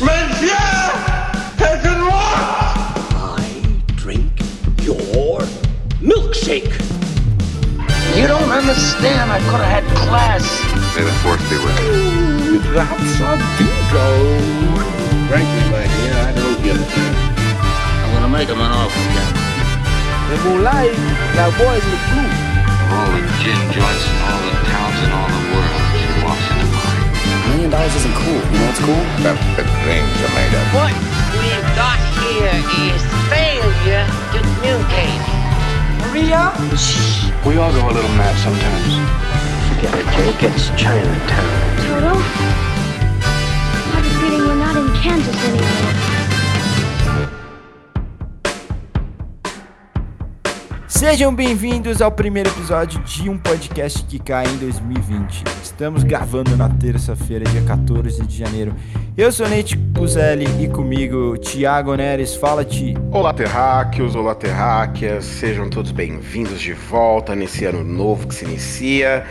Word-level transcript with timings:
Monsieur 0.00 0.54
er 0.54 0.94
taken 1.58 1.98
what? 2.06 2.38
I 3.18 3.50
drink 3.96 4.30
your 4.86 5.42
milkshake. 6.00 6.70
You 8.14 8.28
don't 8.28 8.50
understand. 8.50 9.32
I 9.32 9.40
could 9.50 9.58
have 9.58 9.82
had 9.82 9.84
class. 10.06 10.46
May 10.94 11.02
the 11.02 11.10
fourth 11.18 11.42
be 11.50 11.58
with 11.58 11.78
you. 11.82 12.62
That's 12.74 13.18
a 13.26 13.34
bingo. 13.58 14.08
Frankly, 15.26 15.64
my 15.74 15.82
dear, 15.82 16.14
I 16.14 16.32
don't 16.32 16.62
give 16.62 16.78
a 16.78 16.86
damn. 16.94 17.14
I'm 18.04 18.14
gonna 18.14 18.28
make 18.28 18.48
him 18.48 18.60
an 18.60 18.70
offer 18.70 19.02
again. 19.02 19.34
The 20.30 20.36
moonlight, 20.46 20.94
that 21.34 21.50
boys 21.58 21.82
look 21.90 22.04
blue. 22.14 22.30
Of 22.86 22.94
all 22.94 23.10
the 23.18 23.22
gin 23.42 23.58
joints 23.74 24.04
and 24.06 24.18
all 24.30 24.42
the 24.46 24.54
towns 24.70 24.98
in 25.02 25.10
all 25.10 25.26
the 25.26 25.37
million 27.68 27.70
dollars 27.70 27.94
isn't 28.00 28.14
cool. 28.14 28.40
You 28.52 28.58
know 28.58 28.66
what's 28.66 28.80
cool? 28.80 29.02
That's 29.20 29.40
what 29.56 29.66
dreams 29.84 30.16
are 30.24 30.34
made 30.34 30.52
of. 30.56 30.64
What 30.72 30.94
we've 31.36 31.68
got 31.76 31.98
here 32.24 32.56
is 32.88 33.00
failure 33.28 34.06
to 34.32 34.38
communicate. 34.40 35.20
Maria? 36.08 36.52
We 37.44 37.56
all 37.58 37.72
go 37.72 37.84
a 37.88 37.92
little 37.92 38.14
mad 38.16 38.34
sometimes. 38.40 38.88
Forget 39.68 39.92
it, 40.00 40.06
Jake. 40.16 40.42
It's 40.48 40.68
Chinatown. 40.80 41.44
Toto? 41.84 42.14
I 43.20 44.00
have 44.00 44.06
a 44.06 44.12
feeling 44.20 44.48
we're 44.48 44.56
not 44.56 44.76
in 44.76 44.88
Kansas 45.02 45.36
anymore. 45.44 46.07
Sejam 50.98 51.32
bem-vindos 51.32 52.02
ao 52.02 52.10
primeiro 52.10 52.50
episódio 52.50 53.00
de 53.04 53.30
um 53.30 53.38
podcast 53.38 54.02
que 54.02 54.18
cai 54.18 54.44
em 54.44 54.56
2020. 54.56 55.44
Estamos 55.62 56.02
gravando 56.02 56.56
na 56.56 56.68
terça-feira, 56.68 57.44
dia 57.44 57.62
14 57.62 58.26
de 58.26 58.36
janeiro. 58.36 58.74
Eu 59.16 59.30
sou 59.30 59.48
Nate 59.48 59.76
Puzelli 59.76 60.46
e 60.60 60.66
comigo 60.66 61.38
Thiago 61.38 61.94
Neres. 61.94 62.34
Fala, 62.34 62.64
Ti. 62.64 62.96
Olá, 63.12 63.32
terráqueos, 63.32 64.16
olá, 64.16 64.34
terráqueas, 64.34 65.24
sejam 65.24 65.70
todos 65.70 65.92
bem-vindos 65.92 66.60
de 66.60 66.72
volta 66.72 67.32
nesse 67.36 67.64
ano 67.64 67.84
novo 67.84 68.26
que 68.26 68.34
se 68.34 68.44
inicia. 68.44 69.24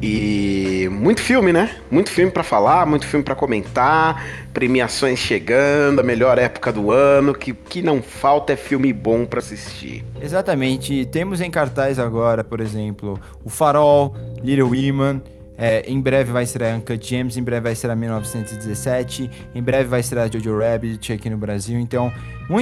E 0.00 0.88
muito 0.92 1.20
filme, 1.20 1.52
né? 1.52 1.76
Muito 1.90 2.10
filme 2.10 2.30
pra 2.30 2.44
falar, 2.44 2.86
muito 2.86 3.04
filme 3.04 3.24
pra 3.24 3.34
comentar, 3.34 4.24
premiações 4.54 5.18
chegando, 5.18 6.00
a 6.00 6.04
melhor 6.04 6.38
época 6.38 6.72
do 6.72 6.92
ano, 6.92 7.34
que 7.34 7.52
que 7.52 7.82
não 7.82 8.00
falta 8.00 8.52
é 8.52 8.56
filme 8.56 8.92
bom 8.92 9.24
pra 9.24 9.40
assistir. 9.40 10.04
Exatamente. 10.20 11.04
Temos 11.06 11.40
em 11.40 11.50
cartaz 11.50 11.98
agora, 11.98 12.44
por 12.44 12.60
exemplo, 12.60 13.18
O 13.44 13.50
Farol, 13.50 14.14
Little 14.42 14.68
Women. 14.68 15.20
é, 15.60 15.82
em 15.90 16.00
breve 16.00 16.30
vai 16.30 16.44
estrear 16.44 16.76
Uncut 16.76 17.04
James, 17.04 17.36
em 17.36 17.42
breve 17.42 17.62
vai 17.62 17.72
estrear 17.72 17.96
1917, 17.96 19.28
em 19.52 19.62
breve 19.62 19.88
vai 19.88 19.98
estrear 19.98 20.30
Jojo 20.32 20.56
Rabbit 20.56 21.12
aqui 21.12 21.28
no 21.28 21.36
Brasil. 21.36 21.76
Então, 21.80 22.12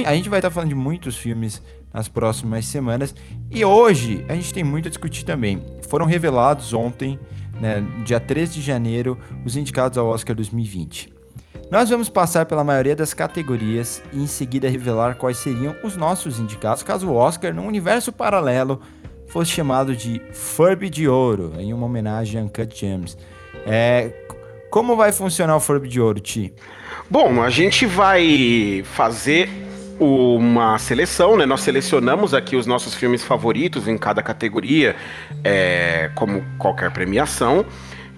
a 0.03 0.15
gente 0.15 0.27
vai 0.27 0.39
estar 0.39 0.49
falando 0.49 0.69
de 0.69 0.75
muitos 0.75 1.15
filmes 1.15 1.61
nas 1.93 2.07
próximas 2.07 2.65
semanas. 2.65 3.13
E 3.51 3.63
hoje 3.63 4.25
a 4.27 4.33
gente 4.33 4.51
tem 4.51 4.63
muito 4.63 4.87
a 4.87 4.89
discutir 4.89 5.23
também. 5.23 5.61
Foram 5.87 6.05
revelados 6.05 6.73
ontem, 6.73 7.19
né, 7.59 7.83
dia 8.05 8.19
13 8.19 8.53
de 8.53 8.61
janeiro, 8.61 9.17
os 9.45 9.55
indicados 9.55 9.97
ao 9.97 10.07
Oscar 10.07 10.35
2020. 10.35 11.13
Nós 11.71 11.89
vamos 11.89 12.07
passar 12.07 12.45
pela 12.45 12.63
maioria 12.63 12.95
das 12.95 13.13
categorias 13.13 14.01
e 14.13 14.21
em 14.21 14.27
seguida 14.27 14.69
revelar 14.69 15.15
quais 15.15 15.37
seriam 15.37 15.75
os 15.83 15.97
nossos 15.97 16.39
indicados 16.39 16.81
caso 16.83 17.09
o 17.09 17.15
Oscar, 17.15 17.53
num 17.53 17.67
universo 17.67 18.11
paralelo, 18.11 18.81
fosse 19.27 19.51
chamado 19.51 19.95
de 19.95 20.21
Furby 20.31 20.89
de 20.89 21.07
Ouro, 21.07 21.53
em 21.57 21.73
uma 21.73 21.85
homenagem 21.85 22.39
a 22.39 22.43
Uncut 22.43 22.73
Gems. 22.79 23.17
É, 23.65 24.13
como 24.69 24.95
vai 24.95 25.11
funcionar 25.11 25.57
o 25.57 25.59
Furby 25.59 25.89
de 25.89 25.99
Ouro, 25.99 26.19
Ti? 26.21 26.53
Bom, 27.09 27.41
a 27.41 27.49
gente 27.49 27.85
vai 27.85 28.83
fazer 28.85 29.66
uma 29.99 30.77
seleção, 30.77 31.37
né? 31.37 31.45
Nós 31.45 31.61
selecionamos 31.61 32.33
aqui 32.33 32.55
os 32.55 32.65
nossos 32.65 32.93
filmes 32.93 33.23
favoritos 33.23 33.87
em 33.87 33.97
cada 33.97 34.21
categoria, 34.21 34.95
é, 35.43 36.09
como 36.15 36.43
qualquer 36.57 36.91
premiação. 36.91 37.65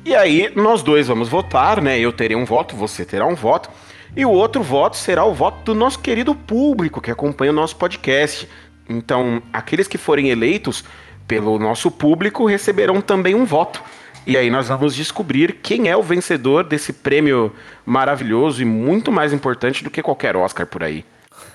E 0.05 0.15
aí 0.15 0.51
nós 0.55 0.81
dois 0.81 1.07
vamos 1.07 1.29
votar, 1.29 1.81
né? 1.81 1.99
Eu 1.99 2.11
terei 2.11 2.35
um 2.35 2.45
voto, 2.45 2.75
você 2.75 3.05
terá 3.05 3.25
um 3.25 3.35
voto. 3.35 3.69
E 4.15 4.25
o 4.25 4.31
outro 4.31 4.63
voto 4.63 4.97
será 4.97 5.23
o 5.23 5.33
voto 5.33 5.57
do 5.65 5.75
nosso 5.75 5.99
querido 5.99 6.33
público 6.33 7.01
que 7.01 7.11
acompanha 7.11 7.51
o 7.51 7.55
nosso 7.55 7.75
podcast. 7.75 8.47
Então, 8.87 9.41
aqueles 9.53 9.87
que 9.87 9.97
forem 9.97 10.29
eleitos 10.29 10.83
pelo 11.27 11.59
nosso 11.59 11.91
público 11.91 12.47
receberão 12.47 13.01
também 13.01 13.35
um 13.35 13.45
voto. 13.45 13.81
E 14.25 14.35
aí 14.35 14.49
nós 14.49 14.67
vamos 14.67 14.95
descobrir 14.95 15.59
quem 15.61 15.87
é 15.87 15.95
o 15.95 16.03
vencedor 16.03 16.63
desse 16.63 16.91
prêmio 16.91 17.53
maravilhoso 17.85 18.61
e 18.61 18.65
muito 18.65 19.11
mais 19.11 19.31
importante 19.31 19.83
do 19.83 19.91
que 19.91 20.01
qualquer 20.01 20.35
Oscar 20.35 20.65
por 20.65 20.83
aí. 20.83 21.05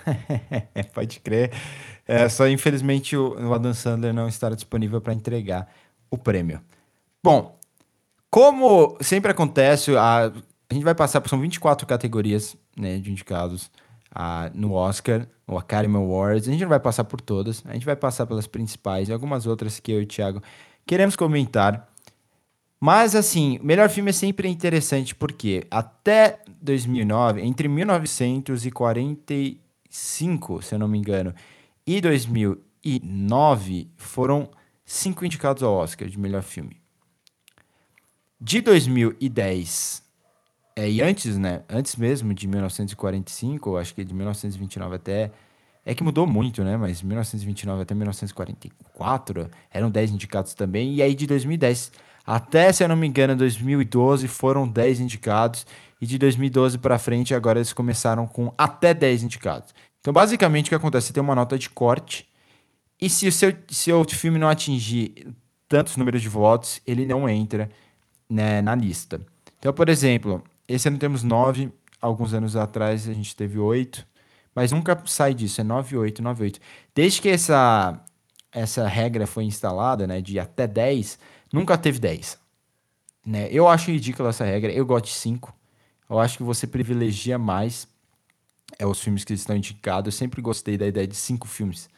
Pode 0.92 1.20
crer. 1.20 1.52
É, 2.06 2.28
só 2.28 2.46
infelizmente 2.48 3.16
o, 3.16 3.52
Adam 3.52 3.72
Sandler 3.72 4.12
não 4.12 4.28
estará 4.28 4.54
disponível 4.54 5.00
para 5.00 5.14
entregar 5.14 5.68
o 6.10 6.18
prêmio. 6.18 6.60
Bom, 7.22 7.58
como 8.30 8.96
sempre 9.00 9.30
acontece, 9.30 9.96
a, 9.96 10.32
a 10.68 10.74
gente 10.74 10.84
vai 10.84 10.94
passar 10.94 11.20
por 11.20 11.28
são 11.28 11.40
24 11.40 11.86
categorias 11.86 12.56
né, 12.76 12.98
de 12.98 13.10
indicados 13.10 13.70
ah, 14.14 14.50
no 14.54 14.72
Oscar, 14.72 15.26
o 15.46 15.56
Academy 15.56 15.96
Awards. 15.96 16.48
A 16.48 16.52
gente 16.52 16.62
não 16.62 16.68
vai 16.68 16.80
passar 16.80 17.04
por 17.04 17.20
todas, 17.20 17.62
a 17.66 17.72
gente 17.72 17.86
vai 17.86 17.96
passar 17.96 18.26
pelas 18.26 18.46
principais 18.46 19.08
e 19.08 19.12
algumas 19.12 19.46
outras 19.46 19.80
que 19.80 19.92
eu 19.92 20.00
e 20.00 20.04
o 20.04 20.06
Thiago 20.06 20.42
queremos 20.86 21.16
comentar. 21.16 21.88
Mas 22.78 23.14
assim, 23.14 23.58
melhor 23.62 23.88
filme 23.88 24.10
é 24.10 24.12
sempre 24.12 24.46
interessante 24.46 25.14
porque 25.14 25.66
até 25.70 26.40
2009, 26.60 27.40
entre 27.40 27.66
1945, 29.94 30.62
se 30.62 30.74
eu 30.74 30.78
não 30.78 30.88
me 30.88 30.98
engano, 30.98 31.32
e 31.86 32.00
2009 32.00 33.88
foram 33.96 34.50
cinco 34.84 35.24
indicados 35.24 35.62
ao 35.62 35.72
Oscar 35.72 36.08
de 36.08 36.18
melhor 36.18 36.42
filme. 36.42 36.76
De 38.40 38.60
2010 38.60 40.02
é, 40.76 40.90
e 40.90 41.00
antes, 41.00 41.38
né? 41.38 41.62
Antes 41.68 41.94
mesmo 41.94 42.34
de 42.34 42.48
1945, 42.48 43.70
ou 43.70 43.78
acho 43.78 43.94
que 43.94 44.04
de 44.04 44.12
1929 44.12 44.96
até. 44.96 45.30
É 45.86 45.94
que 45.94 46.02
mudou 46.02 46.26
muito, 46.26 46.64
né? 46.64 46.78
Mas 46.78 47.02
1929 47.02 47.82
até 47.82 47.94
1944 47.94 49.50
eram 49.70 49.90
10 49.90 50.12
indicados 50.12 50.54
também. 50.54 50.94
E 50.94 51.02
aí 51.02 51.14
de 51.14 51.26
2010 51.26 51.92
até, 52.26 52.72
se 52.72 52.82
eu 52.82 52.88
não 52.88 52.96
me 52.96 53.06
engano, 53.06 53.36
2012 53.36 54.26
foram 54.28 54.66
10 54.66 55.00
indicados. 55.00 55.66
E 56.00 56.06
de 56.06 56.18
2012 56.18 56.78
para 56.78 56.98
frente, 56.98 57.34
agora 57.34 57.58
eles 57.58 57.72
começaram 57.72 58.26
com 58.26 58.52
até 58.56 58.92
10 58.94 59.24
indicados. 59.24 59.74
Então, 60.04 60.12
basicamente, 60.12 60.66
o 60.66 60.68
que 60.68 60.74
acontece? 60.74 61.06
Você 61.06 61.12
tem 61.14 61.22
uma 61.22 61.34
nota 61.34 61.58
de 61.58 61.70
corte. 61.70 62.28
E 63.00 63.08
se 63.08 63.26
o 63.26 63.32
seu, 63.32 63.56
seu 63.70 64.04
filme 64.04 64.38
não 64.38 64.50
atingir 64.50 65.34
tantos 65.66 65.96
números 65.96 66.20
de 66.20 66.28
votos, 66.28 66.78
ele 66.86 67.06
não 67.06 67.26
entra 67.26 67.70
né, 68.28 68.60
na 68.60 68.74
lista. 68.74 69.18
Então, 69.58 69.72
por 69.72 69.88
exemplo, 69.88 70.44
esse 70.68 70.88
ano 70.88 70.98
temos 70.98 71.22
nove, 71.22 71.72
alguns 72.02 72.34
anos 72.34 72.54
atrás 72.54 73.08
a 73.08 73.14
gente 73.14 73.34
teve 73.34 73.58
oito, 73.58 74.06
mas 74.54 74.72
nunca 74.72 75.02
sai 75.06 75.32
disso, 75.32 75.62
é 75.62 75.64
9, 75.64 75.96
8, 75.96 76.22
9, 76.22 76.42
8. 76.44 76.60
Desde 76.94 77.22
que 77.22 77.30
essa, 77.30 77.98
essa 78.52 78.86
regra 78.86 79.26
foi 79.26 79.44
instalada, 79.44 80.06
né, 80.06 80.20
de 80.20 80.38
até 80.38 80.66
10, 80.66 81.18
nunca 81.50 81.78
teve 81.78 81.98
10. 81.98 82.38
Né? 83.24 83.48
Eu 83.50 83.66
acho 83.66 83.90
ridícula 83.90 84.28
essa 84.28 84.44
regra, 84.44 84.70
eu 84.70 84.84
gosto 84.84 85.06
de 85.06 85.12
5. 85.12 85.50
Eu 86.10 86.18
acho 86.18 86.36
que 86.36 86.42
você 86.42 86.66
privilegia 86.66 87.38
mais 87.38 87.88
é, 88.78 88.86
os 88.86 89.00
filmes 89.00 89.24
que 89.24 89.32
estão 89.34 89.56
indicados. 89.56 90.14
Eu 90.14 90.18
sempre 90.18 90.40
gostei 90.42 90.76
da 90.78 90.86
ideia 90.86 91.06
de 91.06 91.16
cinco 91.16 91.46
filmes, 91.48 91.88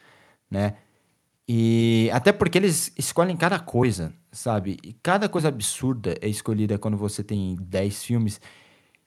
né? 0.49 0.75
E 1.47 2.09
até 2.13 2.33
porque 2.33 2.57
eles 2.57 2.91
escolhem 2.97 3.37
cada 3.37 3.57
coisa, 3.59 4.13
sabe? 4.31 4.77
E 4.83 4.93
cada 5.01 5.29
coisa 5.29 5.47
absurda 5.47 6.17
é 6.21 6.27
escolhida 6.27 6.77
quando 6.77 6.97
você 6.97 7.23
tem 7.23 7.55
10 7.61 8.03
filmes. 8.03 8.41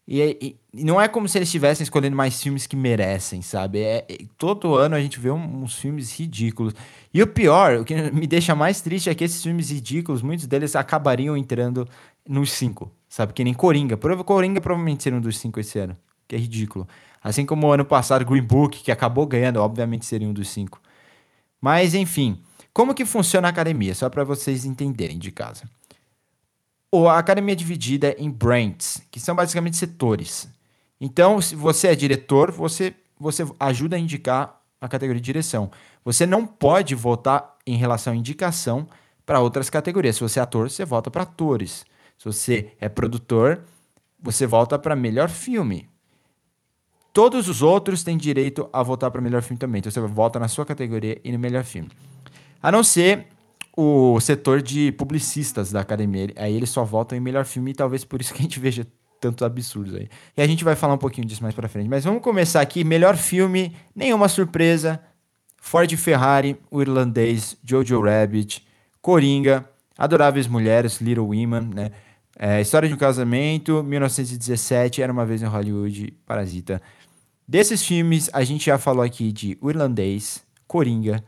E, 0.09 0.21
é- 0.23 0.37
e- 0.41 0.57
e 0.75 0.85
não 0.85 1.01
é 1.01 1.07
como 1.07 1.29
se 1.29 1.39
eles 1.39 1.49
estivessem 1.49 1.85
escolhendo 1.85 2.17
mais 2.17 2.43
filmes 2.43 2.67
que 2.67 2.75
merecem, 2.77 3.43
sabe? 3.43 3.81
É, 3.81 4.07
é- 4.09 4.19
todo 4.39 4.75
ano 4.77 4.97
a 4.97 5.01
gente 5.01 5.21
vê 5.21 5.31
um- 5.31 5.63
uns 5.63 5.77
filmes 5.77 6.13
ridículos. 6.19 6.75
E 7.13 7.23
o 7.23 7.27
pior, 7.27 7.77
o 7.79 7.85
que 7.85 7.95
me 8.11 8.27
deixa 8.27 8.55
mais 8.55 8.81
triste 8.81 9.11
é 9.11 9.15
que 9.15 9.23
esses 9.25 9.43
filmes 9.43 9.71
ridículos, 9.71 10.23
muitos 10.23 10.47
deles 10.47 10.75
acabariam 10.75 11.37
entrando 11.37 11.87
nos 12.29 12.51
cinco, 12.53 12.91
sabe? 13.09 13.33
Que 13.35 13.45
nem 13.45 13.55
Coringa. 13.55 13.97
Coringa 14.25 14.61
provavelmente 14.61 15.03
seria 15.03 15.19
um 15.19 15.23
dos 15.23 15.39
cinco 15.39 15.61
esse 15.61 15.79
ano, 15.79 15.97
que 16.27 16.35
é 16.35 16.39
ridículo. 16.39 16.89
Assim 17.23 17.45
como 17.45 17.67
o 17.67 17.73
ano 17.73 17.85
passado 17.85 18.25
Green 18.25 18.43
Book, 18.43 18.83
que 18.83 18.91
acabou 18.91 19.27
ganhando, 19.27 19.59
obviamente 19.59 20.07
seria 20.07 20.29
um 20.29 20.33
dos 20.33 20.49
cinco. 20.49 20.81
Mas 21.61 21.95
enfim, 21.95 22.43
como 22.73 22.95
que 22.95 23.05
funciona 23.05 23.49
a 23.49 23.51
academia? 23.51 23.95
Só 23.95 24.09
para 24.09 24.25
vocês 24.25 24.65
entenderem 24.65 25.19
de 25.19 25.31
casa. 25.31 25.69
A 26.93 27.19
academia 27.19 27.53
é 27.53 27.57
dividida 27.57 28.15
em 28.19 28.31
branches, 28.31 29.03
que 29.11 29.21
são 29.21 29.35
basicamente 29.35 29.77
setores. 29.77 30.49
Então, 31.01 31.41
se 31.41 31.55
você 31.55 31.89
é 31.89 31.95
diretor, 31.95 32.51
você, 32.51 32.95
você 33.19 33.47
ajuda 33.59 33.97
a 33.97 33.99
indicar 33.99 34.61
a 34.81 34.89
categoria 34.89 35.21
de 35.21 35.25
direção. 35.25 35.71
Você 36.05 36.27
não 36.27 36.47
pode 36.47 36.95
votar 36.95 37.57
em 37.67 37.77
relação 37.77 38.13
à 38.13 38.17
indicação 38.17 38.89
para 39.27 39.41
outras 39.41 39.69
categorias. 39.69 40.17
Se 40.17 40.23
você 40.23 40.41
é 40.41 40.43
ator, 40.43 40.71
você 40.71 40.85
vota 40.85 41.11
para 41.11 41.23
atores. 41.23 41.85
Se 42.19 42.25
você 42.25 42.73
é 42.81 42.89
produtor, 42.89 43.63
você 44.21 44.47
vota 44.47 44.79
para 44.79 44.97
melhor 44.97 45.29
filme. 45.29 45.90
Todos 47.13 47.49
os 47.49 47.63
outros 47.63 48.05
têm 48.05 48.17
direito 48.17 48.69
a 48.73 48.83
votar 48.83 49.11
para 49.11 49.21
melhor 49.21 49.43
filme 49.43 49.59
também. 49.59 49.81
Então 49.81 49.91
você 49.91 50.01
volta 50.01 50.39
na 50.39 50.49
sua 50.49 50.65
categoria 50.65 51.21
e 51.25 51.33
no 51.33 51.39
melhor 51.39 51.65
filme. 51.65 51.89
A 52.63 52.71
não 52.71 52.85
ser 52.85 53.27
o 53.77 54.21
setor 54.21 54.63
de 54.63 54.93
publicistas 54.93 55.73
da 55.73 55.81
academia. 55.81 56.29
Aí 56.37 56.55
eles 56.55 56.71
só 56.71 56.85
votam 56.85 57.17
em 57.17 57.21
melhor 57.21 57.45
filme 57.45 57.71
e 57.71 57.75
talvez 57.75 58.05
por 58.05 58.21
isso 58.21 58.33
que 58.33 58.41
a 58.41 58.43
gente 58.43 58.59
veja 58.61 58.87
tantos 59.21 59.45
absurdos 59.45 59.95
aí. 59.95 60.09
E 60.37 60.43
a 60.43 60.47
gente 60.47 60.65
vai 60.65 60.75
falar 60.75 60.95
um 60.95 60.99
pouquinho 60.99 61.27
disso 61.27 61.43
mais 61.43 61.55
pra 61.55 61.69
frente. 61.69 61.89
Mas 61.89 62.05
vamos 62.05 62.23
começar 62.23 62.61
aqui. 62.61 62.85
Melhor 62.85 63.17
filme, 63.17 63.75
nenhuma 63.95 64.29
surpresa. 64.29 65.01
Ford 65.61 65.95
Ferrari, 65.97 66.57
O 66.71 66.81
Irlandês, 66.81 67.57
Jojo 67.63 68.01
Rabbit, 68.01 68.67
Coringa, 69.03 69.69
Adoráveis 69.97 70.47
Mulheres, 70.47 71.01
Little 71.01 71.27
Women, 71.27 71.71
né? 71.75 71.91
É, 72.39 72.59
História 72.59 72.89
de 72.89 72.95
um 72.95 72.97
Casamento, 72.97 73.83
1917, 73.83 75.03
Era 75.03 75.13
Uma 75.13 75.27
Vez 75.27 75.43
em 75.43 75.47
Hollywood, 75.47 76.15
Parasita. 76.25 76.81
Desses 77.51 77.85
filmes, 77.85 78.31
a 78.33 78.45
gente 78.45 78.67
já 78.67 78.79
falou 78.79 79.03
aqui 79.03 79.33
de 79.33 79.59
O 79.61 79.69
Irlandês, 79.71 80.41
Coringa, 80.69 81.21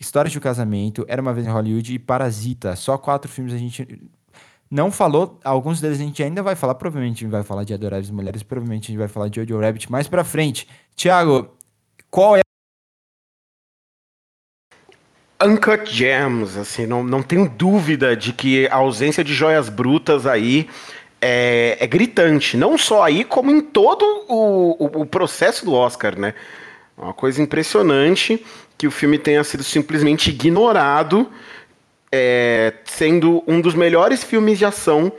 História 0.00 0.30
de 0.30 0.38
um 0.38 0.40
Casamento, 0.40 1.04
Era 1.06 1.20
Uma 1.20 1.34
Vez 1.34 1.46
em 1.46 1.50
Hollywood 1.50 1.92
e 1.92 1.98
Parasita. 1.98 2.74
Só 2.74 2.96
quatro 2.96 3.30
filmes 3.30 3.52
a 3.52 3.58
gente 3.58 3.86
não 4.70 4.90
falou, 4.90 5.38
alguns 5.44 5.78
deles 5.78 6.00
a 6.00 6.02
gente 6.02 6.22
ainda 6.22 6.42
vai 6.42 6.56
falar, 6.56 6.74
provavelmente 6.76 7.16
a 7.16 7.20
gente 7.26 7.30
vai 7.30 7.42
falar 7.42 7.64
de 7.64 7.74
Adoráveis 7.74 8.10
Mulheres, 8.10 8.42
provavelmente 8.42 8.84
a 8.84 8.86
gente 8.86 8.98
vai 8.98 9.08
falar 9.08 9.28
de 9.28 9.42
Jojo 9.42 9.60
Rabbit 9.60 9.92
mais 9.92 10.08
pra 10.08 10.24
frente. 10.24 10.66
Thiago, 10.96 11.54
qual 12.10 12.38
é 12.38 12.40
Uncut 15.44 15.94
Gems, 15.94 16.56
assim, 16.56 16.86
não, 16.86 17.04
não 17.04 17.22
tenho 17.22 17.46
dúvida 17.46 18.16
de 18.16 18.32
que 18.32 18.66
a 18.68 18.76
ausência 18.76 19.22
de 19.22 19.34
joias 19.34 19.68
brutas 19.68 20.24
aí 20.24 20.66
é, 21.20 21.76
é 21.80 21.86
gritante. 21.86 22.56
Não 22.56 22.78
só 22.78 23.02
aí, 23.02 23.24
como 23.24 23.50
em 23.50 23.60
todo 23.60 24.04
o, 24.28 24.76
o, 24.78 25.02
o, 25.02 25.06
processo 25.06 25.64
do 25.64 25.72
Oscar, 25.74 26.18
né? 26.18 26.34
Uma 26.96 27.12
coisa 27.12 27.40
impressionante 27.42 28.44
que 28.76 28.86
o 28.86 28.90
filme 28.90 29.18
tenha 29.18 29.42
sido 29.44 29.62
simplesmente 29.62 30.30
ignorado, 30.30 31.28
é, 32.10 32.74
sendo 32.84 33.42
um 33.46 33.60
dos 33.60 33.74
melhores 33.74 34.22
filmes 34.22 34.58
de 34.58 34.64
ação 34.64 35.12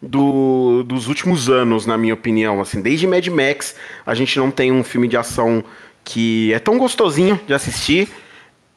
do, 0.00 0.82
dos 0.82 1.06
últimos 1.06 1.48
anos, 1.48 1.86
na 1.86 1.96
minha 1.96 2.14
opinião. 2.14 2.60
Assim, 2.60 2.80
desde 2.80 3.06
Mad 3.06 3.26
Max, 3.28 3.76
a 4.04 4.14
gente 4.14 4.36
não 4.38 4.50
tem 4.50 4.72
um 4.72 4.82
filme 4.82 5.06
de 5.06 5.16
ação 5.16 5.64
que 6.04 6.52
é 6.52 6.58
tão 6.58 6.78
gostosinho 6.78 7.40
de 7.46 7.54
assistir 7.54 8.08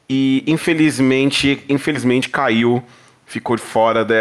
e 0.08 0.44
infelizmente, 0.46 1.64
infelizmente 1.68 2.28
caiu, 2.28 2.82
ficou 3.26 3.58
fora 3.58 4.04
de, 4.04 4.14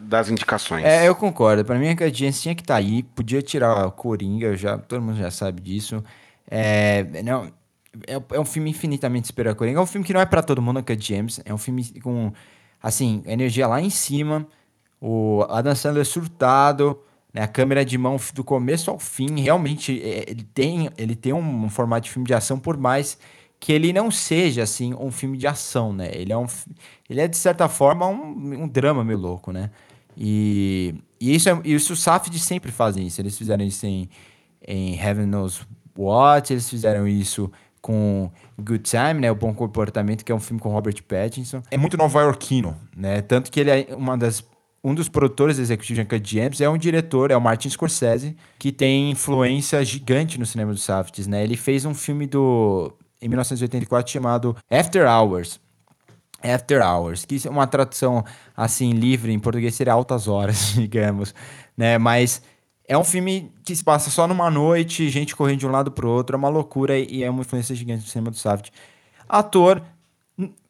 das 0.00 0.30
indicações. 0.30 0.84
É, 0.84 1.06
eu 1.06 1.14
concordo. 1.14 1.64
Para 1.64 1.78
mim, 1.78 1.90
a 1.90 1.94
Cadiense 1.94 2.42
tinha 2.42 2.54
que 2.54 2.62
estar 2.62 2.74
tá 2.74 2.80
aí. 2.80 3.02
Podia 3.02 3.42
tirar 3.42 3.84
a 3.84 3.90
Coringa, 3.90 4.56
já, 4.56 4.78
todo 4.78 5.02
mundo 5.02 5.18
já 5.18 5.30
sabe 5.30 5.60
disso. 5.60 6.02
É, 6.50 7.04
não, 7.22 7.44
é, 8.06 8.20
é 8.30 8.40
um 8.40 8.44
filme 8.44 8.70
infinitamente 8.70 9.26
superior 9.26 9.52
a 9.52 9.54
Coringa. 9.54 9.78
É 9.78 9.82
um 9.82 9.86
filme 9.86 10.04
que 10.04 10.14
não 10.14 10.20
é 10.20 10.26
para 10.26 10.42
todo 10.42 10.62
mundo, 10.62 10.78
a 10.78 10.94
James. 10.98 11.40
É 11.44 11.52
um 11.52 11.58
filme 11.58 11.84
com, 12.00 12.32
assim, 12.82 13.22
energia 13.26 13.66
lá 13.68 13.80
em 13.80 13.90
cima. 13.90 14.46
O 14.98 15.44
Adam 15.50 15.74
Sandler 15.74 16.06
surtado, 16.06 16.98
né, 17.34 17.42
a 17.42 17.48
câmera 17.48 17.84
de 17.84 17.98
mão 17.98 18.16
do 18.32 18.42
começo 18.42 18.90
ao 18.90 18.98
fim. 18.98 19.40
Realmente, 19.40 20.00
é, 20.02 20.24
ele 20.26 20.42
tem, 20.54 20.88
ele 20.96 21.14
tem 21.14 21.34
um 21.34 21.68
formato 21.68 22.04
de 22.04 22.10
filme 22.10 22.26
de 22.26 22.32
ação, 22.32 22.58
por 22.58 22.78
mais 22.78 23.18
que 23.62 23.72
ele 23.72 23.92
não 23.92 24.10
seja 24.10 24.64
assim 24.64 24.92
um 24.92 25.12
filme 25.12 25.38
de 25.38 25.46
ação, 25.46 25.92
né? 25.92 26.10
Ele 26.12 26.32
é 26.32 26.36
um 26.36 26.46
ele 27.08 27.20
é 27.20 27.28
de 27.28 27.36
certa 27.36 27.68
forma 27.68 28.08
um, 28.08 28.64
um 28.64 28.66
drama 28.66 29.04
meio 29.04 29.20
louco, 29.20 29.52
né? 29.52 29.70
E, 30.16 30.96
e 31.20 31.32
isso 31.36 31.48
é, 31.48 31.60
isso 31.64 31.92
os 31.92 32.02
Safdie 32.02 32.40
sempre 32.40 32.72
fazem 32.72 33.06
isso. 33.06 33.20
Eles 33.20 33.38
fizeram 33.38 33.64
isso 33.64 33.86
em, 33.86 34.08
em 34.66 34.98
Heaven 34.98 35.26
Knows 35.26 35.64
What, 35.96 36.52
eles 36.52 36.68
fizeram 36.68 37.06
isso 37.06 37.52
com 37.80 38.32
Good 38.60 38.82
Time, 38.82 39.20
né, 39.20 39.30
o 39.30 39.34
Bom 39.36 39.54
Comportamento, 39.54 40.24
que 40.24 40.32
é 40.32 40.34
um 40.34 40.40
filme 40.40 40.60
com 40.60 40.70
Robert 40.70 41.00
Pattinson. 41.04 41.62
É 41.70 41.76
muito 41.76 41.96
nova-iorquino, 41.96 42.76
né? 42.96 43.22
Tanto 43.22 43.48
que 43.48 43.60
ele 43.60 43.70
é 43.70 43.94
uma 43.96 44.18
das 44.18 44.44
um 44.82 44.92
dos 44.92 45.08
produtores 45.08 45.60
executivos 45.60 46.04
de 46.20 46.30
Gems 46.30 46.60
é 46.60 46.68
um 46.68 46.76
diretor, 46.76 47.30
é 47.30 47.36
o 47.36 47.40
Martin 47.40 47.70
Scorsese, 47.70 48.36
que 48.58 48.72
tem 48.72 49.12
influência 49.12 49.84
gigante 49.84 50.36
no 50.36 50.44
cinema 50.44 50.72
dos 50.72 50.82
Safdies, 50.82 51.28
né? 51.28 51.44
Ele 51.44 51.56
fez 51.56 51.84
um 51.84 51.94
filme 51.94 52.26
do 52.26 52.92
em 53.22 53.28
1984 53.28 54.12
chamado 54.12 54.56
After 54.68 55.06
Hours. 55.06 55.60
After 56.42 56.84
Hours, 56.84 57.24
que 57.24 57.40
é 57.46 57.50
uma 57.50 57.68
tradução 57.68 58.24
assim 58.56 58.90
livre 58.90 59.32
em 59.32 59.38
português 59.38 59.76
seria 59.76 59.92
altas 59.92 60.26
horas, 60.26 60.72
digamos, 60.74 61.32
né? 61.76 61.96
Mas 61.98 62.42
é 62.84 62.98
um 62.98 63.04
filme 63.04 63.52
que 63.64 63.74
se 63.76 63.84
passa 63.84 64.10
só 64.10 64.26
numa 64.26 64.50
noite, 64.50 65.08
gente 65.08 65.36
correndo 65.36 65.60
de 65.60 65.66
um 65.66 65.70
lado 65.70 65.92
pro 65.92 66.10
outro, 66.10 66.34
é 66.34 66.38
uma 66.38 66.48
loucura 66.48 66.98
e 66.98 67.22
é 67.22 67.30
uma 67.30 67.42
influência 67.42 67.76
gigante 67.76 68.02
no 68.02 68.08
cinema 68.08 68.30
do 68.30 68.36
Safdie. 68.36 68.72
Ator, 69.28 69.80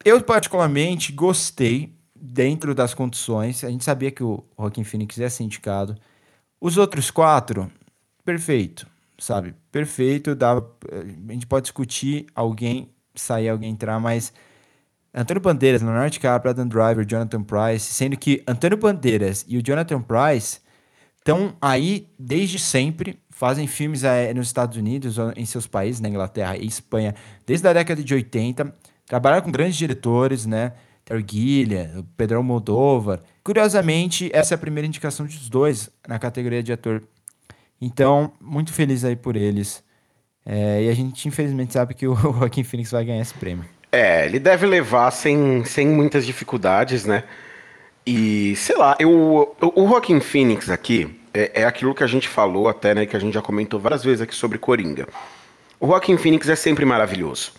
eu 0.05 0.23
particularmente 0.23 1.11
gostei 1.11 1.97
dentro 2.15 2.75
das 2.75 2.93
condições. 2.93 3.65
A 3.65 3.71
gente 3.71 3.83
sabia 3.83 4.11
que 4.11 4.23
o 4.23 4.45
Joaquin 4.59 4.85
Phoenix 4.85 5.17
ia 5.17 5.31
ser 5.31 5.45
indicado. 5.45 5.97
Os 6.61 6.77
outros 6.77 7.11
quatro, 7.11 7.73
perfeito 8.25 8.92
sabe? 9.23 9.55
Perfeito, 9.71 10.35
dá, 10.35 10.53
a 10.53 11.33
gente 11.33 11.47
pode 11.47 11.65
discutir 11.65 12.27
alguém 12.35 12.91
sair, 13.15 13.49
alguém 13.49 13.71
entrar, 13.71 14.01
mas 14.01 14.33
Antônio 15.15 15.41
Bandeiras, 15.41 15.81
Leonardo 15.81 16.11
DiCaprio, 16.11 16.51
Adam 16.51 16.67
Driver, 16.67 17.07
Jonathan 17.07 17.43
Price, 17.43 17.93
sendo 17.93 18.17
que 18.17 18.43
Antônio 18.49 18.77
Bandeiras 18.77 19.45
e 19.47 19.57
o 19.57 19.63
Jonathan 19.63 20.03
Price 20.03 20.61
estão 21.19 21.55
aí 21.61 22.09
desde 22.19 22.59
sempre, 22.59 23.21
fazem 23.31 23.69
filmes 23.69 24.03
é, 24.03 24.35
nos 24.35 24.49
Estados 24.49 24.77
Unidos, 24.77 25.17
em 25.37 25.47
seus 25.47 25.69
países, 25.69 26.01
na 26.01 26.09
Inglaterra 26.09 26.57
e 26.57 26.67
Espanha, 26.67 27.15
desde 27.47 27.69
a 27.69 27.73
década 27.73 28.03
de 28.03 28.15
80, 28.15 28.75
trabalharam 29.07 29.45
com 29.45 29.53
grandes 29.53 29.77
diretores, 29.77 30.47
né? 30.47 30.73
Terry 31.05 31.25
Gilliam, 31.29 32.07
Pedro 32.17 32.39
Almodóvar. 32.39 33.21
Curiosamente, 33.45 34.31
essa 34.33 34.55
é 34.55 34.57
a 34.57 34.59
primeira 34.59 34.87
indicação 34.87 35.27
dos 35.27 35.49
dois 35.49 35.91
na 36.09 36.19
categoria 36.19 36.63
de 36.63 36.73
ator 36.73 37.03
então, 37.85 38.33
muito 38.41 38.73
feliz 38.73 39.05
aí 39.05 39.17
por 39.17 39.35
eles. 39.35 39.83
É, 40.47 40.85
e 40.85 40.89
a 40.89 40.95
gente, 40.95 41.27
infelizmente, 41.27 41.73
sabe 41.73 41.95
que 41.95 42.07
o 42.07 42.15
Joaquim 42.15 42.63
Phoenix 42.63 42.93
vai 42.93 43.05
ganhar 43.05 43.21
esse 43.21 43.35
prêmio. 43.35 43.65
É, 43.91 44.25
ele 44.25 44.39
deve 44.39 44.65
levar 44.67 45.11
sem, 45.11 45.65
sem 45.65 45.89
muitas 45.89 46.25
dificuldades, 46.25 47.05
né? 47.05 47.25
E, 48.07 48.55
sei 48.55 48.77
lá, 48.77 48.97
eu, 49.01 49.57
o 49.61 49.89
Joaquim 49.89 50.21
Phoenix 50.21 50.71
aqui 50.71 51.21
é, 51.35 51.63
é 51.63 51.65
aquilo 51.65 51.93
que 51.93 52.05
a 52.05 52.07
gente 52.07 52.29
falou 52.29 52.69
até, 52.69 52.95
né? 52.95 53.05
Que 53.05 53.17
a 53.17 53.19
gente 53.19 53.35
já 53.35 53.43
comentou 53.43 53.81
várias 53.81 54.05
vezes 54.05 54.21
aqui 54.21 54.35
sobre 54.35 54.59
Coringa. 54.59 55.09
O 55.81 55.89
Joaquim 55.89 56.17
Phoenix 56.17 56.49
é 56.49 56.55
sempre 56.55 56.85
maravilhoso. 56.85 57.53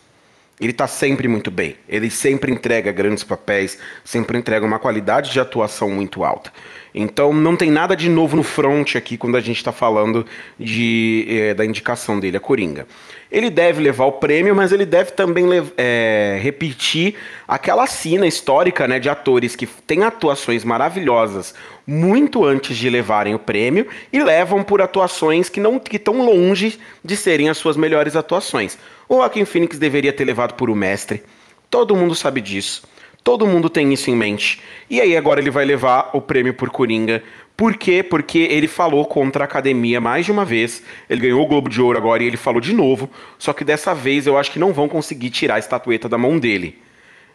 Ele 0.64 0.72
tá 0.72 0.88
sempre 0.88 1.28
muito 1.28 1.52
bem. 1.52 1.76
Ele 1.90 2.10
sempre 2.10 2.50
entrega 2.50 2.90
grandes 2.90 3.22
papéis, 3.22 3.78
sempre 4.02 4.38
entrega 4.38 4.66
uma 4.66 4.80
qualidade 4.80 5.32
de 5.32 5.40
atuação 5.40 5.90
muito 5.90 6.24
alta. 6.24 6.54
Então 6.96 7.34
não 7.34 7.58
tem 7.58 7.70
nada 7.70 7.98
de 7.98 8.08
novo 8.08 8.38
no 8.38 8.44
front 8.44 8.96
aqui 8.96 9.18
quando 9.18 9.36
a 9.36 9.42
gente 9.42 9.58
está 9.58 9.74
falando 9.74 10.26
de, 10.58 11.26
é, 11.28 11.54
da 11.54 11.66
indicação 11.66 12.18
dele, 12.18 12.38
a 12.38 12.40
Coringa. 12.40 12.88
Ele 13.30 13.50
deve 13.50 13.82
levar 13.82 14.06
o 14.06 14.14
prêmio, 14.14 14.56
mas 14.56 14.72
ele 14.72 14.86
deve 14.86 15.12
também 15.12 15.46
é, 15.76 16.40
repetir 16.42 17.16
aquela 17.46 17.86
cena 17.86 18.26
histórica 18.26 18.88
né, 18.88 19.00
de 19.00 19.10
atores 19.10 19.58
que 19.58 19.66
têm 19.66 20.04
atuações 20.04 20.64
maravilhosas 20.64 21.54
muito 21.86 22.46
antes 22.46 22.78
de 22.78 22.90
levarem 22.90 23.36
o 23.36 23.40
prêmio 23.40 23.88
e 24.12 24.24
levam 24.24 24.64
por 24.64 24.82
atuações 24.82 25.50
que 25.50 25.60
não 25.60 25.80
que 25.80 25.98
estão 25.98 26.26
longe 26.26 26.80
de 27.04 27.16
serem 27.16 27.50
as 27.50 27.58
suas 27.58 27.76
melhores 27.76 28.16
atuações. 28.16 28.78
O 29.08 29.16
Joaquin 29.16 29.46
Phoenix 29.46 29.78
deveria 29.78 30.14
ter 30.14 30.26
levado 30.26 30.54
por 30.54 30.70
O 30.70 30.76
Mestre. 30.76 31.24
Todo 31.70 31.96
mundo 31.96 32.16
sabe 32.16 32.40
disso. 32.40 32.84
Todo 33.24 33.48
mundo 33.48 33.70
tem 33.70 33.94
isso 33.94 34.10
em 34.10 34.16
mente. 34.16 34.62
E 34.90 35.00
aí 35.00 35.16
agora 35.16 35.40
ele 35.40 35.50
vai 35.50 35.64
levar 35.64 36.10
o 36.14 36.20
prêmio 36.20 36.54
por 36.54 36.70
Coringa. 36.70 37.24
Por 37.56 37.78
quê? 37.78 38.04
Porque 38.04 38.40
ele 38.40 38.68
falou 38.68 39.06
contra 39.06 39.44
a 39.44 39.46
academia 39.46 40.02
mais 40.02 40.26
de 40.26 40.32
uma 40.32 40.44
vez. 40.44 40.84
Ele 41.10 41.22
ganhou 41.22 41.42
o 41.42 41.48
Globo 41.48 41.70
de 41.70 41.82
Ouro 41.82 41.98
agora 41.98 42.22
e 42.22 42.28
ele 42.28 42.36
falou 42.36 42.60
de 42.60 42.74
novo. 42.74 43.10
Só 43.38 43.54
que 43.54 43.64
dessa 43.64 43.94
vez 43.94 44.28
eu 44.28 44.38
acho 44.38 44.52
que 44.52 44.60
não 44.60 44.74
vão 44.74 44.90
conseguir 44.90 45.30
tirar 45.30 45.56
a 45.56 45.60
estatueta 45.60 46.10
da 46.10 46.18
mão 46.18 46.38
dele. 46.38 46.78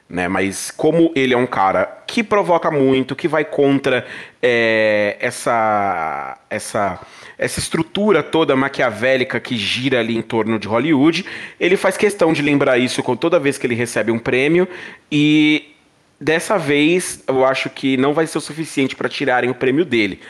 Né? 0.08 0.26
Mas 0.26 0.70
como 0.70 1.12
ele 1.14 1.34
é 1.34 1.36
um 1.36 1.46
cara 1.46 1.84
que 2.06 2.22
provoca 2.22 2.70
muito, 2.70 3.14
que 3.14 3.28
vai 3.28 3.44
contra 3.44 4.06
é, 4.42 5.16
essa, 5.20 6.38
essa, 6.48 7.00
essa 7.36 7.58
estrutura 7.58 8.22
toda 8.22 8.56
maquiavélica 8.56 9.38
que 9.38 9.56
gira 9.56 10.00
ali 10.00 10.16
em 10.16 10.22
torno 10.22 10.58
de 10.58 10.66
Hollywood, 10.66 11.26
ele 11.60 11.76
faz 11.76 11.96
questão 11.96 12.32
de 12.32 12.40
lembrar 12.40 12.78
isso 12.78 13.02
toda 13.16 13.38
vez 13.38 13.58
que 13.58 13.66
ele 13.66 13.74
recebe 13.74 14.10
um 14.10 14.18
prêmio 14.18 14.66
e 15.12 15.74
Dessa 16.20 16.58
vez, 16.58 17.22
eu 17.28 17.44
acho 17.44 17.70
que 17.70 17.96
não 17.96 18.12
vai 18.12 18.26
ser 18.26 18.38
o 18.38 18.40
suficiente 18.40 18.96
para 18.96 19.08
tirarem 19.08 19.50
o 19.50 19.54
prêmio 19.54 19.84
dele. 19.84 20.20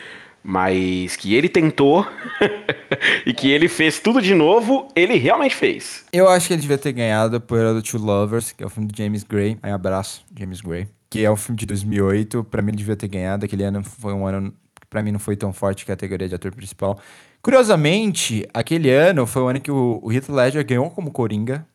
Mas 0.43 1.17
que 1.17 1.35
ele 1.35 1.49
tentou 1.49 2.07
e 3.27 3.33
que 3.33 3.51
ele 3.51 3.69
fez 3.69 3.99
tudo 4.01 4.23
de 4.23 4.35
novo, 4.35 4.89
ele 4.95 5.17
realmente 5.17 5.55
fez. 5.55 6.05
Eu 6.13 6.29
acho 6.29 6.47
que 6.47 6.55
ele 6.55 6.63
devia 6.63 6.79
ter 6.79 6.93
ganhado 6.93 7.41
por 7.41 7.59
The 7.59 7.91
Two 7.91 8.01
Lovers, 8.01 8.53
que 8.53 8.63
é 8.63 8.67
o 8.67 8.71
filme 8.71 8.89
do 8.89 8.97
James 8.97 9.25
Gray. 9.25 9.59
Aí, 9.63 9.71
abraço, 9.71 10.25
James 10.37 10.61
Gray. 10.61 10.89
Que 11.11 11.25
é 11.25 11.31
um 11.31 11.37
filme 11.37 11.59
de 11.59 11.67
2008. 11.67 12.45
Pra 12.45 12.63
mim, 12.63 12.71
ele 12.71 12.79
devia 12.79 12.97
ter 12.97 13.09
ganhado. 13.09 13.45
Aquele 13.45 13.65
ano 13.65 13.83
foi 13.83 14.13
um 14.13 14.27
ano 14.27 14.53
que 14.81 14.87
pra 14.89 15.03
mim 15.03 15.13
não 15.13 15.19
foi 15.19 15.37
tão 15.37 15.53
forte 15.53 15.85
a 15.85 15.87
categoria 15.87 16.29
de 16.29 16.35
ator 16.35 16.55
principal. 16.55 16.99
Curiosamente, 17.43 18.47
aquele 18.53 18.91
ano 18.91 19.27
foi 19.27 19.43
o 19.43 19.49
ano 19.49 19.61
que 19.61 19.71
o, 19.71 20.01
o 20.03 20.13
Heath 20.13 20.29
Ledger 20.29 20.67
ganhou 20.67 20.91
como 20.91 21.11
Coringa, 21.11 21.67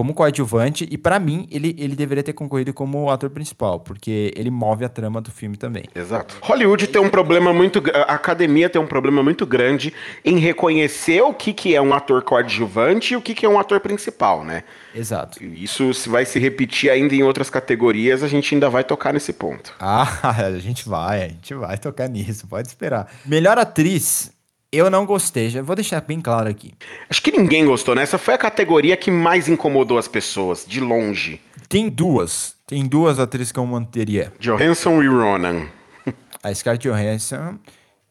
como 0.00 0.14
coadjuvante, 0.14 0.88
e 0.90 0.96
pra 0.96 1.18
mim 1.18 1.46
ele, 1.50 1.76
ele 1.78 1.94
deveria 1.94 2.22
ter 2.22 2.32
concorrido 2.32 2.72
como 2.72 3.10
ator 3.10 3.28
principal, 3.28 3.80
porque 3.80 4.32
ele 4.34 4.50
move 4.50 4.82
a 4.82 4.88
trama 4.88 5.20
do 5.20 5.30
filme 5.30 5.58
também. 5.58 5.84
Exato. 5.94 6.38
Hollywood 6.40 6.86
tem 6.86 7.02
um 7.02 7.10
problema 7.10 7.52
muito. 7.52 7.82
A 8.08 8.14
academia 8.14 8.70
tem 8.70 8.80
um 8.80 8.86
problema 8.86 9.22
muito 9.22 9.44
grande 9.44 9.92
em 10.24 10.38
reconhecer 10.38 11.20
o 11.20 11.34
que, 11.34 11.52
que 11.52 11.74
é 11.74 11.82
um 11.82 11.92
ator 11.92 12.22
coadjuvante 12.22 13.12
e 13.12 13.16
o 13.18 13.20
que, 13.20 13.34
que 13.34 13.44
é 13.44 13.48
um 13.50 13.58
ator 13.58 13.78
principal, 13.78 14.42
né? 14.42 14.64
Exato. 14.94 15.44
Isso 15.44 15.92
vai 16.08 16.24
se 16.24 16.38
repetir 16.38 16.90
ainda 16.90 17.14
em 17.14 17.22
outras 17.22 17.50
categorias, 17.50 18.22
a 18.22 18.28
gente 18.28 18.54
ainda 18.54 18.70
vai 18.70 18.82
tocar 18.82 19.12
nesse 19.12 19.34
ponto. 19.34 19.74
Ah, 19.78 20.08
a 20.46 20.58
gente 20.58 20.88
vai, 20.88 21.24
a 21.24 21.28
gente 21.28 21.52
vai 21.52 21.76
tocar 21.76 22.08
nisso, 22.08 22.46
pode 22.46 22.68
esperar. 22.68 23.06
Melhor 23.26 23.58
atriz, 23.58 24.32
eu 24.72 24.90
não 24.90 25.04
gostei, 25.04 25.50
já 25.50 25.62
vou 25.62 25.74
deixar 25.74 26.00
bem 26.00 26.20
claro 26.20 26.48
aqui. 26.48 26.74
Acho 27.08 27.22
que 27.22 27.32
ninguém 27.32 27.64
gostou, 27.64 27.94
né? 27.94 28.02
Essa 28.02 28.18
foi 28.18 28.34
a 28.34 28.38
categoria 28.38 28.96
que 28.96 29.10
mais 29.10 29.48
incomodou 29.48 29.98
as 29.98 30.06
pessoas, 30.06 30.64
de 30.66 30.80
longe. 30.80 31.40
Tem 31.68 31.88
duas, 31.88 32.54
tem 32.66 32.86
duas 32.86 33.18
atrizes 33.18 33.52
que 33.52 33.58
eu 33.58 33.66
manteria. 33.66 34.32
Johansson 34.38 35.02
e 35.02 35.08
Ronan. 35.08 35.66
A 36.42 36.54
Scarlett 36.54 36.88
Johansson 36.88 37.58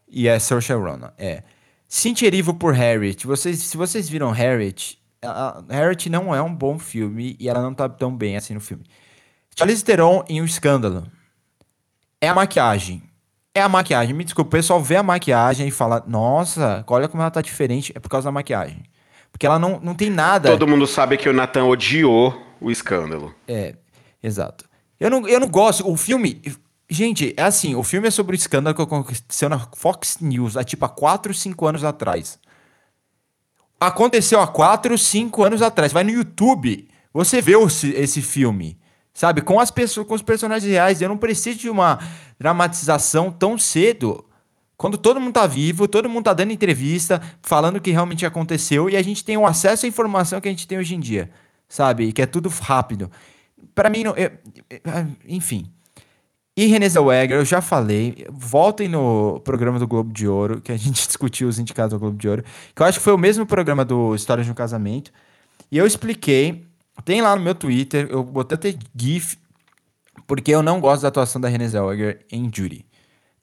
e 0.08 0.30
a 0.30 0.40
Saoirse 0.40 0.74
Ronan, 0.74 1.12
é. 1.18 1.44
Cynthia 1.88 2.28
Erivo 2.28 2.54
por 2.54 2.74
Harriet. 2.74 3.26
Vocês, 3.26 3.60
se 3.60 3.76
vocês 3.76 4.08
viram 4.08 4.30
Harriet, 4.30 5.00
a, 5.22 5.60
a 5.68 5.74
Harriet 5.74 6.10
não 6.10 6.34
é 6.34 6.42
um 6.42 6.54
bom 6.54 6.78
filme 6.78 7.36
e 7.40 7.50
ela 7.50 7.62
não 7.62 7.74
tá 7.74 7.90
tão 7.90 8.16
bem 8.16 8.38
assim 8.38 8.54
no 8.54 8.60
filme. 8.60 8.84
Charlize 9.56 9.84
Theron 9.84 10.24
em 10.30 10.42
Um 10.42 10.46
Escândalo. 10.46 11.08
É 12.22 12.28
a 12.30 12.34
maquiagem. 12.34 13.04
É 13.54 13.62
a 13.62 13.70
maquiagem. 13.70 14.14
Me 14.14 14.24
desculpa, 14.24 14.48
o 14.48 14.52
pessoal 14.52 14.82
vê 14.82 14.96
a 14.96 15.04
maquiagem 15.04 15.68
e 15.68 15.72
fala, 15.72 16.04
nossa, 16.08 16.84
olha 16.88 17.08
como 17.08 17.22
ela 17.22 17.32
tá 17.32 17.42
diferente. 17.42 17.92
É 17.96 18.00
por 18.00 18.10
causa 18.10 18.26
da 18.26 18.32
maquiagem. 18.32 18.84
Porque 19.32 19.46
ela 19.46 19.60
não, 19.60 19.80
não 19.80 19.94
tem 19.94 20.10
nada... 20.10 20.50
Todo 20.50 20.68
mundo 20.68 20.88
sabe 20.88 21.18
que 21.18 21.30
o 21.30 21.34
Nathan 21.34 21.66
odiou 21.66 22.34
o 22.62 22.70
escândalo. 22.72 23.34
É, 23.48 23.76
exato. 24.22 24.70
Eu 25.00 25.10
não, 25.10 25.28
eu 25.28 25.40
não 25.40 25.48
gosto. 25.48 25.90
O 25.90 25.96
filme. 25.96 26.42
Gente, 26.90 27.34
é 27.38 27.44
assim: 27.44 27.76
o 27.76 27.84
filme 27.84 28.08
é 28.08 28.12
sobre 28.12 28.36
o 28.36 28.38
escândalo 28.38 28.76
que 28.76 28.82
aconteceu 28.82 29.48
na 29.48 29.60
Fox 29.60 30.18
News 30.20 30.58
há 30.58 30.64
tipo 30.64 30.84
há 30.86 30.90
4, 30.90 31.34
5 31.34 31.68
anos 31.68 31.84
atrás. 31.84 32.40
Aconteceu 33.80 34.42
há 34.42 34.48
4, 34.48 34.98
5 34.98 35.44
anos 35.44 35.62
atrás. 35.62 35.94
Vai 35.94 36.04
no 36.04 36.10
YouTube, 36.10 36.90
você 37.14 37.42
vê 37.42 37.58
esse, 37.58 37.92
esse 37.92 38.22
filme. 38.22 38.78
Sabe? 39.20 39.42
Com 39.42 39.60
as 39.60 39.70
pessoas, 39.70 40.08
com 40.08 40.14
os 40.14 40.22
personagens 40.22 40.72
reais. 40.72 41.02
Eu 41.02 41.10
não 41.10 41.18
preciso 41.18 41.60
de 41.60 41.70
uma 41.70 42.00
dramatização 42.40 43.30
tão 43.30 43.58
cedo. 43.58 44.24
Quando 44.78 44.98
todo 44.98 45.20
mundo 45.20 45.34
tá 45.34 45.46
vivo, 45.46 45.90
todo 45.90 46.08
mundo 46.08 46.24
tá 46.24 46.34
dando 46.34 46.54
entrevista, 46.54 47.22
falando 47.42 47.76
o 47.76 47.82
que 47.82 47.92
realmente 47.92 48.26
aconteceu, 48.26 48.90
e 48.90 48.96
a 48.96 49.02
gente 49.02 49.26
tem 49.26 49.36
o 49.36 49.46
acesso 49.46 49.86
à 49.86 49.90
informação 49.90 50.40
que 50.40 50.48
a 50.48 50.52
gente 50.52 50.66
tem 50.66 50.78
hoje 50.78 50.96
em 50.96 51.02
dia. 51.02 51.30
Sabe? 51.68 52.14
Que 52.14 52.22
é 52.22 52.26
tudo 52.26 52.48
rápido. 52.48 53.12
Pra 53.76 53.90
mim, 53.90 54.04
eu- 54.06 54.16
eu- 54.16 54.32
enfim. 55.28 55.70
E 56.56 56.66
Renée 56.68 56.88
Zellweger, 56.88 57.36
eu 57.40 57.44
já 57.46 57.60
falei, 57.60 58.26
voltem 58.32 58.88
no 58.88 59.42
programa 59.42 59.80
do 59.80 59.86
Globo 59.88 60.14
de 60.14 60.30
Ouro, 60.30 60.62
que 60.62 60.72
a 60.72 60.78
gente 60.78 60.94
discutiu 61.08 61.50
os 61.50 61.60
indicados 61.60 61.92
do 61.92 62.00
Globo 62.00 62.18
de 62.18 62.30
Ouro, 62.30 62.44
que 62.74 62.82
eu 62.82 62.86
acho 62.86 63.00
que 63.00 63.04
foi 63.04 63.12
o 63.14 63.18
mesmo 63.18 63.46
programa 63.46 63.84
do 63.84 64.16
Histórias 64.16 64.46
de 64.46 64.52
um 64.52 64.56
Casamento, 64.56 65.12
e 65.70 65.78
eu 65.78 65.86
expliquei, 65.86 66.66
tem 67.04 67.22
lá 67.22 67.36
no 67.36 67.42
meu 67.42 67.56
Twitter, 67.56 68.08
eu 68.10 68.24
botei 68.24 68.56
até 68.56 68.78
GIF, 68.96 69.38
porque 70.28 70.52
eu 70.52 70.62
não 70.62 70.80
gosto 70.80 71.04
da 71.04 71.08
atuação 71.08 71.40
da 71.40 71.48
Renée 71.48 71.68
Zellweger 71.68 72.26
em 72.32 72.50
Judy. 72.54 72.86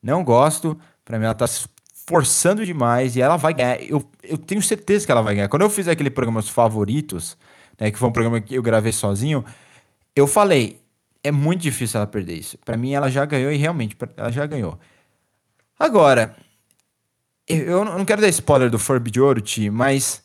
Não 0.03 0.23
gosto, 0.23 0.79
pra 1.05 1.19
mim 1.19 1.25
ela 1.25 1.35
tá 1.35 1.47
forçando 2.07 2.65
demais, 2.65 3.17
e 3.17 3.21
ela 3.21 3.37
vai 3.37 3.53
ganhar, 3.53 3.83
eu, 3.83 4.05
eu 4.23 4.39
tenho 4.39 4.63
certeza 4.63 5.05
que 5.05 5.13
ela 5.13 5.23
vai 5.23 5.35
ganhar. 5.35 5.49
Quando 5.49 5.63
eu 5.63 5.71
fiz 5.71 5.89
aquele 5.89 6.11
programa 6.11 6.41
Os 6.41 6.49
Favoritos, 6.49 7.37
né, 7.81 7.91
que 7.91 7.99
foi 7.99 8.09
um 8.09 8.13
programa 8.13 8.41
que 8.41 8.55
eu 8.55 8.63
gravei 8.63 8.93
sozinho, 8.93 9.45
eu 10.15 10.27
falei, 10.27 10.81
é 11.23 11.33
muito 11.33 11.63
difícil 11.63 11.99
ela 11.99 12.07
perder 12.07 12.35
isso. 12.35 12.57
Pra 12.59 12.77
mim, 12.77 12.93
ela 12.93 13.11
já 13.11 13.25
ganhou 13.25 13.51
e 13.51 13.57
realmente, 13.57 13.97
ela 14.17 14.31
já 14.31 14.47
ganhou. 14.47 14.79
Agora, 15.79 16.37
eu, 17.47 17.85
não 17.85 18.05
quero 18.05 18.21
dar 18.21 18.29
spoiler 18.29 18.71
do 18.71 18.79
Furby 18.79 19.11
de 19.11 19.21
Ouro, 19.21 19.41
Ti, 19.41 19.71
mas 19.71 20.23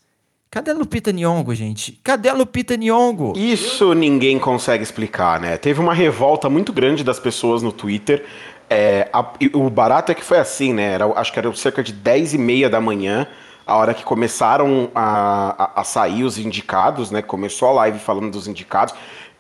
cadê 0.52 0.72
a 0.72 0.74
Lupita 0.74 1.12
Nyong'o, 1.14 1.56
gente? 1.56 1.98
Cadê 2.04 2.28
a 2.30 2.34
Lupita 2.34 2.76
Nyong'o? 2.76 3.34
Isso 3.38 3.94
ninguém 3.94 4.38
consegue 4.38 4.84
explicar, 4.84 5.40
né? 5.40 5.58
Teve 5.58 5.80
uma 5.80 5.94
revolta 5.94 6.50
muito 6.50 6.74
grande 6.74 7.04
das 7.04 7.20
pessoas 7.20 7.64
no 7.64 7.72
Twitter. 7.72 8.26
É, 8.70 9.08
a- 9.14 9.26
o 9.54 9.70
barato 9.70 10.12
é 10.12 10.16
que 10.16 10.24
foi 10.24 10.38
assim, 10.40 10.74
né? 10.74 10.94
Era, 10.94 11.06
acho 11.20 11.32
que 11.34 11.40
era 11.40 11.52
cerca 11.56 11.82
de 11.82 11.94
10 11.94 12.34
e 12.34 12.38
meia 12.38 12.70
da 12.70 12.82
manhã, 12.82 13.26
a 13.66 13.78
hora 13.78 13.94
que 13.94 14.04
começaram 14.04 14.90
a, 14.94 15.64
a- 15.76 15.82
a 15.82 15.84
sair 15.86 16.24
os 16.24 16.38
indicados, 16.38 17.12
né? 17.12 17.22
Começou 17.22 17.70
a 17.70 17.72
live 17.74 18.00
falando 18.00 18.30
dos 18.32 18.48
indicados. 18.48 18.94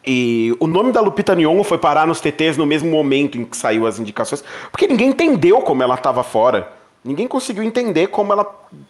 E 0.07 0.55
o 0.59 0.65
nome 0.65 0.91
da 0.91 0.99
Lupita 1.01 1.35
Nyong'o 1.35 1.63
foi 1.63 1.77
parar 1.77 2.07
nos 2.07 2.19
TTs 2.21 2.57
no 2.57 2.65
mesmo 2.65 2.89
momento 2.89 3.37
em 3.37 3.45
que 3.45 3.55
saiu 3.55 3.85
as 3.85 3.99
indicações, 3.99 4.43
porque 4.71 4.87
ninguém 4.87 5.09
entendeu 5.09 5.59
como 5.61 5.83
ela 5.83 5.95
estava 5.95 6.23
fora. 6.23 6.71
Ninguém 7.03 7.27
conseguiu 7.27 7.63
entender 7.63 8.07
como 8.07 8.31
ela, 8.31 8.45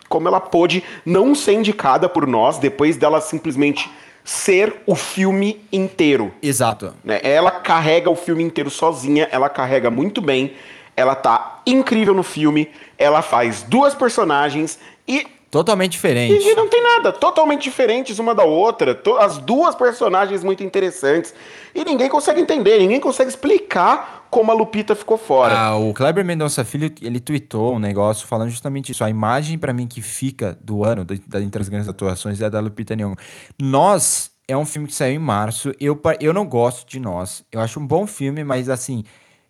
como 0.10 0.28
ela 0.28 0.40
pôde 0.40 0.84
não 1.06 1.34
ser 1.34 1.54
indicada 1.54 2.10
por 2.10 2.28
nós 2.28 2.58
depois 2.58 2.98
dela 2.98 3.22
simplesmente 3.22 3.90
ser 4.24 4.82
o 4.86 4.96
filme 4.96 5.66
inteiro. 5.72 6.34
Exato. 6.42 6.94
né? 7.04 7.20
Ela 7.24 7.52
carrega 7.52 8.10
o 8.10 8.16
filme 8.16 8.44
inteiro 8.44 8.70
sozinha, 8.70 9.28
ela 9.32 9.50
carrega 9.50 9.90
muito 9.90 10.22
bem, 10.22 10.54
ela 10.96 11.16
tá 11.16 11.62
incrível 11.66 12.14
no 12.14 12.24
filme, 12.24 12.70
ela 12.98 13.22
faz 13.22 13.64
duas 13.64 13.96
personagens 13.96 14.78
e 15.08 15.26
Totalmente 15.52 15.92
diferente. 15.92 16.34
e 16.48 16.56
não 16.56 16.70
tem 16.70 16.82
nada, 16.82 17.12
totalmente 17.12 17.64
diferentes 17.64 18.18
uma 18.20 18.34
da 18.34 18.44
outra, 18.46 19.00
as 19.20 19.38
duas 19.38 19.76
personagens 19.76 20.44
muito 20.46 20.64
interessantes. 20.64 21.34
E 21.76 21.84
ninguém 21.84 22.08
consegue 22.10 22.40
entender, 22.40 22.80
ninguém 22.80 23.02
consegue 23.02 23.30
explicar 23.30 24.28
como 24.32 24.50
a 24.50 24.54
Lupita 24.54 24.96
ficou 24.96 25.18
fora. 25.18 25.54
Ah, 25.58 25.76
o 25.76 25.94
Kleber 25.94 26.24
Mendonça 26.24 26.64
Filho, 26.64 26.90
ele 27.02 27.20
tweetou 27.20 27.76
um 27.76 27.80
negócio 27.80 28.26
falando 28.26 28.50
justamente 28.50 28.94
isso. 28.94 29.04
A 29.04 29.10
imagem 29.10 29.58
pra 29.58 29.74
mim 29.74 29.88
que 29.88 30.02
fica 30.02 30.58
do 30.62 30.86
ano, 30.86 31.04
da, 31.04 31.16
da- 31.28 31.42
entre 31.42 31.62
as 31.62 31.68
grandes 31.68 31.90
atuações, 31.90 32.40
é 32.40 32.46
a 32.46 32.50
da 32.50 32.62
Lupita 32.62 32.96
Nyong'o. 32.96 33.18
Nós 33.62 34.32
é 34.48 34.56
um 34.56 34.66
filme 34.66 34.88
que 34.88 34.94
saiu 34.96 35.16
em 35.16 35.20
março. 35.20 35.74
Eu, 35.82 36.00
eu 36.22 36.32
não 36.34 36.46
gosto 36.46 36.88
de 36.88 36.98
Nós. 36.98 37.44
Eu 37.52 37.60
acho 37.60 37.78
um 37.78 37.86
bom 37.86 38.08
filme, 38.08 38.42
mas 38.44 38.70
assim, 38.70 39.04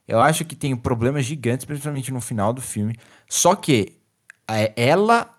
eu 0.08 0.20
acho 0.20 0.44
que 0.46 0.56
tem 0.56 0.76
problemas 0.76 1.26
gigantes, 1.26 1.64
principalmente 1.66 2.12
no 2.12 2.20
final 2.20 2.52
do 2.52 2.62
filme. 2.62 2.96
Só 3.30 3.54
que 3.56 3.94
é, 4.50 4.74
ela 4.76 5.30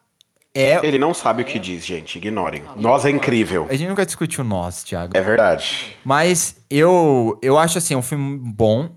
é... 0.55 0.85
Ele 0.87 0.99
não 0.99 1.15
sabe 1.15 1.43
o 1.43 1.45
que 1.45 1.59
diz, 1.59 1.85
gente, 1.85 2.19
ignorem. 2.19 2.63
Nós 2.77 3.07
é 3.07 3.11
incrível. 3.11 3.67
A 3.71 3.75
gente 3.75 3.89
nunca 3.89 4.05
discutiu 4.05 4.45
Nós, 4.45 4.85
Thiago. 4.85 5.17
É 5.17 5.21
verdade. 5.21 5.97
Mas 6.05 6.57
eu, 6.69 7.39
eu 7.41 7.57
acho 7.57 7.79
assim, 7.79 7.95
é 7.95 7.97
um 7.97 8.03
filme 8.03 8.39
bom. 8.39 8.91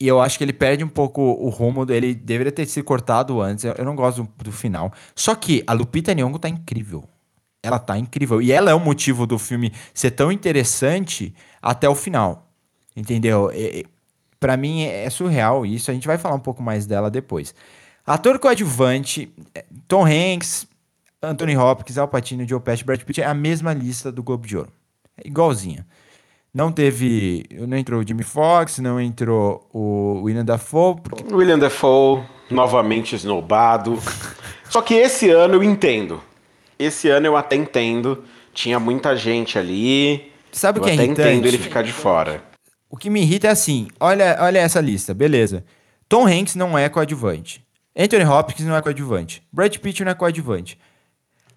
E 0.00 0.08
eu 0.08 0.20
acho 0.20 0.36
que 0.36 0.42
ele 0.42 0.52
perde 0.52 0.82
um 0.82 0.88
pouco 0.88 1.20
o 1.20 1.48
rumo 1.48 1.86
dele. 1.86 2.14
Deveria 2.14 2.50
ter 2.50 2.66
sido 2.66 2.84
cortado 2.84 3.40
antes. 3.40 3.64
Eu, 3.64 3.84
não 3.84 3.94
gosto 3.94 4.22
do, 4.22 4.44
do 4.44 4.52
final. 4.52 4.92
Só 5.14 5.34
que 5.34 5.62
a 5.66 5.72
Lupita 5.72 6.12
Nyong'o 6.12 6.38
tá 6.38 6.48
incrível. 6.48 7.04
Ela 7.62 7.78
tá 7.78 7.96
incrível. 7.96 8.42
E 8.42 8.50
ela 8.50 8.70
é 8.70 8.74
o 8.74 8.80
motivo 8.80 9.26
do 9.26 9.38
filme 9.38 9.72
ser 9.94 10.10
tão 10.10 10.32
interessante 10.32 11.34
até 11.62 11.88
o 11.88 11.94
final. 11.94 12.48
Entendeu? 12.96 13.52
E, 13.54 13.86
pra 14.40 14.56
mim 14.56 14.82
é, 14.82 15.04
é 15.04 15.10
surreal 15.10 15.64
isso. 15.64 15.90
A 15.90 15.94
gente 15.94 16.06
vai 16.06 16.18
falar 16.18 16.34
um 16.34 16.40
pouco 16.40 16.62
mais 16.62 16.86
dela 16.86 17.10
depois. 17.10 17.54
Ator 18.04 18.38
coadjuvante, 18.38 19.32
é, 19.54 19.64
Tom 19.86 20.04
Hanks, 20.04 20.66
Anthony 21.22 21.56
Hopkins, 21.56 21.98
Al 21.98 22.08
Pacino, 22.08 22.46
Joe 22.46 22.60
Pesci, 22.60 22.84
Brad 22.84 23.00
Pitt 23.02 23.20
é 23.20 23.26
a 23.26 23.34
mesma 23.34 23.72
lista 23.74 24.10
do 24.10 24.22
Globo 24.22 24.46
de 24.46 24.56
Ouro. 24.56 24.72
É 25.22 25.26
igualzinha. 25.28 25.86
Não 26.52 26.72
teve. 26.72 27.44
Não 27.68 27.76
entrou 27.76 28.00
o 28.00 28.06
Jimmy 28.06 28.22
Fox, 28.22 28.78
não 28.78 29.00
entrou 29.00 29.68
o 29.72 30.22
William 30.22 30.44
Dafoe. 30.44 30.96
porque- 31.02 31.32
William 31.32 31.58
Dafoe, 31.58 32.22
novamente 32.50 33.14
esnobado. 33.14 33.98
Só 34.68 34.80
que 34.82 34.94
esse 34.94 35.30
ano 35.30 35.54
eu 35.54 35.62
entendo. 35.62 36.20
Esse 36.78 37.08
ano 37.08 37.26
eu 37.26 37.36
até 37.36 37.54
entendo. 37.56 38.24
Tinha 38.52 38.80
muita 38.80 39.14
gente 39.14 39.58
ali. 39.58 40.32
Sabe 40.50 40.80
o 40.80 40.82
que 40.82 40.90
é 40.90 40.94
até 40.94 41.04
irritante? 41.04 41.28
entendo 41.28 41.46
ele 41.46 41.58
ficar 41.58 41.82
de 41.82 41.92
fora. 41.92 42.42
O 42.88 42.96
que 42.96 43.08
me 43.10 43.20
irrita 43.22 43.46
é 43.46 43.50
assim: 43.50 43.86
olha, 44.00 44.36
olha 44.40 44.58
essa 44.58 44.80
lista, 44.80 45.14
beleza. 45.14 45.64
Tom 46.08 46.26
Hanks 46.26 46.56
não 46.56 46.76
é 46.76 46.88
coadjuvante. 46.88 47.64
Anthony 47.96 48.24
Hopkins 48.24 48.66
não 48.66 48.74
é 48.74 48.82
coadjuvante. 48.82 49.42
Brad 49.52 49.76
Pitt 49.76 50.02
não 50.02 50.10
é 50.10 50.14
coadjuvante. 50.14 50.76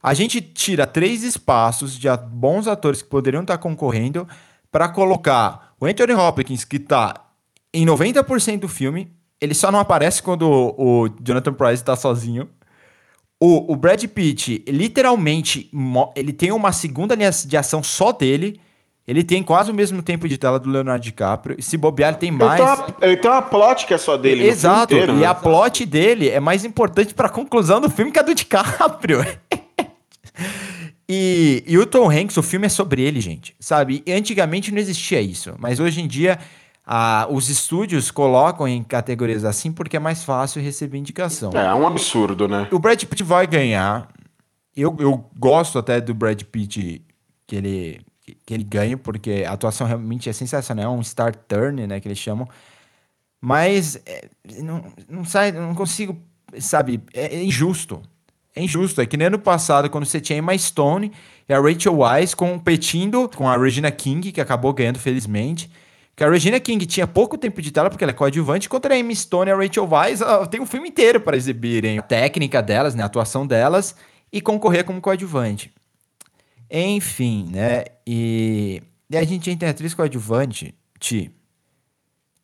A 0.04 0.14
gente 0.14 0.42
tira 0.42 0.86
três 0.86 1.24
espaços 1.24 1.98
de 1.98 2.10
a- 2.10 2.18
bons 2.18 2.68
atores 2.68 3.02
que 3.02 3.08
poderiam 3.10 3.42
estar 3.42 3.58
concorrendo 3.58 4.28
para 4.70 4.90
colocar 4.90 5.74
o 5.80 5.86
Anthony 5.86 6.14
Hopkins, 6.14 6.66
que 6.66 6.78
tá 6.78 7.14
em 7.74 7.86
90% 7.86 8.60
do 8.60 8.68
filme. 8.68 9.12
Ele 9.40 9.54
só 9.54 9.72
não 9.72 9.80
aparece 9.80 10.22
quando 10.22 10.44
o, 10.44 11.04
o 11.06 11.10
Jonathan 11.26 11.54
Price 11.54 11.84
tá 11.84 11.96
sozinho. 11.96 12.50
O, 13.42 13.74
o 13.74 13.76
Brad 13.76 14.04
Pitt, 14.06 14.64
literalmente, 14.68 15.70
ele 16.16 16.32
tem 16.32 16.52
uma 16.52 16.72
segunda 16.72 17.14
linha 17.16 17.30
de 17.32 17.58
ação 17.58 17.82
só 17.84 18.12
dele. 18.12 18.60
Ele 19.06 19.22
tem 19.22 19.44
quase 19.44 19.70
o 19.70 19.74
mesmo 19.74 20.02
tempo 20.02 20.30
de 20.30 20.38
tela 20.38 20.58
do 20.58 20.70
Leonardo 20.70 21.04
DiCaprio. 21.04 21.62
Se 21.62 21.76
bobear, 21.78 22.12
ele 22.12 22.20
tem 22.20 22.30
Ele 22.30 22.38
mais. 22.38 22.56
tem, 22.62 22.66
uma, 22.66 22.88
ele 23.02 23.18
tem 23.18 23.30
uma 23.32 23.42
plot 23.42 23.86
que 23.86 23.94
é 23.94 23.98
só 23.98 24.16
dele. 24.16 24.48
Exato. 24.48 24.94
inteiro, 24.94 25.14
e 25.14 25.20
né? 25.22 25.26
a 25.26 25.36
plot 25.36 25.86
dele 25.86 26.30
é 26.30 26.40
mais 26.40 26.64
importante 26.64 27.14
pra 27.14 27.28
conclusão 27.28 27.82
do 27.82 27.90
filme 27.90 28.12
que 28.14 28.20
a 28.20 28.22
do 28.22 28.34
DiCaprio. 28.34 29.20
e, 31.08 31.64
e 31.68 31.78
o 31.78 31.86
Tom 31.86 32.10
Hanks, 32.10 32.38
o 32.38 32.44
filme 32.44 32.66
é 32.66 32.70
sobre 32.70 33.02
ele, 33.02 33.20
gente. 33.20 33.56
Sabe? 33.60 34.04
E 34.06 34.12
antigamente 34.12 34.72
não 34.72 34.80
existia 34.80 35.22
isso. 35.22 35.54
Mas 35.60 35.80
hoje 35.80 36.02
em 36.02 36.08
dia, 36.08 36.40
ah, 36.86 37.28
os 37.30 37.50
estúdios 37.50 38.12
colocam 38.12 38.68
em 38.68 38.84
categorias 38.84 39.46
assim 39.46 39.72
porque 39.72 39.98
é 39.98 40.00
mais 40.00 40.24
fácil 40.24 40.62
receber 40.62 40.98
indicação. 40.98 41.52
É, 41.54 41.66
é 41.66 41.74
um 41.74 41.86
absurdo, 41.88 42.48
né? 42.48 42.68
O 42.72 42.80
Brad 42.80 43.02
Pitt 43.04 43.24
vai 43.24 43.48
ganhar. 43.48 44.08
Eu, 44.76 44.96
eu 45.00 45.30
gosto 45.38 45.78
até 45.78 46.02
do 46.02 46.14
Brad 46.14 46.42
Pitt 46.44 47.02
que 47.46 47.56
ele, 47.56 48.02
que 48.46 48.54
ele 48.54 48.64
ganhe, 48.64 48.96
porque 48.96 49.44
a 49.48 49.52
atuação 49.52 49.86
realmente 49.86 50.30
é 50.30 50.34
sensacional. 50.34 50.86
É 50.86 50.98
um 50.98 51.04
star 51.04 51.36
turn, 51.36 51.86
né, 51.86 52.00
que 52.00 52.08
eles 52.08 52.18
chamam. 52.18 52.48
Mas 53.40 53.98
é, 54.06 54.30
não, 54.62 54.84
não 55.10 55.26
sai, 55.26 55.52
não 55.52 55.76
consigo, 55.76 56.18
sabe, 56.60 57.04
é, 57.14 57.36
é 57.36 57.44
injusto. 57.44 58.02
É 58.56 58.62
injusto. 58.62 59.02
É 59.02 59.06
que 59.06 59.18
nem 59.18 59.28
ano 59.28 59.40
passado, 59.40 59.90
quando 59.90 60.06
você 60.06 60.22
tinha 60.22 60.38
Emma 60.38 60.58
Stone 60.58 61.12
e 61.48 61.54
a 61.54 61.60
Rachel 61.60 61.98
Weisz 61.98 62.34
competindo 62.34 63.30
com 63.36 63.48
a 63.48 63.58
Regina 63.58 63.92
King, 63.92 64.32
que 64.32 64.40
acabou 64.40 64.74
ganhando, 64.74 65.00
felizmente. 65.00 65.70
Que 66.16 66.24
a 66.24 66.30
Regina 66.30 66.60
King 66.60 66.86
tinha 66.86 67.08
pouco 67.08 67.38
tempo 67.38 67.62
de 67.62 67.72
tela, 67.72 67.90
porque 67.90 68.04
ela 68.04 68.12
é 68.12 68.14
coadjuvante, 68.14 68.70
contra 68.70 68.94
a 68.94 68.98
Emma 68.98 69.14
Stone 69.16 69.50
e 69.50 69.54
a 69.54 69.58
Rachel 69.58 69.90
Weisz, 69.90 70.22
ah, 70.22 70.46
tem 70.46 70.62
um 70.62 70.66
filme 70.66 70.90
inteiro 70.90 71.20
para 71.20 71.36
exibirem 71.36 71.98
a 71.98 72.04
técnica 72.04 72.62
delas, 72.62 72.94
né, 72.94 73.02
a 73.02 73.08
atuação 73.08 73.48
delas, 73.48 73.96
e 74.32 74.40
concorrer 74.40 74.84
como 74.84 75.02
coadjuvante. 75.02 75.74
Enfim, 76.70 77.50
né, 77.52 77.86
e, 78.06 78.84
e 79.10 79.18
a 79.18 79.24
gente 79.24 79.56
tem 79.56 79.68
atriz 79.68 79.96
coadjuvante, 79.96 80.76
Ti, 81.00 81.32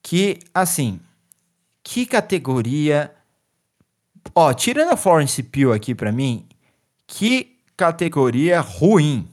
que, 0.02 0.40
assim, 0.52 1.00
que 1.84 2.08
categoria... 2.08 3.12
Ó, 4.34 4.54
tirando 4.54 4.92
a 4.92 4.98
Florence 4.98 5.42
Pugh 5.44 5.74
aqui 5.74 5.94
pra 5.94 6.12
mim, 6.12 6.46
que 7.08 7.58
categoria 7.76 8.60
ruim. 8.60 9.28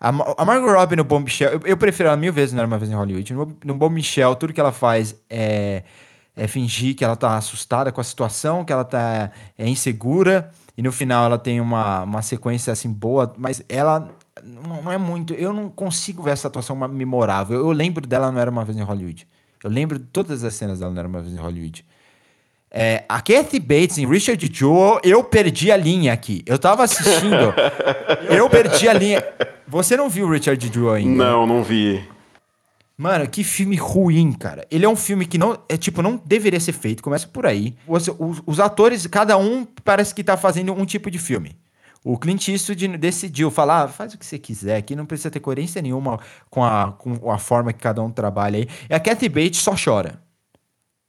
A, 0.00 0.08
a 0.08 0.44
Margot 0.44 0.72
Robbie 0.72 0.96
no 0.96 1.04
Bom 1.04 1.24
eu, 1.40 1.60
eu 1.64 1.76
prefiro 1.76 2.08
ela 2.08 2.16
mil 2.16 2.32
vezes 2.32 2.52
não 2.52 2.60
era 2.60 2.66
uma 2.66 2.78
vez 2.78 2.90
em 2.90 2.94
Hollywood. 2.94 3.32
No, 3.32 3.56
no 3.64 3.90
Michel, 3.90 4.34
tudo 4.36 4.52
que 4.52 4.60
ela 4.60 4.72
faz 4.72 5.14
é, 5.30 5.84
é 6.34 6.46
fingir 6.48 6.96
que 6.96 7.04
ela 7.04 7.16
tá 7.16 7.36
assustada 7.36 7.92
com 7.92 8.00
a 8.00 8.04
situação, 8.04 8.64
que 8.64 8.72
ela 8.72 8.84
tá 8.84 9.30
é 9.56 9.68
insegura, 9.68 10.50
e 10.76 10.82
no 10.82 10.90
final 10.90 11.26
ela 11.26 11.38
tem 11.38 11.60
uma, 11.60 12.02
uma 12.02 12.22
sequência 12.22 12.72
assim 12.72 12.92
boa, 12.92 13.32
mas 13.36 13.62
ela 13.68 14.10
não, 14.42 14.82
não 14.82 14.92
é 14.92 14.98
muito. 14.98 15.34
Eu 15.34 15.52
não 15.52 15.68
consigo 15.68 16.22
ver 16.22 16.32
essa 16.32 16.48
atuação 16.48 16.76
memorável. 16.88 17.58
Eu 17.58 17.70
lembro 17.70 18.06
dela 18.06 18.32
não 18.32 18.40
era 18.40 18.50
uma 18.50 18.64
vez 18.64 18.76
em 18.76 18.82
Hollywood. 18.82 19.26
Eu 19.62 19.70
lembro 19.70 19.98
de 19.98 20.06
todas 20.06 20.42
as 20.42 20.54
cenas 20.54 20.80
dela 20.80 20.90
não 20.90 20.98
era 20.98 21.08
uma 21.08 21.20
vez 21.20 21.32
em 21.32 21.38
Hollywood. 21.38 21.84
É, 22.74 23.04
a 23.06 23.20
Kathy 23.20 23.60
Bates 23.60 23.98
em 23.98 24.08
Richard 24.08 24.50
Jewell, 24.50 24.98
eu 25.04 25.22
perdi 25.22 25.70
a 25.70 25.76
linha 25.76 26.10
aqui. 26.10 26.42
Eu 26.46 26.58
tava 26.58 26.82
assistindo, 26.82 27.52
eu 28.34 28.48
perdi 28.48 28.88
a 28.88 28.94
linha. 28.94 29.22
Você 29.68 29.94
não 29.94 30.08
viu 30.08 30.26
Richard 30.30 30.72
Jewell 30.72 30.94
ainda? 30.94 31.24
Não, 31.24 31.46
não 31.46 31.62
vi. 31.62 32.02
Mano, 32.96 33.28
que 33.28 33.44
filme 33.44 33.76
ruim, 33.76 34.32
cara. 34.32 34.66
Ele 34.70 34.86
é 34.86 34.88
um 34.88 34.96
filme 34.96 35.26
que 35.26 35.36
não, 35.36 35.58
é 35.68 35.76
tipo, 35.76 36.00
não 36.00 36.20
deveria 36.24 36.60
ser 36.60 36.72
feito. 36.72 37.02
Começa 37.02 37.28
por 37.28 37.44
aí. 37.44 37.76
Os, 37.86 38.08
os, 38.08 38.42
os 38.46 38.60
atores, 38.60 39.06
cada 39.06 39.36
um 39.36 39.66
parece 39.84 40.14
que 40.14 40.24
tá 40.24 40.36
fazendo 40.38 40.72
um 40.72 40.86
tipo 40.86 41.10
de 41.10 41.18
filme. 41.18 41.56
O 42.04 42.16
Clint 42.16 42.48
Eastwood 42.48 42.88
decidiu 42.96 43.50
falar, 43.50 43.82
ah, 43.82 43.88
faz 43.88 44.14
o 44.14 44.18
que 44.18 44.24
você 44.24 44.38
quiser 44.38 44.76
aqui, 44.76 44.96
não 44.96 45.06
precisa 45.06 45.30
ter 45.30 45.40
coerência 45.40 45.80
nenhuma 45.80 46.18
com 46.50 46.64
a, 46.64 46.92
com 46.92 47.30
a 47.30 47.38
forma 47.38 47.72
que 47.72 47.80
cada 47.80 48.02
um 48.02 48.10
trabalha 48.10 48.58
aí. 48.58 48.68
E 48.88 48.94
a 48.94 48.98
Kathy 48.98 49.28
Bates 49.28 49.60
só 49.60 49.74
chora. 49.76 50.20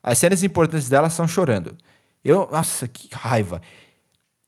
As 0.03 0.17
cenas 0.17 0.43
importantes 0.43 0.89
dela 0.89 1.09
são 1.09 1.27
chorando. 1.27 1.75
Eu, 2.23 2.47
nossa, 2.51 2.87
que 2.87 3.07
raiva. 3.13 3.61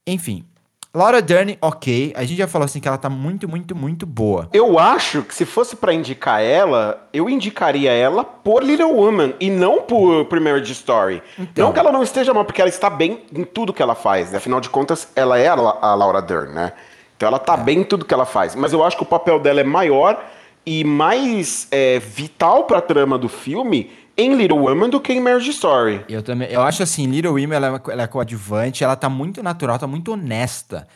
Enfim, 0.08 0.46
Laura 0.94 1.22
Dern, 1.22 1.58
ok. 1.62 2.14
A 2.16 2.24
gente 2.24 2.38
já 2.38 2.48
falou 2.48 2.66
assim 2.66 2.80
que 2.80 2.88
ela 2.88 2.98
tá 2.98 3.10
muito, 3.10 3.50
muito, 3.50 3.76
muito 3.76 4.06
boa. 4.06 4.50
Eu 4.54 4.78
acho 4.80 5.24
que 5.24 5.34
se 5.36 5.46
fosse 5.46 5.76
pra 5.76 5.94
indicar 5.94 6.42
ela, 6.42 7.08
eu 7.12 7.30
indicaria 7.30 7.92
ela 7.92 8.24
por 8.24 8.64
Little 8.64 8.94
Woman 8.94 9.34
e 9.40 9.50
não 9.50 9.82
por 9.82 10.40
Marriage 10.40 10.72
Story. 10.72 11.22
Então. 11.38 11.66
Não 11.66 11.74
que 11.74 11.80
ela 11.80 11.92
não 11.92 12.02
esteja 12.04 12.34
mal, 12.34 12.46
porque 12.46 12.62
ela 12.62 12.70
está 12.70 12.90
bem 12.90 13.24
em 13.34 13.44
tudo 13.44 13.74
que 13.74 13.82
ela 13.82 13.96
faz. 13.96 14.32
né? 14.32 14.38
Afinal 14.38 14.62
de 14.62 14.70
contas, 14.70 15.10
ela 15.16 15.38
é 15.38 15.48
a, 15.48 15.56
La- 15.56 15.78
a 15.82 15.96
Laura 15.96 16.22
Dern, 16.22 16.54
né? 16.54 16.72
Então 17.18 17.28
ela 17.28 17.40
tá 17.40 17.58
bem 17.58 17.80
em 17.80 17.84
tudo 17.84 18.06
que 18.06 18.14
ela 18.14 18.26
faz. 18.26 18.56
Mas 18.56 18.72
eu 18.72 18.84
acho 18.84 18.96
que 18.98 19.04
o 19.04 19.06
papel 19.06 19.40
dela 19.40 19.60
é 19.62 19.64
maior 19.66 20.24
e 20.66 20.84
mais 20.84 21.68
é, 21.72 22.00
vital 22.00 22.64
pra 22.66 22.80
trama 22.82 23.18
do 23.18 23.28
filme 23.30 23.92
em 24.18 24.36
Little 24.36 24.60
Woman 24.60 24.90
do 24.90 25.00
que 25.00 25.14
em 25.14 25.20
Marriage 25.20 25.50
Story. 25.52 26.06
Eu 26.08 26.24
também. 26.24 26.50
Eu 26.50 26.62
acho 26.62 26.84
assim, 26.84 27.06
Little 27.08 27.32
Women, 27.34 27.54
ela, 27.54 27.68
é 27.68 27.92
ela 27.92 28.04
é 28.04 28.08
coadjuvante, 28.08 28.84
ela 28.84 28.96
tá 28.96 29.10
muito 29.10 29.44
natural, 29.44 29.78
tá 29.78 29.88
muito 29.88 30.12
honesta. 30.12 30.88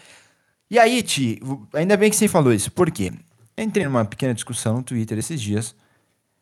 E 0.69 0.77
aí, 0.77 1.01
Ti, 1.01 1.41
ainda 1.73 1.97
bem 1.97 2.09
que 2.09 2.15
você 2.15 2.27
falou 2.27 2.53
isso. 2.53 2.71
Por 2.71 2.91
quê? 2.91 3.11
Entrei 3.57 3.85
numa 3.85 4.05
pequena 4.05 4.33
discussão 4.33 4.77
no 4.77 4.83
Twitter 4.83 5.17
esses 5.17 5.41
dias, 5.41 5.75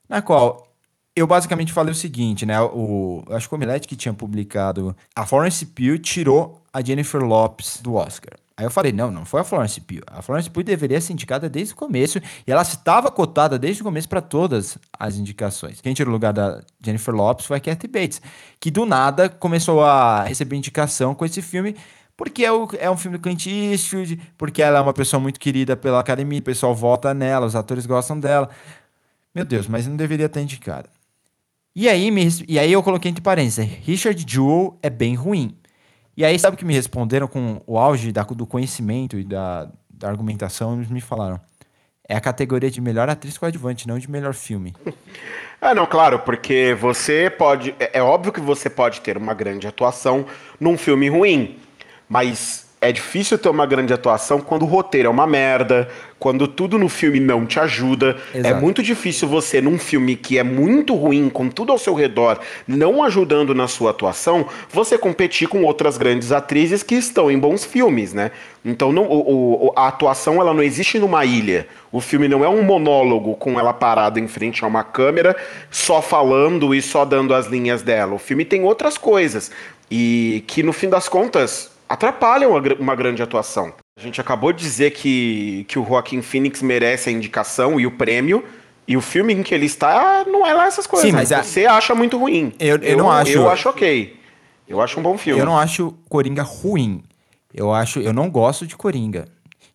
na 0.08 0.22
qual 0.22 0.68
eu 1.16 1.26
basicamente 1.26 1.74
falei 1.74 1.92
o 1.92 1.96
seguinte, 1.96 2.46
né? 2.46 2.62
O, 2.62 3.24
acho 3.30 3.48
que 3.48 3.56
o 3.56 3.58
Omelete 3.58 3.88
que 3.88 3.96
tinha 3.96 4.14
publicado. 4.14 4.96
A 5.16 5.26
Florence 5.26 5.66
Pugh 5.66 5.98
tirou 5.98 6.62
a 6.72 6.82
Jennifer 6.82 7.22
Lopes 7.24 7.80
do 7.82 7.96
Oscar. 7.96 8.34
Aí 8.58 8.66
eu 8.66 8.72
falei, 8.72 8.92
não, 8.92 9.12
não 9.12 9.24
foi 9.24 9.42
a 9.42 9.44
Florence 9.44 9.80
Pugh. 9.80 10.02
A 10.08 10.22
Florence 10.24 10.50
Pugh 10.50 10.64
deveria 10.64 11.00
ser 11.00 11.14
indicada 11.14 11.48
desde 11.48 11.74
o 11.74 11.78
começo 11.78 12.18
e 12.46 12.52
ela 12.52 12.64
estava 12.64 13.12
cotada 13.12 13.60
desde 13.60 13.84
o 13.84 13.86
começo 13.86 14.10
para 14.10 14.20
todas 14.20 14.80
as 14.98 15.16
indicações. 15.16 15.80
Quem 15.80 15.94
tirou 15.94 16.10
o 16.10 16.14
lugar 16.14 16.34
da 16.34 16.62
Jennifer 16.84 17.14
Lopes 17.14 17.46
foi 17.46 17.58
a 17.58 17.60
Kathy 17.60 17.88
Bates, 17.88 18.20
que 18.60 18.72
do 18.72 18.84
nada 18.84 19.30
começou 19.30 19.84
a 19.84 20.24
receber 20.24 20.56
indicação 20.56 21.14
com 21.14 21.24
esse 21.24 21.42
filme 21.42 21.76
porque 22.18 22.44
é, 22.44 22.52
o- 22.52 22.68
é 22.80 22.90
um 22.90 22.98
filme 22.98 23.16
do 23.20 23.22
Clint 23.22 23.46
Eastwood, 23.46 24.20
porque 24.40 24.64
ela 24.64 24.80
é 24.80 24.82
uma 24.82 24.92
pessoa 24.94 25.20
muito 25.20 25.40
querida 25.40 25.78
pela 25.78 26.00
academia, 26.00 26.40
o 26.40 26.42
pessoal 26.42 26.74
vota 26.74 27.14
nela, 27.14 27.46
os 27.46 27.56
atores 27.56 27.86
gostam 27.86 28.20
dela. 28.20 28.50
Meu 29.36 29.46
Deus, 29.46 29.68
mas 29.68 29.86
não 29.86 29.96
deveria 29.96 30.28
ter 30.28 30.42
indicado. 30.42 30.90
E 31.76 31.88
aí, 31.88 32.10
me, 32.10 32.28
e 32.48 32.58
aí 32.58 32.72
eu 32.74 32.82
coloquei 32.82 33.12
entre 33.12 33.22
parênteses, 33.22 33.64
Richard 33.84 34.26
Jewell 34.28 34.80
é 34.82 34.90
bem 34.90 35.14
ruim. 35.14 35.56
E 36.18 36.26
aí, 36.26 36.38
sabe 36.40 36.56
o 36.56 36.58
que 36.58 36.66
me 36.66 36.74
responderam 36.74 37.28
com 37.28 37.62
o 37.68 37.78
auge 37.78 38.12
da- 38.12 38.24
do 38.24 38.48
conhecimento 38.48 39.18
e 39.20 39.24
da, 39.24 39.70
da 39.90 40.10
argumentação? 40.10 40.74
Eles 40.76 40.90
me 40.90 41.00
falaram, 41.00 41.40
é 42.10 42.16
a 42.16 42.20
categoria 42.22 42.72
de 42.72 42.82
melhor 42.82 43.08
atriz 43.08 43.38
coadjuvante, 43.38 43.88
não 43.88 44.00
de 44.00 44.10
melhor 44.10 44.34
filme. 44.34 44.76
Ah, 45.60 45.74
não, 45.74 45.88
claro, 45.88 46.20
porque 46.20 46.78
você 46.80 47.32
pode. 47.32 47.74
É, 47.80 47.98
é 47.98 48.02
óbvio 48.04 48.32
que 48.32 48.40
você 48.40 48.70
pode 48.70 49.02
ter 49.02 49.18
uma 49.18 49.34
grande 49.34 49.66
atuação 49.66 50.24
num 50.60 50.78
filme 50.78 51.10
ruim, 51.10 51.58
mas 52.08 52.67
é 52.80 52.92
difícil 52.92 53.40
ter 53.40 53.50
uma 53.50 53.66
grande 53.66 53.92
atuação 53.92 54.40
quando 54.40 54.62
o 54.62 54.66
roteiro 54.66 55.08
é 55.08 55.10
uma 55.12 55.26
merda, 55.26 55.90
quando 56.20 56.48
tudo 56.48 56.78
no 56.78 56.88
filme 56.88 57.20
não 57.20 57.44
te 57.44 57.60
ajuda. 57.60 58.16
É 58.34 58.38
Exato. 58.38 58.62
muito 58.62 58.84
difícil 58.84 59.28
você, 59.28 59.60
num 59.60 59.80
filme 59.80 60.16
que 60.16 60.38
é 60.38 60.44
muito 60.44 60.94
ruim, 60.94 61.28
com 61.28 61.50
tudo 61.50 61.72
ao 61.72 61.78
seu 61.80 61.96
redor, 61.96 62.40
não 62.68 63.04
ajudando 63.04 63.56
na 63.56 63.68
sua 63.68 63.90
atuação, 63.90 64.46
você 64.72 64.96
competir 64.96 65.48
com 65.48 65.64
outras 65.64 65.98
grandes 65.98 66.32
atrizes 66.32 66.84
que 66.84 66.94
estão 66.94 67.32
em 67.32 67.40
bons 67.40 67.66
filmes, 67.66 68.14
né? 68.14 68.30
Então 68.64 68.92
não, 68.92 69.06
o- 69.06 69.68
o- 69.68 69.74
a 69.76 69.88
atuação 69.88 70.40
ela 70.40 70.54
não 70.54 70.62
existe 70.62 71.00
numa 71.00 71.26
ilha. 71.26 71.68
O 71.92 72.00
filme 72.00 72.28
não 72.28 72.46
é 72.46 72.50
um 72.50 72.62
monólogo 72.62 73.36
com 73.36 73.60
ela 73.60 73.74
parada 73.74 74.20
em 74.20 74.28
frente 74.28 74.64
a 74.64 74.68
uma 74.68 74.84
câmera, 74.84 75.36
só 75.72 76.00
falando 76.00 76.76
e 76.76 76.82
só 76.82 77.04
dando 77.06 77.34
as 77.34 77.48
linhas 77.48 77.82
dela. 77.82 78.14
O 78.14 78.20
filme 78.20 78.46
tem 78.46 78.64
outras 78.64 79.00
coisas. 79.00 79.50
E 79.90 80.44
que 80.46 80.62
no 80.62 80.74
fim 80.74 80.90
das 80.90 81.08
contas 81.10 81.72
atrapalham 81.88 82.52
uma 82.80 82.96
grande 82.96 83.22
atuação. 83.22 83.74
A 83.98 84.02
gente 84.02 84.20
acabou 84.22 84.52
de 84.54 84.60
dizer 84.64 84.92
que, 84.92 85.66
que 85.68 85.80
o 85.80 85.86
Joaquim 85.86 86.22
Phoenix 86.22 86.62
merece 86.62 87.10
a 87.10 87.12
indicação 87.12 87.80
e 87.80 87.86
o 87.88 87.92
prêmio. 87.92 88.44
E 88.88 88.96
o 88.96 89.02
filme 89.02 89.34
em 89.34 89.44
que 89.44 89.54
ele 89.54 89.66
está 89.66 90.24
não 90.26 90.46
é 90.48 90.54
lá 90.54 90.66
essas 90.66 90.88
coisas. 90.88 91.10
Sim, 91.10 91.16
mas 91.16 91.32
a- 91.32 91.44
Você 91.44 91.66
acha 91.66 91.94
muito 91.94 92.18
ruim. 92.18 92.54
Eu- 92.60 92.78
eu 92.78 92.98
não 92.98 93.12
acho- 93.12 93.32
Eu 93.34 93.50
acho 93.50 93.68
ok. 93.70 94.18
Eu 94.68 94.80
acho 94.82 95.00
um 95.00 95.04
bom 95.04 95.18
filme. 95.18 95.40
Eu 95.40 95.46
não 95.46 95.58
acho 95.60 95.94
Coringa 96.08 96.42
ruim. 96.44 97.04
Eu 97.54 97.74
acho, 97.74 98.00
eu 98.00 98.14
não 98.14 98.30
gosto 98.30 98.66
de 98.68 98.76
Coringa. 98.78 99.28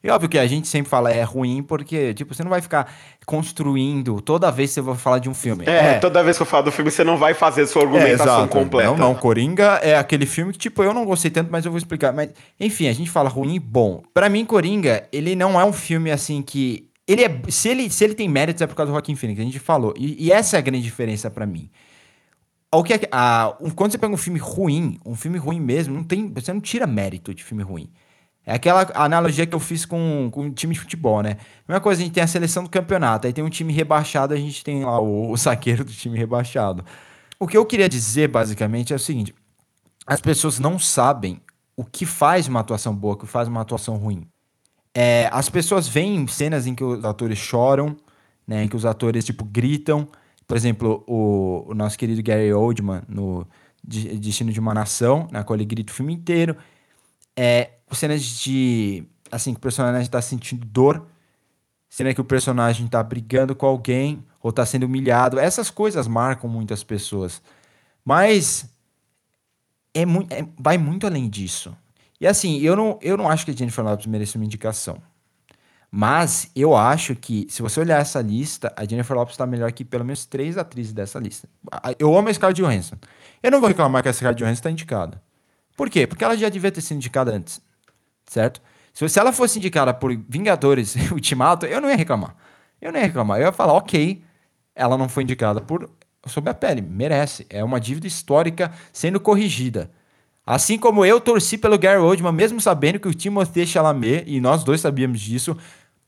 E 0.04 0.10
óbvio 0.10 0.28
que 0.28 0.38
a 0.38 0.46
gente 0.46 0.66
sempre 0.66 0.90
fala 0.90 1.12
é 1.12 1.22
ruim 1.22 1.62
porque, 1.62 2.12
tipo, 2.14 2.34
você 2.34 2.42
não 2.42 2.50
vai 2.50 2.60
ficar 2.60 2.92
construindo 3.24 4.20
toda 4.20 4.50
vez 4.50 4.70
que 4.70 4.74
você 4.74 4.80
vai 4.80 4.96
falar 4.96 5.18
de 5.20 5.28
um 5.28 5.34
filme. 5.34 5.64
É, 5.66 5.98
toda 5.98 6.22
vez 6.24 6.36
que 6.36 6.42
eu 6.42 6.46
falo 6.46 6.64
do 6.64 6.72
filme, 6.72 6.90
você 6.90 7.04
não 7.04 7.16
vai 7.16 7.34
fazer 7.34 7.66
sua 7.66 7.82
É, 7.82 7.84
argumentação 7.84 8.24
exato. 8.38 8.48
completa. 8.48 8.90
Não, 8.90 8.96
não. 8.96 9.14
Coringa 9.14 9.78
é 9.82 9.96
aquele 9.96 10.26
filme 10.26 10.52
que, 10.52 10.58
tipo, 10.58 10.82
eu 10.82 10.92
não 10.92 11.04
gostei 11.04 11.30
tanto, 11.30 11.50
mas 11.52 11.64
eu 11.64 11.70
vou 11.70 11.78
explicar. 11.78 12.12
Mas, 12.12 12.30
enfim, 12.58 12.88
a 12.88 12.92
gente 12.92 13.10
fala 13.10 13.28
ruim 13.28 13.54
e 13.54 13.58
bom. 13.60 14.02
Pra 14.12 14.28
mim, 14.28 14.44
Coringa, 14.44 15.06
ele 15.12 15.36
não 15.36 15.60
é 15.60 15.64
um 15.64 15.72
filme 15.72 16.10
assim 16.10 16.42
que. 16.42 16.88
Ele 17.06 17.24
é. 17.24 17.40
Se 17.48 17.68
ele, 17.68 17.90
se 17.90 18.02
ele 18.04 18.14
tem 18.14 18.28
méritos, 18.28 18.60
é 18.62 18.66
por 18.66 18.74
causa 18.74 18.90
do 18.90 18.94
Joaquim 18.94 19.14
Phoenix, 19.14 19.40
a 19.40 19.44
gente 19.44 19.58
falou. 19.58 19.94
E, 19.96 20.26
e 20.26 20.32
essa 20.32 20.56
é 20.56 20.58
a 20.58 20.62
grande 20.62 20.82
diferença 20.82 21.30
pra 21.30 21.46
mim. 21.46 21.70
O 22.74 22.82
que 22.82 22.94
é 22.94 23.00
a- 23.12 23.54
quando 23.76 23.92
você 23.92 23.98
pega 23.98 24.12
um 24.14 24.16
filme 24.16 24.38
ruim, 24.38 24.98
um 25.04 25.14
filme 25.14 25.36
ruim 25.38 25.60
mesmo, 25.60 25.94
não 25.94 26.02
tem, 26.04 26.32
você 26.32 26.52
não 26.52 26.60
tira 26.60 26.86
mérito 26.86 27.34
de 27.34 27.44
filme 27.44 27.62
ruim. 27.62 27.90
É 28.44 28.54
aquela 28.54 28.90
analogia 28.94 29.46
que 29.46 29.54
eu 29.54 29.60
fiz 29.60 29.84
com, 29.84 30.28
com 30.32 30.46
um 30.46 30.52
time 30.52 30.74
de 30.74 30.80
futebol, 30.80 31.22
né? 31.22 31.36
Mesma 31.68 31.80
coisa, 31.80 32.02
a 32.02 32.04
gente 32.04 32.12
tem 32.12 32.22
a 32.22 32.26
seleção 32.26 32.64
do 32.64 32.70
campeonato, 32.70 33.26
aí 33.26 33.32
tem 33.32 33.44
um 33.44 33.48
time 33.48 33.72
rebaixado, 33.72 34.34
a 34.34 34.36
gente 34.36 34.64
tem 34.64 34.84
lá 34.84 35.00
o, 35.00 35.30
o 35.30 35.36
saqueiro 35.36 35.84
do 35.84 35.92
time 35.92 36.18
rebaixado. 36.18 36.84
O 37.38 37.46
que 37.46 37.56
eu 37.56 37.64
queria 37.64 37.88
dizer, 37.88 38.28
basicamente, 38.28 38.92
é 38.92 38.96
o 38.96 38.98
seguinte: 38.98 39.32
as 40.06 40.20
pessoas 40.20 40.58
não 40.58 40.78
sabem 40.78 41.40
o 41.76 41.84
que 41.84 42.04
faz 42.04 42.48
uma 42.48 42.60
atuação 42.60 42.94
boa, 42.94 43.14
o 43.14 43.16
que 43.16 43.26
faz 43.26 43.46
uma 43.46 43.60
atuação 43.60 43.96
ruim. 43.96 44.26
É, 44.94 45.28
as 45.32 45.48
pessoas 45.48 45.88
veem 45.88 46.26
cenas 46.26 46.66
em 46.66 46.74
que 46.74 46.84
os 46.84 47.04
atores 47.04 47.38
choram, 47.38 47.96
né, 48.46 48.64
em 48.64 48.68
que 48.68 48.76
os 48.76 48.84
atores 48.84 49.24
tipo 49.24 49.44
gritam. 49.44 50.06
Por 50.46 50.56
exemplo, 50.56 51.02
o, 51.06 51.64
o 51.68 51.74
nosso 51.74 51.96
querido 51.96 52.22
Gary 52.22 52.52
Oldman 52.52 53.02
no 53.08 53.46
Destino 53.82 54.52
de 54.52 54.60
uma 54.60 54.74
Nação, 54.74 55.28
na 55.30 55.42
qual 55.42 55.56
ele 55.56 55.64
grita 55.64 55.92
o 55.92 55.96
filme 55.96 56.12
inteiro. 56.12 56.56
É, 57.36 57.70
cenas 57.92 58.22
de 58.22 59.04
assim 59.30 59.52
que 59.52 59.58
o 59.58 59.62
personagem 59.62 60.02
está 60.02 60.20
sentindo 60.20 60.66
dor, 60.66 61.06
cena 61.88 62.12
que 62.12 62.20
o 62.20 62.24
personagem 62.24 62.86
está 62.86 63.02
brigando 63.02 63.54
com 63.54 63.66
alguém 63.66 64.24
ou 64.42 64.50
está 64.50 64.64
sendo 64.66 64.84
humilhado. 64.84 65.38
Essas 65.38 65.70
coisas 65.70 66.06
marcam 66.06 66.48
muitas 66.48 66.82
pessoas. 66.82 67.42
Mas 68.04 68.66
é, 69.94 70.02
é 70.02 70.46
vai 70.58 70.76
muito 70.76 71.06
além 71.06 71.28
disso. 71.28 71.76
E 72.20 72.26
assim, 72.26 72.58
eu 72.60 72.76
não, 72.76 72.98
eu 73.02 73.16
não 73.16 73.28
acho 73.28 73.44
que 73.44 73.50
a 73.50 73.54
Jennifer 73.54 73.84
Lopez 73.84 74.06
merece 74.06 74.36
uma 74.36 74.44
indicação. 74.44 74.98
Mas 75.90 76.50
eu 76.56 76.74
acho 76.74 77.14
que, 77.14 77.46
se 77.50 77.60
você 77.60 77.78
olhar 77.80 78.00
essa 78.00 78.22
lista, 78.22 78.72
a 78.76 78.84
Jennifer 78.86 79.14
Lopez 79.14 79.34
está 79.34 79.46
melhor 79.46 79.70
que 79.72 79.84
pelo 79.84 80.04
menos 80.04 80.24
três 80.24 80.56
atrizes 80.56 80.92
dessa 80.92 81.18
lista. 81.18 81.46
Eu 81.98 82.16
amo 82.16 82.28
a 82.28 82.32
Scarlett 82.32 82.62
Johansson. 82.62 82.96
Eu 83.42 83.50
não 83.50 83.60
vou 83.60 83.68
reclamar 83.68 84.02
que 84.02 84.08
a 84.08 84.12
Scarlett 84.12 84.42
Johansson 84.42 84.60
está 84.60 84.70
indicada. 84.70 85.20
Por 85.76 85.88
quê? 85.90 86.06
Porque 86.06 86.24
ela 86.24 86.36
já 86.36 86.48
devia 86.48 86.70
ter 86.70 86.80
sido 86.80 86.96
indicada 86.96 87.34
antes. 87.34 87.60
Certo? 88.26 88.60
Se 88.92 89.18
ela 89.18 89.32
fosse 89.32 89.58
indicada 89.58 89.92
por 89.94 90.14
Vingadores 90.28 90.94
Ultimato, 91.10 91.66
eu 91.66 91.80
não 91.80 91.88
ia 91.88 91.96
reclamar. 91.96 92.36
Eu 92.80 92.92
não 92.92 92.98
ia 92.98 93.06
reclamar. 93.06 93.40
Eu 93.40 93.46
ia 93.46 93.52
falar, 93.52 93.72
ok, 93.74 94.22
ela 94.74 94.98
não 94.98 95.08
foi 95.08 95.22
indicada 95.22 95.60
por 95.60 95.88
Sob 96.26 96.48
a 96.50 96.54
Pele. 96.54 96.82
Merece. 96.82 97.46
É 97.48 97.64
uma 97.64 97.80
dívida 97.80 98.06
histórica 98.06 98.72
sendo 98.92 99.18
corrigida. 99.18 99.90
Assim 100.44 100.76
como 100.76 101.04
eu 101.04 101.20
torci 101.20 101.56
pelo 101.56 101.78
Gary 101.78 102.00
Oldman, 102.00 102.32
mesmo 102.32 102.60
sabendo 102.60 102.98
que 102.98 103.08
o 103.08 103.14
Timothée 103.14 103.66
Chalamet, 103.66 104.24
e 104.26 104.40
nós 104.40 104.64
dois 104.64 104.80
sabíamos 104.80 105.20
disso, 105.20 105.56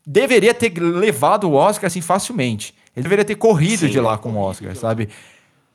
deveria 0.05 0.53
ter 0.53 0.77
levado 0.77 1.49
o 1.49 1.53
Oscar 1.53 1.87
assim 1.87 2.01
facilmente. 2.01 2.75
Ele 2.95 3.03
deveria 3.03 3.25
ter 3.25 3.35
corrido 3.35 3.81
Sim. 3.81 3.89
de 3.89 3.99
lá 3.99 4.17
com 4.17 4.33
o 4.33 4.37
Oscar, 4.37 4.75
sabe? 4.75 5.09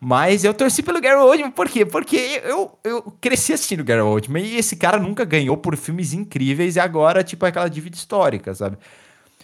Mas 0.00 0.44
eu 0.44 0.54
torci 0.54 0.82
pelo 0.82 0.98
Gary 0.98 1.20
Oldman, 1.20 1.50
por 1.50 1.68
quê? 1.68 1.84
Porque 1.84 2.40
eu, 2.42 2.78
eu 2.82 3.02
cresci 3.20 3.52
assistindo 3.52 3.84
Gary 3.84 4.00
Oldman 4.00 4.42
e 4.42 4.56
esse 4.56 4.74
cara 4.74 4.98
nunca 4.98 5.26
ganhou 5.26 5.58
por 5.58 5.76
filmes 5.76 6.14
incríveis 6.14 6.76
e 6.76 6.80
agora, 6.80 7.22
tipo, 7.22 7.44
é 7.44 7.50
aquela 7.50 7.68
dívida 7.68 7.96
histórica, 7.96 8.54
sabe? 8.54 8.78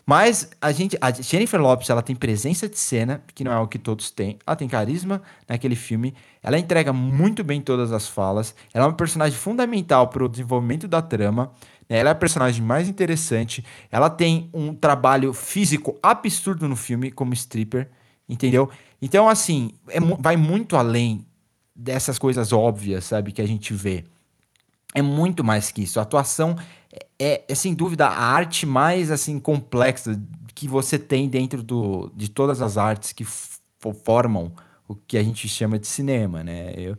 Mas 0.07 0.49
a 0.63 0.71
gente, 0.71 0.97
a 1.01 1.11
Jennifer 1.11 1.61
Lopes, 1.61 1.91
ela 1.91 2.01
tem 2.01 2.15
presença 2.15 2.69
de 2.69 2.79
cena, 2.79 3.23
que 3.35 3.43
não 3.43 3.51
é 3.51 3.59
o 3.59 3.67
que 3.67 3.77
todos 3.77 4.09
têm. 4.09 4.39
Ela 4.47 4.55
tem 4.55 4.69
carisma 4.69 5.21
naquele 5.49 5.75
filme. 5.75 6.15
Ela 6.41 6.57
entrega 6.57 6.93
muito 6.93 7.43
bem 7.43 7.61
todas 7.61 7.91
as 7.91 8.07
falas. 8.07 8.55
Ela 8.73 8.85
é 8.85 8.89
uma 8.89 8.95
personagem 8.95 9.37
fundamental 9.37 10.07
para 10.07 10.25
o 10.25 10.29
desenvolvimento 10.29 10.87
da 10.87 11.03
trama. 11.03 11.51
Né? 11.89 11.99
Ela 11.99 12.11
é 12.11 12.13
a 12.13 12.15
personagem 12.15 12.65
mais 12.65 12.89
interessante. 12.89 13.65
Ela 13.91 14.09
tem 14.09 14.49
um 14.55 14.73
trabalho 14.73 15.33
físico 15.33 15.99
absurdo 16.01 16.69
no 16.69 16.77
filme 16.77 17.11
como 17.11 17.35
stripper, 17.35 17.89
entendeu? 18.29 18.71
Então, 19.01 19.29
assim, 19.29 19.71
é, 19.89 20.01
vai 20.01 20.37
muito 20.37 20.77
além 20.77 21.25
dessas 21.75 22.19
coisas 22.19 22.53
óbvias, 22.53 23.05
sabe, 23.05 23.33
que 23.33 23.43
a 23.43 23.47
gente 23.47 23.75
vê. 23.75 24.05
É 24.95 25.03
muito 25.03 25.45
mais 25.45 25.71
que 25.71 25.83
isso. 25.83 25.99
A 25.99 26.03
atuação 26.03 26.57
é, 27.19 27.43
é, 27.49 27.55
sem 27.55 27.75
dúvida 27.75 28.07
a 28.07 28.19
arte 28.19 28.65
mais 28.65 29.11
assim 29.11 29.39
complexa 29.39 30.19
que 30.55 30.67
você 30.67 30.99
tem 30.99 31.29
dentro 31.29 31.63
do, 31.63 32.11
de 32.15 32.31
todas 32.31 32.63
as 32.63 32.79
artes 32.79 33.13
que 33.13 33.25
formam 34.03 34.53
o 34.89 34.95
que 34.95 35.19
a 35.19 35.23
gente 35.23 35.47
chama 35.49 35.79
de 35.79 35.87
cinema, 35.87 36.43
né? 36.43 36.73
Eu, 36.77 36.97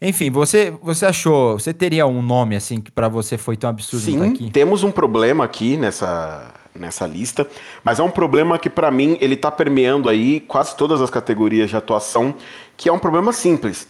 enfim, 0.00 0.30
você 0.30 0.72
você 0.82 1.06
achou, 1.06 1.58
você 1.58 1.72
teria 1.72 2.06
um 2.06 2.20
nome 2.20 2.56
assim 2.56 2.80
que 2.80 2.90
para 2.90 3.08
você 3.08 3.38
foi 3.38 3.56
tão 3.56 3.70
absurdo 3.70 4.04
Sim, 4.04 4.32
aqui? 4.32 4.50
temos 4.50 4.82
um 4.82 4.90
problema 4.90 5.44
aqui 5.44 5.76
nessa 5.76 6.52
nessa 6.74 7.06
lista, 7.06 7.46
mas 7.84 7.98
é 7.98 8.02
um 8.02 8.10
problema 8.10 8.58
que 8.58 8.70
para 8.70 8.90
mim 8.90 9.18
ele 9.20 9.36
tá 9.36 9.50
permeando 9.50 10.08
aí 10.08 10.40
quase 10.40 10.76
todas 10.76 11.00
as 11.00 11.10
categorias 11.10 11.70
de 11.70 11.76
atuação, 11.76 12.34
que 12.76 12.88
é 12.88 12.92
um 12.92 12.98
problema 12.98 13.32
simples. 13.32 13.86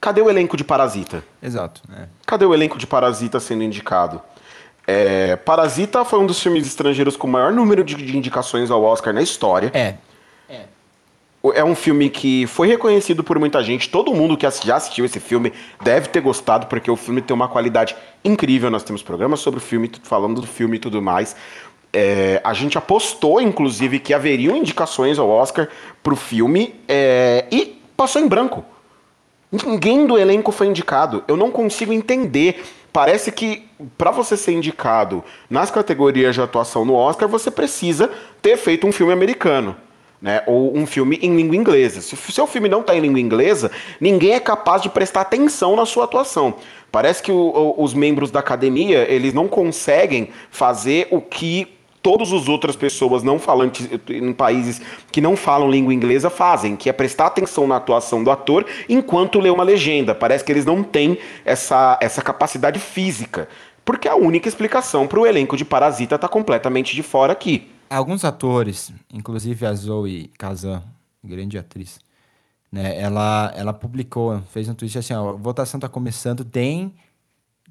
Cadê 0.00 0.20
o 0.20 0.30
elenco 0.30 0.56
de 0.56 0.64
Parasita? 0.64 1.24
Exato. 1.42 1.82
É. 1.92 2.06
Cadê 2.26 2.44
o 2.44 2.54
elenco 2.54 2.78
de 2.78 2.86
Parasita 2.86 3.40
sendo 3.40 3.62
indicado? 3.62 4.20
É, 4.86 5.34
Parasita 5.36 6.04
foi 6.04 6.20
um 6.20 6.26
dos 6.26 6.40
filmes 6.40 6.66
estrangeiros 6.66 7.16
com 7.16 7.26
o 7.26 7.30
maior 7.30 7.52
número 7.52 7.82
de 7.82 8.16
indicações 8.16 8.70
ao 8.70 8.82
Oscar 8.84 9.12
na 9.12 9.20
história. 9.20 9.70
É. 9.74 9.94
É. 10.48 10.64
É 11.54 11.64
um 11.64 11.74
filme 11.74 12.08
que 12.10 12.46
foi 12.46 12.68
reconhecido 12.68 13.22
por 13.22 13.38
muita 13.38 13.62
gente. 13.62 13.88
Todo 13.88 14.14
mundo 14.14 14.36
que 14.36 14.48
já 14.64 14.76
assistiu 14.76 15.04
esse 15.04 15.20
filme 15.20 15.52
deve 15.82 16.08
ter 16.08 16.20
gostado, 16.20 16.66
porque 16.66 16.90
o 16.90 16.96
filme 16.96 17.20
tem 17.20 17.34
uma 17.34 17.48
qualidade 17.48 17.96
incrível. 18.24 18.70
Nós 18.70 18.82
temos 18.82 19.02
programas 19.02 19.40
sobre 19.40 19.58
o 19.58 19.62
filme, 19.62 19.90
falando 20.02 20.40
do 20.40 20.46
filme 20.46 20.76
e 20.76 20.80
tudo 20.80 21.00
mais. 21.00 21.36
É, 21.98 22.42
a 22.44 22.52
gente 22.52 22.76
apostou, 22.76 23.40
inclusive, 23.40 23.98
que 23.98 24.12
haveriam 24.12 24.54
indicações 24.54 25.18
ao 25.18 25.30
Oscar 25.30 25.66
pro 26.02 26.14
filme 26.14 26.74
é, 26.86 27.46
e 27.50 27.80
passou 27.96 28.20
em 28.20 28.28
branco. 28.28 28.62
Ninguém 29.50 30.06
do 30.06 30.18
elenco 30.18 30.52
foi 30.52 30.66
indicado. 30.66 31.24
Eu 31.26 31.38
não 31.38 31.50
consigo 31.50 31.94
entender 31.94 32.62
parece 32.92 33.32
que 33.32 33.66
para 33.96 34.10
você 34.10 34.36
ser 34.36 34.52
indicado 34.52 35.24
nas 35.48 35.70
categorias 35.70 36.34
de 36.34 36.42
atuação 36.42 36.84
no 36.84 36.92
Oscar, 36.92 37.26
você 37.28 37.50
precisa 37.50 38.10
ter 38.42 38.58
feito 38.58 38.86
um 38.86 38.92
filme 38.92 39.12
americano. 39.14 39.74
Né, 40.20 40.42
ou 40.46 40.74
um 40.74 40.86
filme 40.86 41.18
em 41.20 41.36
língua 41.36 41.54
inglesa. 41.54 42.00
Se 42.00 42.14
o 42.14 42.32
seu 42.32 42.46
filme 42.46 42.70
não 42.70 42.80
está 42.80 42.96
em 42.96 43.00
língua 43.00 43.20
inglesa, 43.20 43.70
ninguém 44.00 44.32
é 44.32 44.40
capaz 44.40 44.80
de 44.80 44.88
prestar 44.88 45.20
atenção 45.20 45.76
na 45.76 45.84
sua 45.84 46.04
atuação. 46.04 46.54
Parece 46.90 47.22
que 47.22 47.30
o, 47.30 47.36
o, 47.36 47.82
os 47.84 47.92
membros 47.92 48.30
da 48.30 48.40
academia 48.40 49.06
eles 49.12 49.34
não 49.34 49.46
conseguem 49.46 50.30
fazer 50.50 51.06
o 51.10 51.20
que 51.20 51.75
todas 52.06 52.32
as 52.32 52.46
outras 52.46 52.76
pessoas 52.76 53.24
não 53.24 53.36
falantes 53.36 53.88
em 54.08 54.32
países 54.32 54.80
que 55.10 55.20
não 55.20 55.34
falam 55.34 55.68
língua 55.68 55.92
inglesa 55.92 56.30
fazem, 56.30 56.76
que 56.76 56.88
é 56.88 56.92
prestar 56.92 57.26
atenção 57.26 57.66
na 57.66 57.78
atuação 57.78 58.22
do 58.22 58.30
ator 58.30 58.64
enquanto 58.88 59.40
lê 59.40 59.50
uma 59.50 59.64
legenda. 59.64 60.14
Parece 60.14 60.44
que 60.44 60.52
eles 60.52 60.64
não 60.64 60.84
têm 60.84 61.18
essa, 61.44 61.98
essa 62.00 62.22
capacidade 62.22 62.78
física. 62.78 63.48
Porque 63.84 64.06
a 64.06 64.14
única 64.14 64.46
explicação 64.46 65.08
para 65.08 65.18
o 65.18 65.26
elenco 65.26 65.56
de 65.56 65.64
Parasita 65.64 66.14
está 66.14 66.28
completamente 66.28 66.94
de 66.94 67.02
fora 67.02 67.32
aqui. 67.32 67.68
Alguns 67.90 68.24
atores, 68.24 68.92
inclusive 69.12 69.66
a 69.66 69.74
Zoe 69.74 70.30
Kazan, 70.38 70.84
grande 71.24 71.58
atriz, 71.58 71.98
né, 72.70 72.96
ela, 73.00 73.52
ela 73.56 73.72
publicou, 73.72 74.40
fez 74.52 74.68
um 74.68 74.74
tweet 74.74 74.96
assim: 74.96 75.12
ó, 75.12 75.30
a 75.30 75.32
votação 75.32 75.78
está 75.78 75.88
começando, 75.88 76.44
deem, 76.44 76.94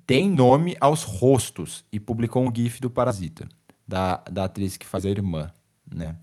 deem 0.06 0.30
nome 0.30 0.76
aos 0.82 1.04
rostos, 1.04 1.86
e 1.89 2.02
publicou 2.02 2.45
um 2.45 2.54
GIF 2.54 2.82
do 2.82 2.89
Parasita 2.89 3.48
da, 3.88 4.21
da 4.30 4.45
atriz 4.45 4.78
que 4.78 4.86
faz 4.86 5.06
a 5.06 5.10
irmã, 5.10 5.52
né? 5.93 6.15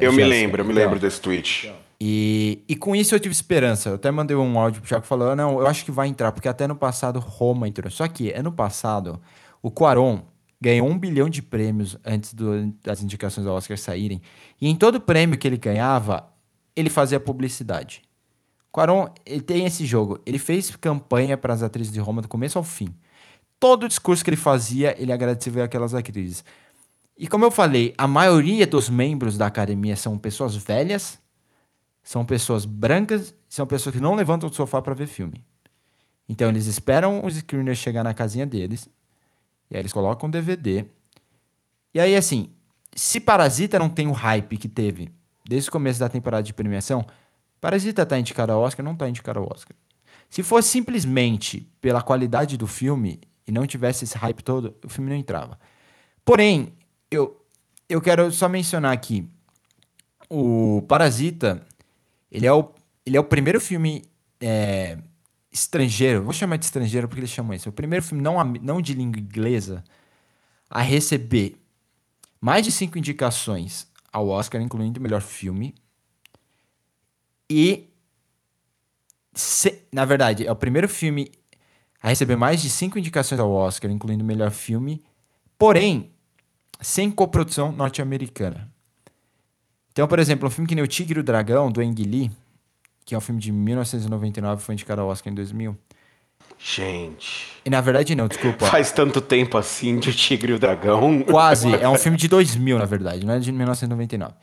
eu 0.00 0.12
me 0.12 0.24
lembro, 0.24 0.62
eu 0.62 0.64
me 0.64 0.72
lembro 0.72 0.98
desse 0.98 1.20
tweet. 1.20 1.72
E, 2.00 2.62
e 2.68 2.76
com 2.76 2.94
isso 2.94 3.14
eu 3.14 3.20
tive 3.20 3.32
esperança. 3.32 3.90
Eu 3.90 3.94
até 3.94 4.10
mandei 4.10 4.36
um 4.36 4.58
áudio 4.58 4.80
pro 4.80 4.88
Thiago 4.88 5.06
falando, 5.06 5.36
não, 5.36 5.60
eu 5.60 5.66
acho 5.66 5.84
que 5.84 5.90
vai 5.90 6.08
entrar, 6.08 6.32
porque 6.32 6.48
até 6.48 6.66
no 6.66 6.76
passado 6.76 7.18
Roma 7.18 7.68
entrou. 7.68 7.90
Só 7.90 8.06
que 8.08 8.32
ano 8.32 8.52
passado, 8.52 9.20
o 9.62 9.70
Quaron 9.70 10.22
ganhou 10.60 10.88
um 10.88 10.98
bilhão 10.98 11.28
de 11.28 11.42
prêmios 11.42 11.96
antes 12.04 12.32
do, 12.32 12.72
das 12.82 13.02
indicações 13.02 13.46
ao 13.46 13.54
Oscar 13.54 13.76
saírem. 13.76 14.20
E 14.60 14.68
em 14.68 14.76
todo 14.76 15.00
prêmio 15.00 15.38
que 15.38 15.46
ele 15.46 15.56
ganhava, 15.56 16.28
ele 16.74 16.90
fazia 16.90 17.20
publicidade. 17.20 18.02
Quaron, 18.72 19.08
ele 19.24 19.40
tem 19.40 19.66
esse 19.66 19.86
jogo. 19.86 20.20
Ele 20.26 20.38
fez 20.38 20.74
campanha 20.76 21.36
para 21.36 21.54
as 21.54 21.62
atrizes 21.62 21.92
de 21.92 22.00
Roma 22.00 22.22
do 22.22 22.28
começo 22.28 22.58
ao 22.58 22.64
fim. 22.64 22.88
Todo 23.60 23.84
o 23.84 23.88
discurso 23.88 24.24
que 24.24 24.30
ele 24.30 24.36
fazia, 24.36 24.94
ele 25.00 25.12
agradecia 25.12 25.64
aquelas 25.64 25.94
atrizes. 25.94 26.44
E 27.16 27.28
como 27.28 27.44
eu 27.44 27.50
falei, 27.50 27.94
a 27.96 28.08
maioria 28.08 28.66
dos 28.66 28.88
membros 28.88 29.38
da 29.38 29.46
academia 29.46 29.94
são 29.94 30.18
pessoas 30.18 30.56
velhas, 30.56 31.18
são 32.02 32.24
pessoas 32.24 32.64
brancas, 32.64 33.34
são 33.48 33.66
pessoas 33.66 33.94
que 33.94 34.00
não 34.00 34.14
levantam 34.14 34.48
do 34.48 34.54
sofá 34.54 34.82
para 34.82 34.94
ver 34.94 35.06
filme. 35.06 35.44
Então 36.28 36.48
eles 36.48 36.66
esperam 36.66 37.24
os 37.24 37.34
screeners 37.34 37.78
chegar 37.78 38.02
na 38.02 38.12
casinha 38.12 38.46
deles, 38.46 38.88
e 39.70 39.76
aí 39.76 39.80
eles 39.80 39.92
colocam 39.92 40.28
DVD. 40.28 40.86
E 41.92 42.00
aí 42.00 42.16
assim, 42.16 42.50
se 42.94 43.20
Parasita 43.20 43.78
não 43.78 43.88
tem 43.88 44.08
o 44.08 44.12
hype 44.12 44.56
que 44.56 44.68
teve 44.68 45.12
desde 45.46 45.68
o 45.68 45.72
começo 45.72 46.00
da 46.00 46.08
temporada 46.08 46.42
de 46.42 46.52
premiação, 46.52 47.06
Parasita 47.60 48.04
tá 48.04 48.18
indicado 48.18 48.52
ao 48.52 48.60
Oscar, 48.60 48.84
não 48.84 48.96
tá 48.96 49.08
indicado 49.08 49.38
ao 49.38 49.50
Oscar. 49.50 49.76
Se 50.28 50.42
fosse 50.42 50.68
simplesmente 50.68 51.70
pela 51.80 52.02
qualidade 52.02 52.56
do 52.56 52.66
filme 52.66 53.20
e 53.46 53.52
não 53.52 53.66
tivesse 53.66 54.04
esse 54.04 54.18
hype 54.18 54.42
todo, 54.42 54.74
o 54.84 54.88
filme 54.88 55.10
não 55.10 55.16
entrava. 55.16 55.58
Porém, 56.24 56.72
eu, 57.14 57.44
eu 57.88 58.00
quero 58.00 58.30
só 58.32 58.48
mencionar 58.48 58.92
aqui. 58.92 59.28
O 60.28 60.82
Parasita, 60.88 61.64
ele 62.30 62.46
é 62.46 62.52
o, 62.52 62.72
ele 63.06 63.16
é 63.16 63.20
o 63.20 63.24
primeiro 63.24 63.60
filme 63.60 64.04
é, 64.40 64.98
estrangeiro, 65.52 66.22
vou 66.24 66.32
chamar 66.32 66.56
de 66.56 66.64
estrangeiro 66.66 67.08
porque 67.08 67.20
eles 67.20 67.30
chamam 67.30 67.54
isso. 67.54 67.68
É 67.68 67.70
o 67.70 67.72
primeiro 67.74 68.04
filme 68.04 68.22
não, 68.22 68.42
não 68.44 68.82
de 68.82 68.94
língua 68.94 69.20
inglesa 69.20 69.84
a 70.70 70.82
receber 70.82 71.56
mais 72.40 72.64
de 72.64 72.72
cinco 72.72 72.98
indicações 72.98 73.88
ao 74.12 74.28
Oscar, 74.28 74.60
incluindo 74.60 75.00
o 75.00 75.02
melhor 75.02 75.22
filme. 75.22 75.74
E, 77.48 77.90
se- 79.34 79.82
na 79.92 80.04
verdade, 80.04 80.46
é 80.46 80.52
o 80.52 80.56
primeiro 80.56 80.88
filme 80.88 81.30
a 82.02 82.08
receber 82.08 82.36
mais 82.36 82.62
de 82.62 82.70
cinco 82.70 82.98
indicações 82.98 83.40
ao 83.40 83.50
Oscar, 83.50 83.90
incluindo 83.90 84.24
o 84.24 84.26
melhor 84.26 84.50
filme, 84.50 85.02
porém, 85.58 86.13
sem 86.84 87.10
coprodução 87.10 87.72
norte-americana. 87.72 88.70
Então, 89.90 90.06
por 90.06 90.18
exemplo, 90.18 90.48
um 90.48 90.50
filme 90.50 90.68
que 90.68 90.74
nem 90.74 90.84
O 90.84 90.86
Tigre 90.86 91.18
e 91.18 91.20
o 91.20 91.24
Dragão, 91.24 91.70
do 91.70 91.80
Ang 91.80 92.02
Lee, 92.02 92.30
que 93.04 93.14
é 93.14 93.18
um 93.18 93.20
filme 93.20 93.40
de 93.40 93.52
1999, 93.52 94.62
foi 94.62 94.74
indicado 94.74 95.00
ao 95.00 95.08
Oscar 95.08 95.32
em 95.32 95.36
2000. 95.36 95.76
Gente. 96.58 97.46
E 97.64 97.70
na 97.70 97.80
verdade 97.80 98.14
não, 98.14 98.28
desculpa. 98.28 98.66
Faz 98.66 98.92
tanto 98.92 99.20
tempo 99.20 99.58
assim 99.58 99.98
de 99.98 100.12
Tigre 100.12 100.52
e 100.52 100.54
o 100.54 100.58
Dragão. 100.58 101.22
Quase, 101.28 101.74
é 101.74 101.88
um 101.88 101.96
filme 101.96 102.16
de 102.16 102.28
2000, 102.28 102.78
na 102.78 102.84
verdade, 102.84 103.24
não 103.24 103.34
é 103.34 103.38
de 103.38 103.52
1999. 103.52 104.34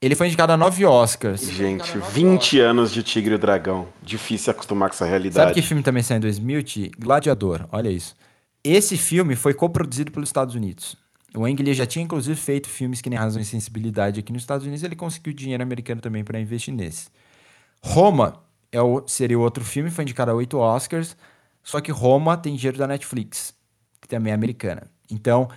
Ele 0.00 0.14
foi 0.16 0.26
indicado 0.26 0.52
a 0.52 0.56
nove 0.56 0.84
Oscars. 0.84 1.48
Gente, 1.48 1.96
20 1.96 2.58
anos 2.58 2.92
de 2.92 3.02
Tigre 3.02 3.32
e 3.32 3.36
o 3.36 3.38
Dragão. 3.38 3.86
Difícil 4.02 4.50
acostumar 4.50 4.88
com 4.88 4.96
essa 4.96 5.06
realidade. 5.06 5.48
Sabe 5.48 5.54
que 5.54 5.62
filme 5.62 5.82
também 5.82 6.02
saiu 6.02 6.18
em 6.18 6.20
2000, 6.20 6.62
Ti? 6.64 6.90
Gladiador, 6.98 7.68
olha 7.70 7.88
isso. 7.88 8.16
Esse 8.64 8.96
filme 8.96 9.36
foi 9.36 9.54
coproduzido 9.54 10.10
pelos 10.10 10.28
Estados 10.28 10.54
Unidos. 10.54 10.96
O 11.34 11.44
Ang 11.44 11.62
Lee 11.62 11.72
já 11.72 11.86
tinha 11.86 12.04
inclusive 12.04 12.38
feito 12.38 12.68
filmes 12.68 13.00
que 13.00 13.08
nem 13.08 13.18
Razão 13.18 13.40
e 13.40 13.44
Sensibilidade 13.44 14.20
aqui 14.20 14.32
nos 14.32 14.42
Estados 14.42 14.66
Unidos, 14.66 14.82
ele 14.82 14.96
conseguiu 14.96 15.32
dinheiro 15.32 15.62
americano 15.62 16.00
também 16.00 16.22
para 16.22 16.38
investir 16.38 16.74
nesse. 16.74 17.08
Roma 17.82 18.42
é 18.70 18.80
o, 18.80 19.06
seria 19.06 19.38
o 19.38 19.42
outro 19.42 19.64
filme, 19.64 19.90
foi 19.90 20.04
indicado 20.04 20.30
a 20.30 20.34
oito 20.34 20.58
Oscars, 20.58 21.16
só 21.62 21.80
que 21.80 21.90
Roma 21.90 22.36
tem 22.36 22.54
dinheiro 22.54 22.78
da 22.78 22.86
Netflix, 22.86 23.54
que 24.00 24.08
também 24.08 24.30
é 24.30 24.34
americana. 24.34 24.90
Então, 25.10 25.48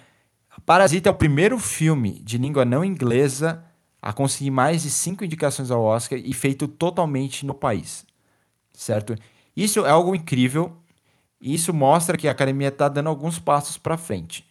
Parasita 0.65 1.09
é 1.09 1.11
o 1.11 1.15
primeiro 1.15 1.59
filme 1.59 2.21
de 2.23 2.37
língua 2.37 2.63
não 2.63 2.83
inglesa 2.83 3.63
a 4.01 4.13
conseguir 4.13 4.51
mais 4.51 4.83
de 4.83 4.89
cinco 4.89 5.25
indicações 5.25 5.71
ao 5.71 5.83
Oscar 5.83 6.17
e 6.17 6.33
feito 6.33 6.67
totalmente 6.67 7.45
no 7.45 7.53
país, 7.53 8.05
certo? 8.71 9.15
Isso 9.55 9.85
é 9.85 9.89
algo 9.89 10.15
incrível. 10.15 10.77
Isso 11.41 11.73
mostra 11.73 12.17
que 12.17 12.27
a 12.27 12.31
academia 12.31 12.69
está 12.69 12.87
dando 12.87 13.09
alguns 13.09 13.39
passos 13.39 13.77
para 13.77 13.97
frente. 13.97 14.45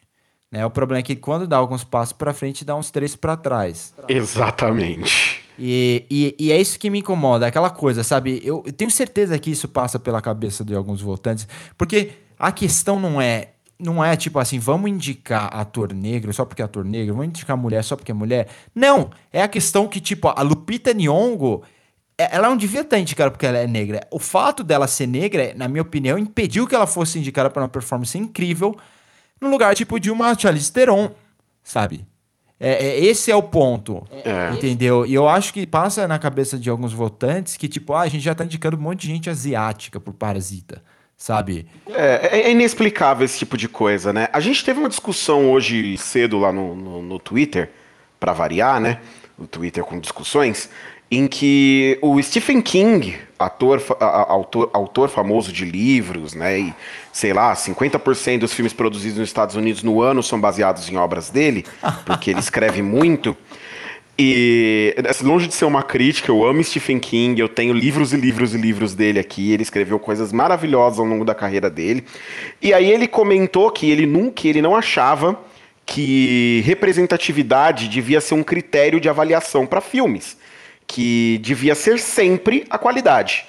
Né? 0.54 0.64
O 0.64 0.70
problema 0.70 1.00
é 1.00 1.02
que 1.02 1.16
quando 1.16 1.48
dá 1.48 1.56
alguns 1.56 1.82
passos 1.82 2.12
para 2.12 2.32
frente, 2.32 2.64
dá 2.64 2.76
uns 2.76 2.88
três 2.88 3.16
para 3.16 3.36
trás. 3.36 3.92
Exatamente. 4.08 5.42
E, 5.58 6.06
e, 6.08 6.36
e 6.38 6.52
é 6.52 6.60
isso 6.60 6.78
que 6.78 6.88
me 6.88 7.00
incomoda, 7.00 7.44
aquela 7.44 7.70
coisa, 7.70 8.04
sabe? 8.04 8.40
Eu, 8.44 8.62
eu 8.64 8.72
tenho 8.72 8.90
certeza 8.90 9.36
que 9.36 9.50
isso 9.50 9.66
passa 9.66 9.98
pela 9.98 10.22
cabeça 10.22 10.64
de 10.64 10.72
alguns 10.72 11.00
votantes, 11.00 11.48
porque 11.76 12.12
a 12.38 12.52
questão 12.52 13.00
não 13.00 13.20
é 13.20 13.48
não 13.76 14.02
é 14.04 14.14
tipo 14.14 14.38
assim, 14.38 14.60
vamos 14.60 14.88
indicar 14.88 15.50
ator 15.52 15.92
negro 15.92 16.32
só 16.32 16.44
porque 16.44 16.62
é 16.62 16.64
ator 16.64 16.84
negro, 16.84 17.14
vamos 17.16 17.30
indicar 17.30 17.56
mulher 17.56 17.82
só 17.82 17.96
porque 17.96 18.12
é 18.12 18.14
mulher. 18.14 18.46
Não, 18.72 19.10
é 19.32 19.42
a 19.42 19.48
questão 19.48 19.88
que, 19.88 20.00
tipo, 20.00 20.28
a 20.28 20.40
Lupita 20.42 20.94
Nyong'o, 20.94 21.62
é- 22.16 22.36
ela 22.36 22.48
não 22.48 22.56
devia 22.56 22.82
estar 22.82 23.00
indicada 23.00 23.32
porque 23.32 23.44
ela 23.44 23.58
é 23.58 23.66
negra. 23.66 24.06
O 24.12 24.20
fato 24.20 24.62
dela 24.62 24.86
ser 24.86 25.08
negra, 25.08 25.52
na 25.56 25.66
minha 25.66 25.82
opinião, 25.82 26.16
impediu 26.16 26.68
que 26.68 26.74
ela 26.76 26.86
fosse 26.86 27.18
indicada 27.18 27.50
para 27.50 27.62
uma 27.62 27.68
performance 27.68 28.16
incrível 28.16 28.76
no 29.40 29.50
lugar, 29.50 29.74
tipo, 29.74 29.98
de 30.00 30.10
uma 30.10 30.36
Charlize 30.38 30.72
Theron, 30.72 31.10
sabe? 31.62 32.06
É, 32.58 32.72
é- 32.86 33.04
esse 33.04 33.30
é 33.30 33.36
o 33.36 33.42
ponto, 33.42 34.06
É. 34.24 34.50
entendeu? 34.54 35.04
E 35.04 35.12
eu 35.12 35.28
acho 35.28 35.52
que 35.52 35.66
passa 35.66 36.06
na 36.08 36.18
cabeça 36.18 36.56
de 36.58 36.70
alguns 36.70 36.92
votantes 36.92 37.56
que, 37.56 37.68
tipo, 37.68 37.92
ah, 37.92 38.02
a 38.02 38.08
gente 38.08 38.22
já 38.22 38.34
tá 38.34 38.44
indicando 38.44 38.76
um 38.76 38.80
monte 38.80 39.02
de 39.02 39.08
gente 39.08 39.28
asiática 39.28 39.98
por 40.00 40.14
Parasita, 40.14 40.82
sabe? 41.16 41.66
É, 41.90 42.40
é 42.48 42.50
inexplicável 42.52 43.24
esse 43.24 43.38
tipo 43.38 43.56
de 43.56 43.68
coisa, 43.68 44.12
né? 44.12 44.28
A 44.32 44.40
gente 44.40 44.64
teve 44.64 44.78
uma 44.78 44.88
discussão 44.88 45.50
hoje 45.50 45.98
cedo 45.98 46.38
lá 46.38 46.52
no, 46.52 46.74
no, 46.74 47.02
no 47.02 47.18
Twitter, 47.18 47.70
pra 48.20 48.32
variar, 48.32 48.80
né? 48.80 49.00
O 49.36 49.46
Twitter 49.48 49.84
com 49.84 49.98
discussões, 49.98 50.70
em 51.16 51.26
que 51.26 51.98
o 52.02 52.20
Stephen 52.22 52.60
King, 52.60 53.16
ator, 53.38 53.82
autor, 54.00 54.70
autor 54.72 55.08
famoso 55.08 55.52
de 55.52 55.64
livros, 55.64 56.34
né? 56.34 56.58
E, 56.58 56.74
sei 57.12 57.32
lá, 57.32 57.54
50% 57.54 58.38
dos 58.40 58.52
filmes 58.52 58.72
produzidos 58.72 59.18
nos 59.18 59.28
Estados 59.28 59.56
Unidos 59.56 59.82
no 59.82 60.00
ano 60.00 60.22
são 60.22 60.40
baseados 60.40 60.88
em 60.88 60.96
obras 60.96 61.30
dele, 61.30 61.64
porque 62.06 62.30
ele 62.30 62.40
escreve 62.40 62.82
muito. 62.82 63.36
E 64.16 64.94
assim, 65.08 65.24
longe 65.24 65.48
de 65.48 65.54
ser 65.54 65.64
uma 65.64 65.82
crítica, 65.82 66.30
eu 66.30 66.46
amo 66.46 66.62
Stephen 66.62 67.00
King, 67.00 67.40
eu 67.40 67.48
tenho 67.48 67.74
livros 67.74 68.12
e 68.12 68.16
livros 68.16 68.54
e 68.54 68.58
livros 68.58 68.94
dele 68.94 69.18
aqui. 69.18 69.52
Ele 69.52 69.62
escreveu 69.62 69.98
coisas 69.98 70.32
maravilhosas 70.32 71.00
ao 71.00 71.04
longo 71.04 71.24
da 71.24 71.34
carreira 71.34 71.68
dele. 71.68 72.04
E 72.62 72.72
aí 72.72 72.90
ele 72.90 73.08
comentou 73.08 73.70
que 73.72 73.90
ele 73.90 74.06
nunca, 74.06 74.46
ele 74.46 74.62
não 74.62 74.76
achava 74.76 75.36
que 75.84 76.62
representatividade 76.64 77.88
devia 77.88 78.20
ser 78.20 78.34
um 78.34 78.42
critério 78.42 79.00
de 79.00 79.08
avaliação 79.08 79.66
para 79.66 79.80
filmes, 79.80 80.36
que 80.86 81.38
devia 81.38 81.74
ser 81.74 81.98
sempre 81.98 82.66
a 82.70 82.78
qualidade, 82.78 83.46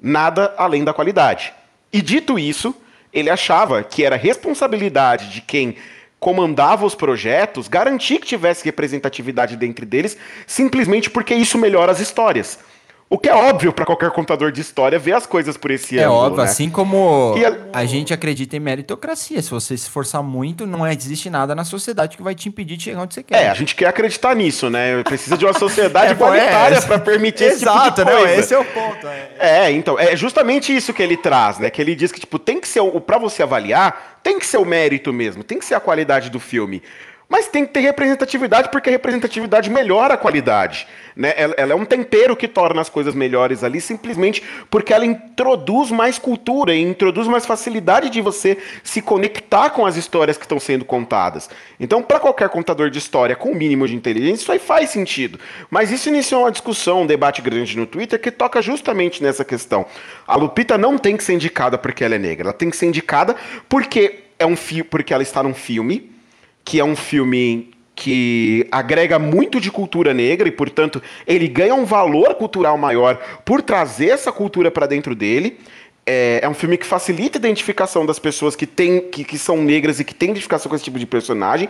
nada 0.00 0.54
além 0.56 0.84
da 0.84 0.92
qualidade. 0.92 1.52
E 1.92 2.00
dito 2.00 2.38
isso, 2.38 2.74
ele 3.12 3.30
achava 3.30 3.82
que 3.82 4.04
era 4.04 4.16
responsabilidade 4.16 5.30
de 5.30 5.40
quem 5.40 5.76
comandava 6.20 6.84
os 6.84 6.94
projetos 6.94 7.68
garantir 7.68 8.18
que 8.18 8.26
tivesse 8.26 8.64
representatividade 8.64 9.56
dentre 9.56 9.86
deles, 9.86 10.16
simplesmente 10.46 11.08
porque 11.08 11.34
isso 11.34 11.56
melhora 11.58 11.92
as 11.92 12.00
histórias. 12.00 12.58
O 13.10 13.16
que 13.18 13.26
é 13.26 13.34
óbvio 13.34 13.72
para 13.72 13.86
qualquer 13.86 14.10
contador 14.10 14.52
de 14.52 14.60
história 14.60 14.98
ver 14.98 15.12
as 15.14 15.24
coisas 15.24 15.56
por 15.56 15.70
esse 15.70 15.98
É 15.98 16.02
ângulo, 16.04 16.18
óbvio, 16.20 16.36
né? 16.44 16.50
assim 16.50 16.68
como 16.68 17.34
a- 17.72 17.78
a 17.80 17.84
gente 17.86 18.12
acredita 18.12 18.54
em 18.54 18.60
meritocracia. 18.60 19.40
Se 19.40 19.50
você 19.50 19.68
se 19.78 19.84
esforçar 19.84 20.22
muito, 20.22 20.66
não 20.66 20.86
existe 20.86 21.30
nada 21.30 21.54
na 21.54 21.64
sociedade 21.64 22.18
que 22.18 22.22
vai 22.22 22.34
te 22.34 22.50
impedir 22.50 22.76
de 22.76 22.84
chegar 22.84 23.00
onde 23.00 23.14
você 23.14 23.22
quer. 23.22 23.44
É, 23.44 23.48
a 23.48 23.54
gente 23.54 23.74
quer 23.74 23.86
acreditar 23.86 24.36
nisso, 24.36 24.68
né? 24.68 25.02
Precisa 25.04 25.38
de 25.38 25.46
uma 25.46 25.54
sociedade 25.58 26.08
É, 26.08 26.10
é, 26.10 26.12
igualitária 26.12 26.76
é. 26.76 26.80
para 26.82 26.98
permitir 26.98 27.44
esse 27.44 27.60
tipo 27.60 27.70
de 27.72 27.78
Exato, 27.78 28.04
coisa. 28.04 28.18
não, 28.20 28.26
esse 28.28 28.52
é 28.52 28.58
o 28.58 28.64
ponto. 28.66 29.06
é. 29.06 29.30
É, 29.38 29.70
então, 29.72 29.98
é 29.98 30.14
justamente 30.14 30.76
isso 30.76 30.92
que 30.92 31.02
ele 31.02 31.16
traz, 31.16 31.58
né? 31.58 31.70
Que 31.70 31.80
ele 31.80 31.94
diz 31.94 32.12
que, 32.12 32.20
tipo, 32.20 32.38
tem 32.38 32.60
que 32.60 32.68
ser, 32.68 32.80
o 32.80 33.00
para 33.00 33.16
você 33.16 33.42
avaliar, 33.42 34.18
tem 34.22 34.38
que 34.38 34.44
ser 34.44 34.58
o 34.58 34.66
mérito 34.66 35.14
mesmo, 35.14 35.42
tem 35.42 35.58
que 35.58 35.64
ser 35.64 35.74
a 35.74 35.80
qualidade 35.80 36.28
do 36.28 36.38
filme. 36.38 36.82
Mas 37.28 37.46
tem 37.46 37.66
que 37.66 37.74
ter 37.74 37.80
representatividade, 37.80 38.70
porque 38.70 38.88
a 38.88 38.92
representatividade 38.92 39.68
melhora 39.68 40.14
a 40.14 40.16
qualidade. 40.16 40.88
Né? 41.14 41.34
Ela, 41.36 41.54
ela 41.58 41.72
é 41.72 41.76
um 41.76 41.84
tempero 41.84 42.34
que 42.34 42.48
torna 42.48 42.80
as 42.80 42.88
coisas 42.88 43.14
melhores 43.14 43.62
ali, 43.62 43.82
simplesmente 43.82 44.42
porque 44.70 44.94
ela 44.94 45.04
introduz 45.04 45.90
mais 45.90 46.18
cultura 46.18 46.74
e 46.74 46.80
introduz 46.80 47.28
mais 47.28 47.44
facilidade 47.44 48.08
de 48.08 48.22
você 48.22 48.56
se 48.82 49.02
conectar 49.02 49.68
com 49.70 49.84
as 49.84 49.96
histórias 49.96 50.38
que 50.38 50.46
estão 50.46 50.58
sendo 50.58 50.86
contadas. 50.86 51.50
Então, 51.78 52.02
para 52.02 52.18
qualquer 52.18 52.48
contador 52.48 52.88
de 52.88 52.98
história 52.98 53.36
com 53.36 53.52
o 53.52 53.54
mínimo 53.54 53.86
de 53.86 53.94
inteligência, 53.94 54.42
isso 54.42 54.52
aí 54.52 54.58
faz 54.58 54.88
sentido. 54.88 55.38
Mas 55.70 55.90
isso 55.90 56.08
iniciou 56.08 56.44
uma 56.44 56.50
discussão, 56.50 57.02
um 57.02 57.06
debate 57.06 57.42
grande 57.42 57.76
no 57.76 57.84
Twitter 57.84 58.18
que 58.18 58.30
toca 58.30 58.62
justamente 58.62 59.22
nessa 59.22 59.44
questão. 59.44 59.84
A 60.26 60.34
Lupita 60.34 60.78
não 60.78 60.96
tem 60.96 61.14
que 61.14 61.22
ser 61.22 61.34
indicada 61.34 61.76
porque 61.76 62.02
ela 62.02 62.14
é 62.14 62.18
negra, 62.18 62.46
ela 62.48 62.54
tem 62.54 62.70
que 62.70 62.76
ser 62.76 62.86
indicada 62.86 63.36
porque 63.68 64.20
é 64.38 64.46
um 64.46 64.54
porque 64.88 65.12
ela 65.12 65.22
está 65.22 65.42
num 65.42 65.52
filme 65.52 66.17
que 66.64 66.80
é 66.80 66.84
um 66.84 66.96
filme 66.96 67.70
que 67.94 68.66
agrega 68.70 69.18
muito 69.18 69.60
de 69.60 69.72
cultura 69.72 70.14
negra 70.14 70.46
e, 70.46 70.52
portanto, 70.52 71.02
ele 71.26 71.48
ganha 71.48 71.74
um 71.74 71.84
valor 71.84 72.34
cultural 72.36 72.78
maior 72.78 73.16
por 73.44 73.60
trazer 73.60 74.10
essa 74.10 74.30
cultura 74.30 74.70
para 74.70 74.86
dentro 74.86 75.16
dele. 75.16 75.58
É, 76.06 76.38
é 76.42 76.48
um 76.48 76.54
filme 76.54 76.78
que 76.78 76.86
facilita 76.86 77.38
a 77.38 77.40
identificação 77.40 78.06
das 78.06 78.18
pessoas 78.18 78.54
que, 78.54 78.66
tem, 78.66 79.00
que, 79.10 79.24
que 79.24 79.36
são 79.36 79.58
negras 79.58 79.98
e 79.98 80.04
que 80.04 80.14
têm 80.14 80.30
identificação 80.30 80.70
com 80.70 80.76
esse 80.76 80.84
tipo 80.84 80.98
de 80.98 81.06
personagem. 81.06 81.68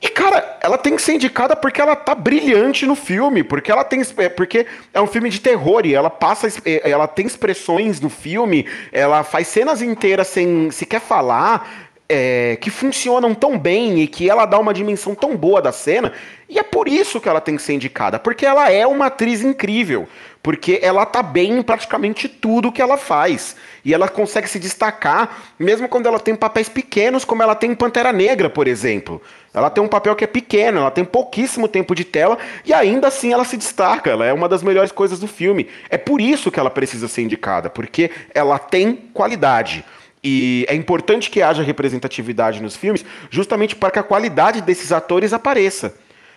E, 0.00 0.08
cara, 0.08 0.58
ela 0.60 0.78
tem 0.78 0.94
que 0.94 1.02
ser 1.02 1.14
indicada 1.14 1.56
porque 1.56 1.80
ela 1.80 1.96
tá 1.96 2.14
brilhante 2.14 2.86
no 2.86 2.94
filme, 2.94 3.42
porque 3.42 3.70
ela 3.70 3.82
tem. 3.82 4.00
é, 4.18 4.28
Porque 4.28 4.64
é 4.94 5.00
um 5.00 5.08
filme 5.08 5.28
de 5.28 5.40
terror 5.40 5.84
e 5.84 5.94
ela 5.94 6.08
passa. 6.08 6.46
é, 6.64 6.88
Ela 6.88 7.08
tem 7.08 7.26
expressões 7.26 8.00
no 8.00 8.08
filme, 8.08 8.64
ela 8.92 9.24
faz 9.24 9.48
cenas 9.48 9.82
inteiras 9.82 10.28
sem 10.28 10.70
sequer 10.70 11.00
falar. 11.00 11.87
É, 12.08 12.56
que 12.60 12.70
funcionam 12.70 13.34
tão 13.34 13.58
bem 13.58 14.00
e 14.00 14.06
que 14.06 14.30
ela 14.30 14.46
dá 14.46 14.58
uma 14.58 14.72
dimensão 14.72 15.14
tão 15.14 15.36
boa 15.36 15.60
da 15.60 15.72
cena, 15.72 16.12
e 16.48 16.58
é 16.58 16.62
por 16.62 16.88
isso 16.88 17.20
que 17.20 17.28
ela 17.28 17.40
tem 17.40 17.56
que 17.56 17.62
ser 17.62 17.74
indicada, 17.74 18.18
porque 18.18 18.46
ela 18.46 18.72
é 18.72 18.86
uma 18.86 19.06
atriz 19.06 19.42
incrível, 19.42 20.08
porque 20.42 20.78
ela 20.82 21.04
tá 21.04 21.22
bem 21.22 21.58
em 21.58 21.62
praticamente 21.62 22.26
tudo 22.26 22.72
que 22.72 22.80
ela 22.80 22.96
faz, 22.96 23.54
e 23.84 23.92
ela 23.92 24.08
consegue 24.08 24.48
se 24.48 24.58
destacar, 24.58 25.42
mesmo 25.58 25.88
quando 25.88 26.06
ela 26.06 26.18
tem 26.18 26.34
papéis 26.34 26.68
pequenos, 26.68 27.24
como 27.24 27.42
ela 27.42 27.54
tem 27.54 27.72
em 27.72 27.74
Pantera 27.74 28.12
Negra, 28.12 28.48
por 28.48 28.66
exemplo. 28.66 29.20
Ela 29.52 29.68
tem 29.68 29.82
um 29.82 29.88
papel 29.88 30.14
que 30.14 30.24
é 30.24 30.26
pequeno, 30.26 30.80
ela 30.80 30.90
tem 30.90 31.04
pouquíssimo 31.04 31.68
tempo 31.68 31.94
de 31.94 32.04
tela, 32.04 32.38
e 32.64 32.72
ainda 32.72 33.08
assim 33.08 33.32
ela 33.32 33.44
se 33.44 33.56
destaca, 33.56 34.10
ela 34.10 34.24
é 34.24 34.32
uma 34.32 34.48
das 34.48 34.62
melhores 34.62 34.92
coisas 34.92 35.18
do 35.18 35.26
filme. 35.26 35.68
É 35.90 35.98
por 35.98 36.20
isso 36.20 36.50
que 36.50 36.60
ela 36.60 36.70
precisa 36.70 37.08
ser 37.08 37.22
indicada, 37.22 37.68
porque 37.68 38.10
ela 38.34 38.58
tem 38.58 38.94
qualidade. 39.12 39.84
E 40.22 40.64
é 40.68 40.74
importante 40.74 41.30
que 41.30 41.42
haja 41.42 41.62
representatividade 41.62 42.62
nos 42.62 42.76
filmes, 42.76 43.04
justamente 43.30 43.76
para 43.76 43.90
que 43.90 43.98
a 43.98 44.02
qualidade 44.02 44.60
desses 44.60 44.92
atores 44.92 45.32
apareça. 45.32 45.94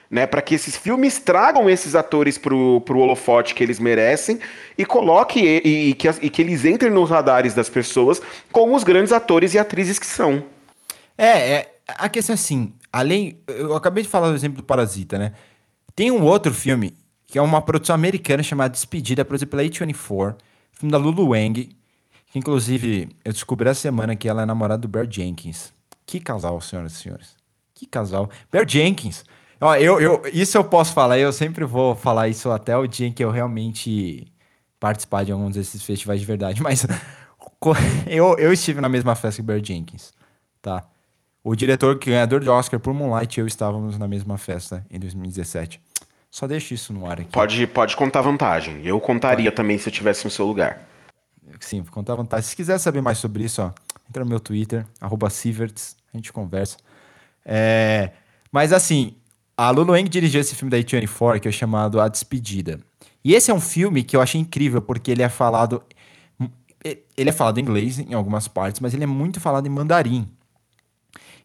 Né, 0.10 0.28
para 0.28 0.42
que 0.42 0.54
esses 0.56 0.76
filmes 0.76 1.20
tragam 1.20 1.70
esses 1.70 1.96
atores 1.96 2.38
pro, 2.38 2.82
pro 2.82 3.00
holofote 3.00 3.56
que 3.56 3.64
eles 3.64 3.80
merecem 3.80 4.42
e 4.78 4.84
coloque 4.86 5.40
e, 5.40 5.92
e- 5.92 5.94
que, 5.94 6.10
e 6.22 6.30
que 6.30 6.42
eles 6.42 6.66
entrem 6.66 6.92
nos 6.92 7.10
radares 7.10 7.54
das 7.54 7.70
pessoas 7.70 8.22
como 8.52 8.76
os 8.76 8.84
grandes 8.84 9.14
atores 9.14 9.54
e 9.54 9.58
atrizes 9.58 9.98
que 9.98 10.06
são. 10.06 10.44
É, 11.18 11.52
é, 11.54 11.76
a 11.88 12.10
questão 12.10 12.34
é 12.34 12.36
assim, 12.36 12.74
além. 12.92 13.40
Eu 13.48 13.74
acabei 13.74 14.04
de 14.04 14.10
falar 14.10 14.28
do 14.28 14.36
exemplo 14.36 14.58
do 14.58 14.64
Parasita, 14.64 15.18
né? 15.18 15.32
Tem 15.96 16.12
um 16.12 16.24
outro 16.24 16.54
filme, 16.54 16.94
que 17.26 17.38
é 17.40 17.42
uma 17.42 17.62
produção 17.62 17.96
americana 17.96 18.44
chamada 18.44 18.74
Despedida, 18.74 19.24
produzida 19.24 19.50
pela 19.50 19.64
A24, 19.64 20.36
filme 20.74 20.92
da 20.92 20.98
Lulu 20.98 21.30
Wang, 21.30 21.70
inclusive 22.34 23.10
eu 23.24 23.32
descobri 23.32 23.70
essa 23.70 23.82
semana 23.82 24.16
que 24.16 24.28
ela 24.28 24.44
é 24.44 24.46
namorada 24.46 24.82
do 24.82 24.88
Bear 24.88 25.08
Jenkins. 25.10 25.74
Que 26.06 26.20
casal, 26.20 26.60
senhoras 26.62 26.94
e 26.94 26.96
senhores. 26.96 27.36
Que 27.74 27.86
casal. 27.86 28.30
Bear 28.52 28.68
Jenkins. 28.68 29.24
Ó, 29.60 29.76
eu, 29.76 30.02
eu, 30.02 30.22
isso 30.34 30.58
eu 30.58 30.64
posso 30.64 30.94
falar, 30.94 31.20
eu 31.20 31.32
sempre 31.32 31.64
vou 31.64 31.96
falar 31.96 32.28
isso 32.28 32.50
até 32.50 32.76
o 32.76 32.88
dia 32.88 33.08
em 33.08 33.12
que 33.12 33.24
eu 33.24 33.30
realmente 33.30 34.28
participar 34.80 35.24
de 35.24 35.32
algum 35.32 35.52
desses 35.52 35.84
festivais 35.84 36.20
de 36.20 36.26
verdade, 36.26 36.62
mas 36.64 36.86
eu, 38.08 38.36
eu 38.40 38.52
estive 38.52 38.82
na 38.82 38.90
mesma 38.90 39.16
festa 39.16 39.42
que 39.42 39.46
Bear 39.46 39.64
Jenkins, 39.64 40.12
tá? 40.62 40.84
O 41.44 41.56
diretor, 41.56 41.98
ganhador 41.98 42.40
de 42.40 42.50
Oscar 42.50 42.80
por 42.80 42.94
Moonlight 42.94 43.40
e 43.40 43.42
eu 43.42 43.48
estávamos 43.48 43.98
na 43.98 44.08
mesma 44.08 44.38
festa 44.38 44.86
em 44.90 45.00
2017. 45.00 45.82
Só 46.30 46.48
deixa 46.48 46.74
isso 46.74 46.94
no 46.94 47.06
ar 47.06 47.20
aqui. 47.20 47.32
Pode, 47.32 47.68
pode 47.68 47.96
contar 47.96 48.22
vantagem. 48.22 48.86
Eu 48.86 49.00
contaria 49.00 49.52
pode. 49.52 49.56
também 49.56 49.78
se 49.78 49.90
eu 49.90 49.94
tivesse 49.94 50.24
no 50.24 50.32
seu 50.32 50.46
lugar. 50.46 50.88
Sim, 51.60 51.82
vou 51.82 51.92
contar 51.92 52.16
vantagem. 52.16 52.48
Se 52.48 52.56
quiser 52.56 52.78
saber 52.78 53.02
mais 53.02 53.18
sobre 53.18 53.44
isso, 53.44 53.62
ó, 53.62 53.72
entra 54.10 54.24
no 54.24 54.30
meu 54.30 54.40
Twitter, 54.40 54.86
arroba 55.00 55.30
Sieverts, 55.30 55.96
a 56.14 56.18
gente 56.18 56.32
conversa. 56.32 56.78
É, 57.46 58.12
mas 58.52 58.72
assim, 58.72 59.16
a 59.58 59.70
Lulu 59.70 59.94
Wang 59.94 60.08
dirigiu 60.10 60.42
esse 60.42 60.56
filme 60.56 60.72
da 60.72 60.78
A24, 60.78 61.40
que 61.40 61.48
é 61.48 61.52
chamado 61.52 62.00
A 62.00 62.08
Despedida. 62.08 62.80
E 63.24 63.34
esse 63.34 63.52
é 63.52 63.54
um 63.54 63.62
filme 63.62 64.04
que 64.04 64.16
eu 64.16 64.22
achei 64.22 64.42
incrível, 64.42 64.82
porque 64.82 65.12
ele 65.12 65.22
é 65.22 65.30
falado. 65.30 65.84
Ele 66.84 67.30
é 67.30 67.32
falado 67.32 67.60
em 67.60 67.62
inglês 67.62 68.00
em 68.00 68.14
algumas 68.16 68.48
partes, 68.48 68.80
mas 68.80 68.94
ele 68.94 69.04
é 69.04 69.08
muito 69.08 69.40
falado 69.40 69.68
em 69.68 69.70
mandarim. 69.70 70.28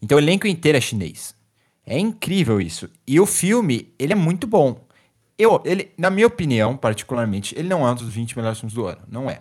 Então 0.00 0.16
o 0.16 0.20
elenco 0.20 0.46
inteiro 0.46 0.78
é 0.78 0.80
chinês. 0.80 1.35
É 1.85 1.98
incrível 1.98 2.61
isso. 2.61 2.88
E 3.06 3.20
o 3.20 3.26
filme, 3.26 3.92
ele 3.98 4.12
é 4.12 4.16
muito 4.16 4.46
bom. 4.46 4.80
Eu, 5.38 5.61
ele, 5.64 5.92
na 5.98 6.09
minha 6.09 6.26
opinião, 6.26 6.76
particularmente, 6.76 7.54
ele 7.59 7.68
não 7.68 7.87
é 7.87 7.92
um 7.92 7.94
dos 7.94 8.09
20 8.09 8.35
melhores 8.37 8.59
filmes 8.59 8.74
do 8.74 8.87
ano. 8.87 9.02
Não 9.06 9.28
é. 9.28 9.40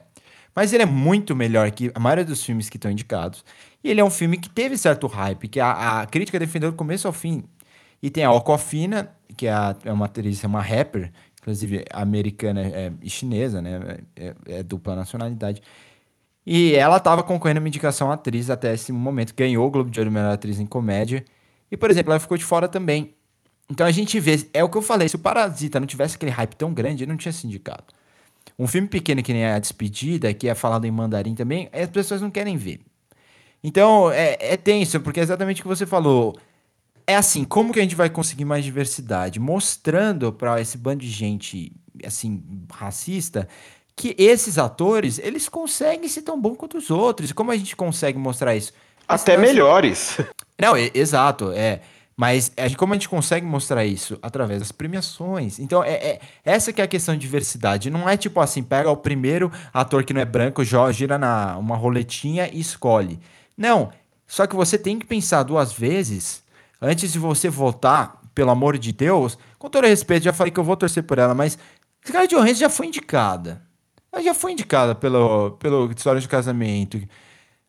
Mas 0.56 0.72
ele 0.72 0.84
é 0.84 0.86
muito 0.86 1.36
melhor 1.36 1.70
que 1.72 1.92
a 1.94 2.00
maioria 2.00 2.24
dos 2.24 2.42
filmes 2.42 2.70
que 2.70 2.78
estão 2.78 2.90
indicados. 2.90 3.44
E 3.84 3.90
ele 3.90 4.00
é 4.00 4.04
um 4.04 4.10
filme 4.10 4.38
que 4.38 4.50
teve 4.50 4.78
certo 4.78 5.06
hype, 5.06 5.50
que 5.50 5.60
a, 5.60 6.02
a 6.02 6.06
crítica 6.06 6.40
defendeu 6.40 6.72
do 6.72 6.78
começo 6.78 7.06
ao 7.08 7.14
fim. 7.14 7.44
E 8.02 8.10
tem 8.10 8.24
a 8.24 8.32
Okofina, 8.32 9.12
que 9.36 9.48
é, 9.48 9.52
a, 9.52 9.76
é 9.84 9.92
uma 9.92 10.06
atriz, 10.06 10.44
é 10.44 10.48
uma 10.48 10.62
rapper, 10.62 11.12
inclusive 11.42 11.84
americana 11.92 12.62
é, 12.62 12.92
e 13.02 13.10
chinesa, 13.10 13.62
né? 13.62 14.00
É, 14.16 14.36
é, 14.48 14.64
dupla 14.64 14.96
nacionalidade. 14.96 15.62
E 16.46 16.74
ela 16.76 16.98
estava 16.98 17.22
concorrendo 17.24 17.60
uma 17.60 17.68
indicação 17.68 18.12
atriz 18.12 18.50
até 18.50 18.74
esse 18.74 18.92
momento. 18.92 19.34
Ganhou 19.36 19.68
o 19.68 19.70
Globo 19.70 19.90
de 19.90 20.00
Ouro 20.00 20.12
Melhor 20.12 20.32
Atriz 20.32 20.60
em 20.60 20.66
Comédia. 20.66 21.26
E, 21.70 21.76
por 21.76 21.90
exemplo, 21.90 22.12
ela 22.12 22.20
ficou 22.20 22.38
de 22.38 22.46
fora 22.46 22.68
também. 22.68 23.16
Então 23.70 23.86
a 23.86 23.92
gente 23.92 24.20
vê, 24.20 24.48
é 24.54 24.64
o 24.64 24.70
que 24.70 24.78
eu 24.78 24.82
falei, 24.82 25.10
se 25.10 25.16
o 25.16 25.20
Parasita 25.20 25.80
não 25.80 25.88
tivesse 25.88 26.16
aquele 26.16 26.32
hype 26.32 26.56
tão 26.56 26.72
grande, 26.72 27.04
ele 27.04 27.12
não 27.12 27.18
tinha 27.18 27.32
se 27.32 27.48
indicado. 27.48 27.86
Um 28.58 28.68
filme 28.68 28.88
pequeno 28.88 29.22
que 29.22 29.34
nem 29.34 29.46
A 29.46 29.60
Despedida, 29.60 30.34
que 30.34 30.48
é 30.48 30.56
falado 30.56 30.86
em 30.86 30.92
mandarim 30.92 31.36
também, 31.36 31.70
as 31.74 31.90
pessoas 31.90 32.22
não 32.22 32.32
querem 32.32 32.58
ver. 32.58 32.80
Então 33.64 34.12
é, 34.12 34.38
é 34.40 34.58
tenso, 34.58 35.00
porque 35.00 35.20
é 35.20 35.24
exatamente 35.24 35.62
o 35.62 35.64
que 35.64 35.68
você 35.68 35.86
falou 35.86 36.36
é 37.08 37.16
assim, 37.16 37.44
como 37.44 37.72
que 37.72 37.80
a 37.80 37.84
gente 37.84 37.96
vai 37.96 38.10
conseguir 38.10 38.46
mais 38.46 38.66
diversidade? 38.66 39.40
Mostrando 39.40 40.32
para 40.34 40.60
esse 40.60 40.78
bando 40.78 41.02
de 41.02 41.10
gente, 41.10 41.72
assim, 42.04 42.44
racista, 42.72 43.48
que 43.96 44.16
esses 44.18 44.58
atores, 44.58 45.20
eles 45.20 45.48
conseguem 45.48 46.10
ser 46.10 46.24
tão 46.24 46.40
bons 46.40 46.58
quanto 46.58 46.78
os 46.78 46.90
outros. 46.90 47.32
Como 47.32 47.52
a 47.52 47.58
gente 47.58 47.76
consegue 47.76 48.18
mostrar 48.18 48.56
isso? 48.56 48.74
Até 49.08 49.38
melhores. 49.38 50.18
Não, 50.60 50.76
é, 50.76 50.90
exato, 50.94 51.52
é. 51.52 51.82
Mas 52.18 52.52
gente, 52.58 52.78
como 52.78 52.94
a 52.94 52.96
gente 52.96 53.10
consegue 53.10 53.46
mostrar 53.46 53.86
isso? 53.86 54.18
Através 54.22 54.60
das 54.60 54.72
premiações. 54.72 55.60
Então, 55.60 55.84
é, 55.84 55.94
é, 55.94 56.20
essa 56.46 56.72
que 56.72 56.80
é 56.80 56.86
a 56.86 56.88
questão 56.88 57.14
de 57.14 57.22
diversidade. 57.22 57.90
Não 57.90 58.08
é 58.08 58.16
tipo 58.16 58.40
assim, 58.40 58.64
pega 58.64 58.90
o 58.90 58.96
primeiro 58.96 59.52
ator 59.74 60.04
que 60.04 60.14
não 60.14 60.22
é 60.22 60.26
branco, 60.26 60.64
gira 60.64 61.18
na 61.18 61.58
uma 61.58 61.76
roletinha 61.76 62.50
e 62.52 62.60
escolhe. 62.60 63.20
Não. 63.58 63.92
Só 64.26 64.48
que 64.48 64.56
você 64.56 64.78
tem 64.78 64.98
que 64.98 65.06
pensar 65.06 65.44
duas 65.44 65.74
vezes 65.74 66.44
antes 66.82 67.12
de 67.12 67.20
você 67.20 67.50
votar, 67.50 68.22
pelo 68.34 68.52
amor 68.52 68.78
de 68.78 68.92
Deus, 68.92 69.38
com 69.58 69.70
todo 69.70 69.88
respeito, 69.88 70.24
já 70.24 70.34
falei 70.34 70.52
que 70.52 70.60
eu 70.60 70.64
vou 70.64 70.76
torcer 70.76 71.04
por 71.04 71.18
ela, 71.18 71.34
mas 71.34 71.58
Scarlett 72.06 72.36
Johansson 72.36 72.60
já 72.60 72.70
foi 72.70 72.88
indicada. 72.88 73.62
Ela 74.12 74.22
já 74.22 74.34
foi 74.34 74.52
indicada 74.52 74.94
pelo, 74.94 75.52
pelo 75.52 75.92
História 75.92 76.22
de 76.22 76.28
Casamento. 76.28 77.02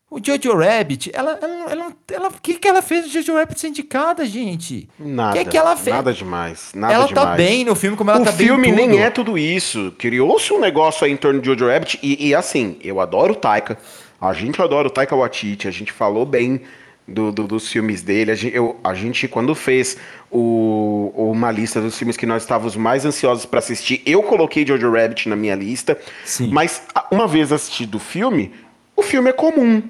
O 0.09 0.19
Jojo 0.23 0.55
Rabbit, 0.55 1.11
ela, 1.13 1.37
ela, 1.41 1.93
ela, 2.09 2.27
o 2.29 2.41
que, 2.41 2.53
que 2.53 2.67
ela 2.67 2.81
fez 2.81 3.05
o 3.05 3.09
Jojo 3.09 3.33
Rabbit 3.33 3.59
ser 3.59 3.67
indicada, 3.67 4.25
gente? 4.25 4.87
Nada. 4.97 5.31
O 5.31 5.33
que, 5.33 5.39
é 5.39 5.45
que 5.45 5.57
ela 5.57 5.75
fez? 5.75 5.93
Nada 5.93 6.13
demais. 6.13 6.71
Nada 6.73 6.93
ela 6.93 7.07
demais. 7.07 7.27
tá 7.27 7.35
bem 7.35 7.65
no 7.65 7.75
filme, 7.75 7.97
como 7.97 8.09
ela 8.09 8.21
o 8.21 8.23
tá 8.23 8.31
bem. 8.31 8.47
O 8.47 8.49
filme 8.51 8.71
nem 8.71 9.01
é 9.01 9.09
tudo 9.09 9.37
isso. 9.37 9.93
Criou-se 9.97 10.53
um 10.53 10.61
negócio 10.61 11.03
aí 11.03 11.11
em 11.11 11.17
torno 11.17 11.41
de 11.41 11.47
Jojo 11.47 11.67
Rabbit. 11.67 11.99
E, 12.01 12.29
e 12.29 12.33
assim, 12.33 12.77
eu 12.81 13.01
adoro 13.01 13.33
o 13.33 13.35
Taika. 13.35 13.77
A 14.19 14.31
gente 14.31 14.61
adora 14.61 14.87
o 14.87 14.89
Taika 14.89 15.13
Waititi. 15.13 15.67
A 15.67 15.71
gente 15.71 15.91
falou 15.91 16.25
bem 16.25 16.61
do, 17.05 17.29
do, 17.29 17.45
dos 17.45 17.69
filmes 17.69 18.01
dele. 18.01 18.31
A 18.31 18.35
gente, 18.35 18.55
eu, 18.55 18.79
a 18.83 18.93
gente 18.93 19.27
quando 19.27 19.53
fez 19.53 19.97
o, 20.31 21.11
uma 21.15 21.51
lista 21.51 21.81
dos 21.81 21.97
filmes 21.97 22.15
que 22.15 22.25
nós 22.25 22.43
estávamos 22.43 22.75
mais 22.75 23.05
ansiosos 23.05 23.45
para 23.45 23.59
assistir, 23.59 24.01
eu 24.05 24.23
coloquei 24.23 24.65
Jojo 24.65 24.91
Rabbit 24.91 25.29
na 25.29 25.35
minha 25.35 25.55
lista. 25.55 25.97
Sim. 26.25 26.49
Mas 26.51 26.81
uma 27.11 27.27
vez 27.27 27.51
assistido 27.51 27.95
o 27.95 27.99
filme, 27.99 28.53
o 28.97 29.03
filme 29.03 29.29
é 29.29 29.33
comum. 29.33 29.81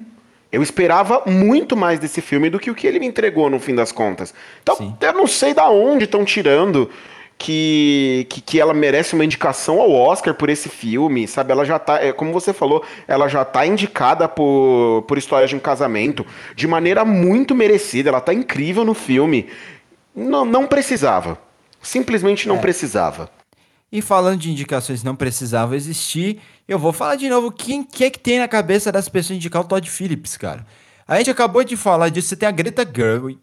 Eu 0.51 0.61
esperava 0.61 1.23
muito 1.25 1.75
mais 1.75 1.99
desse 1.99 2.21
filme 2.21 2.49
do 2.49 2.59
que 2.59 2.69
o 2.69 2.75
que 2.75 2.85
ele 2.85 2.99
me 2.99 3.07
entregou 3.07 3.49
no 3.49 3.59
fim 3.59 3.73
das 3.73 3.91
contas. 3.91 4.33
Então, 4.61 4.75
Sim. 4.75 4.95
eu 5.01 5.13
não 5.13 5.25
sei 5.25 5.53
da 5.53 5.69
onde 5.69 6.05
estão 6.05 6.23
tirando 6.23 6.89
que, 7.37 8.25
que, 8.29 8.41
que, 8.41 8.59
ela 8.59 8.73
merece 8.73 9.13
uma 9.13 9.23
indicação 9.23 9.79
ao 9.79 9.91
Oscar 9.91 10.33
por 10.33 10.49
esse 10.49 10.69
filme, 10.69 11.27
sabe? 11.27 11.51
Ela 11.51 11.65
já 11.65 11.77
tá, 11.77 12.03
é, 12.03 12.11
como 12.11 12.33
você 12.33 12.51
falou, 12.51 12.83
ela 13.07 13.27
já 13.27 13.45
tá 13.45 13.65
indicada 13.65 14.27
por, 14.27 15.03
por 15.07 15.17
História 15.17 15.47
de 15.47 15.55
um 15.55 15.59
Casamento 15.59 16.25
de 16.55 16.67
maneira 16.67 17.05
muito 17.05 17.53
merecida. 17.53 18.09
Ela 18.09 18.21
tá 18.21 18.33
incrível 18.33 18.83
no 18.83 18.93
filme. 18.93 19.47
Não, 20.15 20.43
não 20.43 20.65
precisava. 20.65 21.37
Simplesmente 21.81 22.47
não 22.47 22.55
é. 22.55 22.59
precisava. 22.59 23.29
E 23.91 24.01
falando 24.01 24.39
de 24.39 24.51
indicações 24.51 25.03
não 25.03 25.15
precisava 25.15 25.75
existir, 25.75 26.39
eu 26.67 26.77
vou 26.77 26.91
falar 26.91 27.15
de 27.15 27.29
novo 27.29 27.51
quem 27.51 27.83
que 27.83 28.03
é 28.03 28.09
que 28.09 28.19
tem 28.19 28.39
na 28.39 28.47
cabeça 28.47 28.91
das 28.91 29.07
pessoas 29.07 29.37
indicar 29.37 29.61
o 29.61 29.65
Todd 29.65 29.89
Phillips, 29.89 30.35
cara. 30.35 30.65
A 31.07 31.17
gente 31.17 31.29
acabou 31.29 31.63
de 31.63 31.77
falar 31.77 32.09
disso, 32.09 32.27
você 32.27 32.35
tem 32.35 32.49
a 32.49 32.51
Greta 32.51 32.85
Gerwig, 32.85 33.39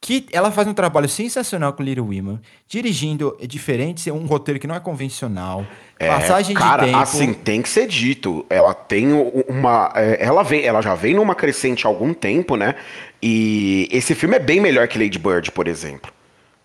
que 0.00 0.26
ela 0.32 0.50
faz 0.50 0.68
um 0.68 0.74
trabalho 0.74 1.08
sensacional 1.08 1.72
com 1.72 1.82
Little 1.82 2.04
Women, 2.04 2.40
dirigindo 2.68 3.38
diferente, 3.48 4.10
um 4.10 4.26
roteiro 4.26 4.60
que 4.60 4.66
não 4.66 4.74
é 4.74 4.80
convencional, 4.80 5.64
é, 5.98 6.08
passagem 6.08 6.54
cara, 6.54 6.82
de 6.82 6.90
tempo. 6.90 6.98
assim 7.02 7.32
tem 7.32 7.62
que 7.62 7.68
ser 7.68 7.86
dito. 7.86 8.44
Ela 8.50 8.74
tem 8.74 9.12
uma, 9.12 9.92
é, 9.94 10.22
ela 10.22 10.42
vem, 10.42 10.62
ela 10.62 10.82
já 10.82 10.94
vem 10.94 11.14
numa 11.14 11.34
crescente 11.34 11.86
há 11.86 11.88
algum 11.88 12.12
tempo, 12.12 12.56
né? 12.56 12.74
E 13.22 13.88
esse 13.90 14.14
filme 14.14 14.36
é 14.36 14.40
bem 14.40 14.60
melhor 14.60 14.88
que 14.88 14.98
Lady 14.98 15.18
Bird, 15.18 15.52
por 15.52 15.68
exemplo. 15.68 16.12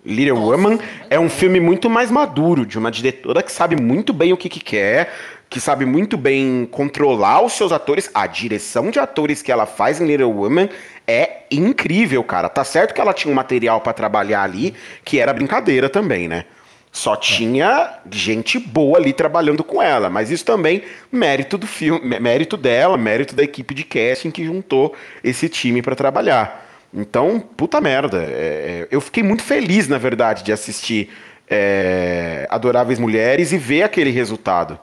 Little 0.10 0.40
Nossa, 0.40 0.52
Woman 0.52 0.80
é 1.10 1.20
um 1.20 1.30
filme 1.30 1.60
muito 1.60 1.90
mais 1.90 2.10
maduro, 2.10 2.66
de 2.66 2.78
uma 2.78 2.90
diretora 2.90 3.44
que 3.44 3.52
sabe 3.52 3.80
muito 3.80 4.12
bem 4.12 4.34
o 4.34 4.38
que, 4.38 4.50
que 4.50 4.60
quer, 4.60 5.14
que 5.48 5.62
sabe 5.62 5.86
muito 5.86 6.18
bem 6.18 6.68
controlar 6.70 7.42
os 7.42 7.54
seus 7.54 7.72
atores. 7.72 8.10
A 8.14 8.26
direção 8.26 8.90
de 8.90 9.00
atores 9.00 9.42
que 9.42 9.52
ela 9.52 9.68
faz 9.68 10.02
em 10.02 10.08
Little 10.08 10.32
Woman 10.32 10.68
é 11.08 11.44
incrível, 11.52 12.24
cara. 12.24 12.50
Tá 12.50 12.64
certo 12.64 12.94
que 12.94 13.00
ela 13.00 13.14
tinha 13.14 13.32
um 13.32 13.36
material 13.36 13.82
para 13.82 13.94
trabalhar 13.94 14.44
ali, 14.44 14.74
que 15.06 15.20
era 15.20 15.32
brincadeira 15.32 15.88
também, 15.88 16.28
né? 16.28 16.46
Só 16.92 17.16
tinha 17.16 18.00
gente 18.12 18.58
boa 18.58 18.98
ali 18.98 19.14
trabalhando 19.14 19.64
com 19.64 19.80
ela, 19.80 20.10
mas 20.10 20.32
isso 20.32 20.44
também 20.44 20.82
mérito 21.12 21.56
do 21.56 21.68
filme, 21.68 22.20
mérito 22.20 22.58
dela, 22.58 22.98
mérito 22.98 23.36
da 23.36 23.44
equipe 23.44 23.76
de 23.76 23.84
casting 23.84 24.32
que 24.32 24.44
juntou 24.44 24.96
esse 25.24 25.48
time 25.48 25.84
para 25.84 25.96
trabalhar. 25.96 26.69
Então, 26.94 27.40
puta 27.40 27.80
merda. 27.80 28.24
É, 28.24 28.28
é, 28.28 28.88
eu 28.92 29.00
fiquei 29.00 29.24
muito 29.24 29.44
feliz, 29.44 29.88
na 29.88 29.98
verdade, 29.98 30.44
de 30.44 30.52
assistir 30.52 31.10
é, 31.48 32.48
Adoráveis 32.50 33.00
Mulheres 33.00 33.52
e 33.52 33.58
ver 33.58 33.84
aquele 33.84 34.10
resultado. 34.12 34.80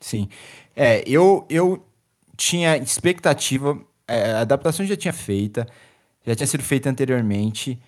Sim. 0.00 0.28
É, 0.76 1.02
eu, 1.06 1.46
eu 1.48 1.84
tinha 2.36 2.76
expectativa. 2.76 3.78
É, 4.06 4.32
a 4.32 4.40
adaptação 4.40 4.84
já 4.84 4.96
tinha 4.96 5.12
feita, 5.12 5.66
já 6.26 6.34
tinha 6.34 6.46
sido 6.46 6.62
feita 6.62 6.90
anteriormente. 6.90 7.80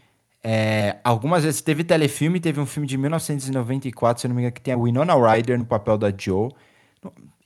É, 0.42 0.96
algumas 1.02 1.42
vezes 1.42 1.60
teve 1.60 1.82
telefilme, 1.82 2.38
teve 2.38 2.60
um 2.60 2.66
filme 2.66 2.86
de 2.86 2.96
1994, 2.96 4.22
se 4.22 4.28
não 4.28 4.34
me 4.34 4.42
engano, 4.42 4.54
que 4.54 4.60
tem 4.60 4.72
a 4.72 4.78
Winona 4.78 5.14
Ryder 5.14 5.58
no 5.58 5.66
papel 5.66 5.98
da 5.98 6.12
Joe. 6.16 6.50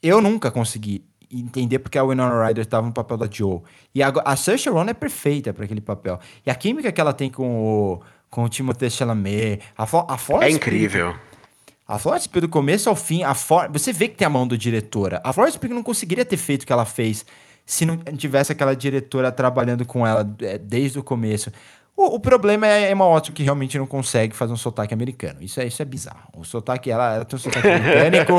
Eu 0.03 0.21
nunca 0.21 0.51
consegui 0.51 1.05
entender 1.31 1.79
porque 1.79 1.99
a 1.99 2.05
Winona 2.05 2.47
Ryder 2.47 2.63
estava 2.63 2.87
no 2.87 2.93
papel 2.93 3.17
da 3.17 3.29
Joe. 3.31 3.61
E 3.95 4.03
a, 4.03 4.13
a 4.25 4.37
Saoirse 4.37 4.69
Ronan 4.69 4.91
é 4.91 4.95
perfeita 4.95 5.53
para 5.53 5.65
aquele 5.65 5.81
papel. 5.81 6.19
E 6.45 6.51
a 6.51 6.55
química 6.55 6.91
que 6.91 7.01
ela 7.01 7.13
tem 7.13 7.31
com 7.31 7.61
o, 7.61 8.01
com 8.29 8.45
o 8.45 8.49
Timothée 8.49 8.91
Chalamet, 8.91 9.61
a, 9.77 9.85
a 9.85 10.19
Florence 10.19 10.53
É 10.53 10.57
incrível. 10.57 11.15
A 11.87 11.99
Florence 11.99 12.29
Pugh, 12.29 12.43
do 12.43 12.49
começo 12.49 12.89
ao 12.89 12.95
fim, 12.95 13.25
a 13.25 13.35
For... 13.35 13.69
você 13.71 13.93
vê 13.93 14.09
que 14.09 14.17
tem 14.17 14.27
a 14.27 14.31
mão 14.31 14.47
do 14.47 14.57
diretora. 14.57 15.21
A 15.25 15.33
Florence 15.33 15.59
Pugh 15.59 15.75
não 15.75 15.83
conseguiria 15.83 16.25
ter 16.25 16.37
feito 16.37 16.63
o 16.63 16.67
que 16.67 16.73
ela 16.73 16.85
fez 16.85 17.27
se 17.67 17.87
não 17.87 17.97
tivesse 17.97 18.51
aquela 18.51 18.75
diretora 18.75 19.31
trabalhando 19.31 19.85
com 19.85 20.07
ela 20.07 20.29
é, 20.41 20.59
desde 20.59 20.99
o 20.99 21.03
começo. 21.03 21.53
O, 22.01 22.15
o 22.15 22.19
problema 22.19 22.67
é 22.67 22.87
a 22.87 22.91
Emma 22.91 23.07
Watson 23.07 23.31
que 23.31 23.43
realmente 23.43 23.77
não 23.77 23.85
consegue 23.85 24.35
fazer 24.35 24.55
um 24.55 24.57
sotaque 24.57 24.95
americano. 24.95 25.37
Isso 25.43 25.61
é, 25.61 25.67
isso 25.67 25.83
é 25.83 25.85
bizarro. 25.85 26.31
O 26.35 26.45
sotaque, 26.45 26.91
ela, 26.91 27.17
ela 27.17 27.25
tem 27.27 27.37
um 27.37 27.39
sotaque 27.39 27.69
britânico. 27.79 28.39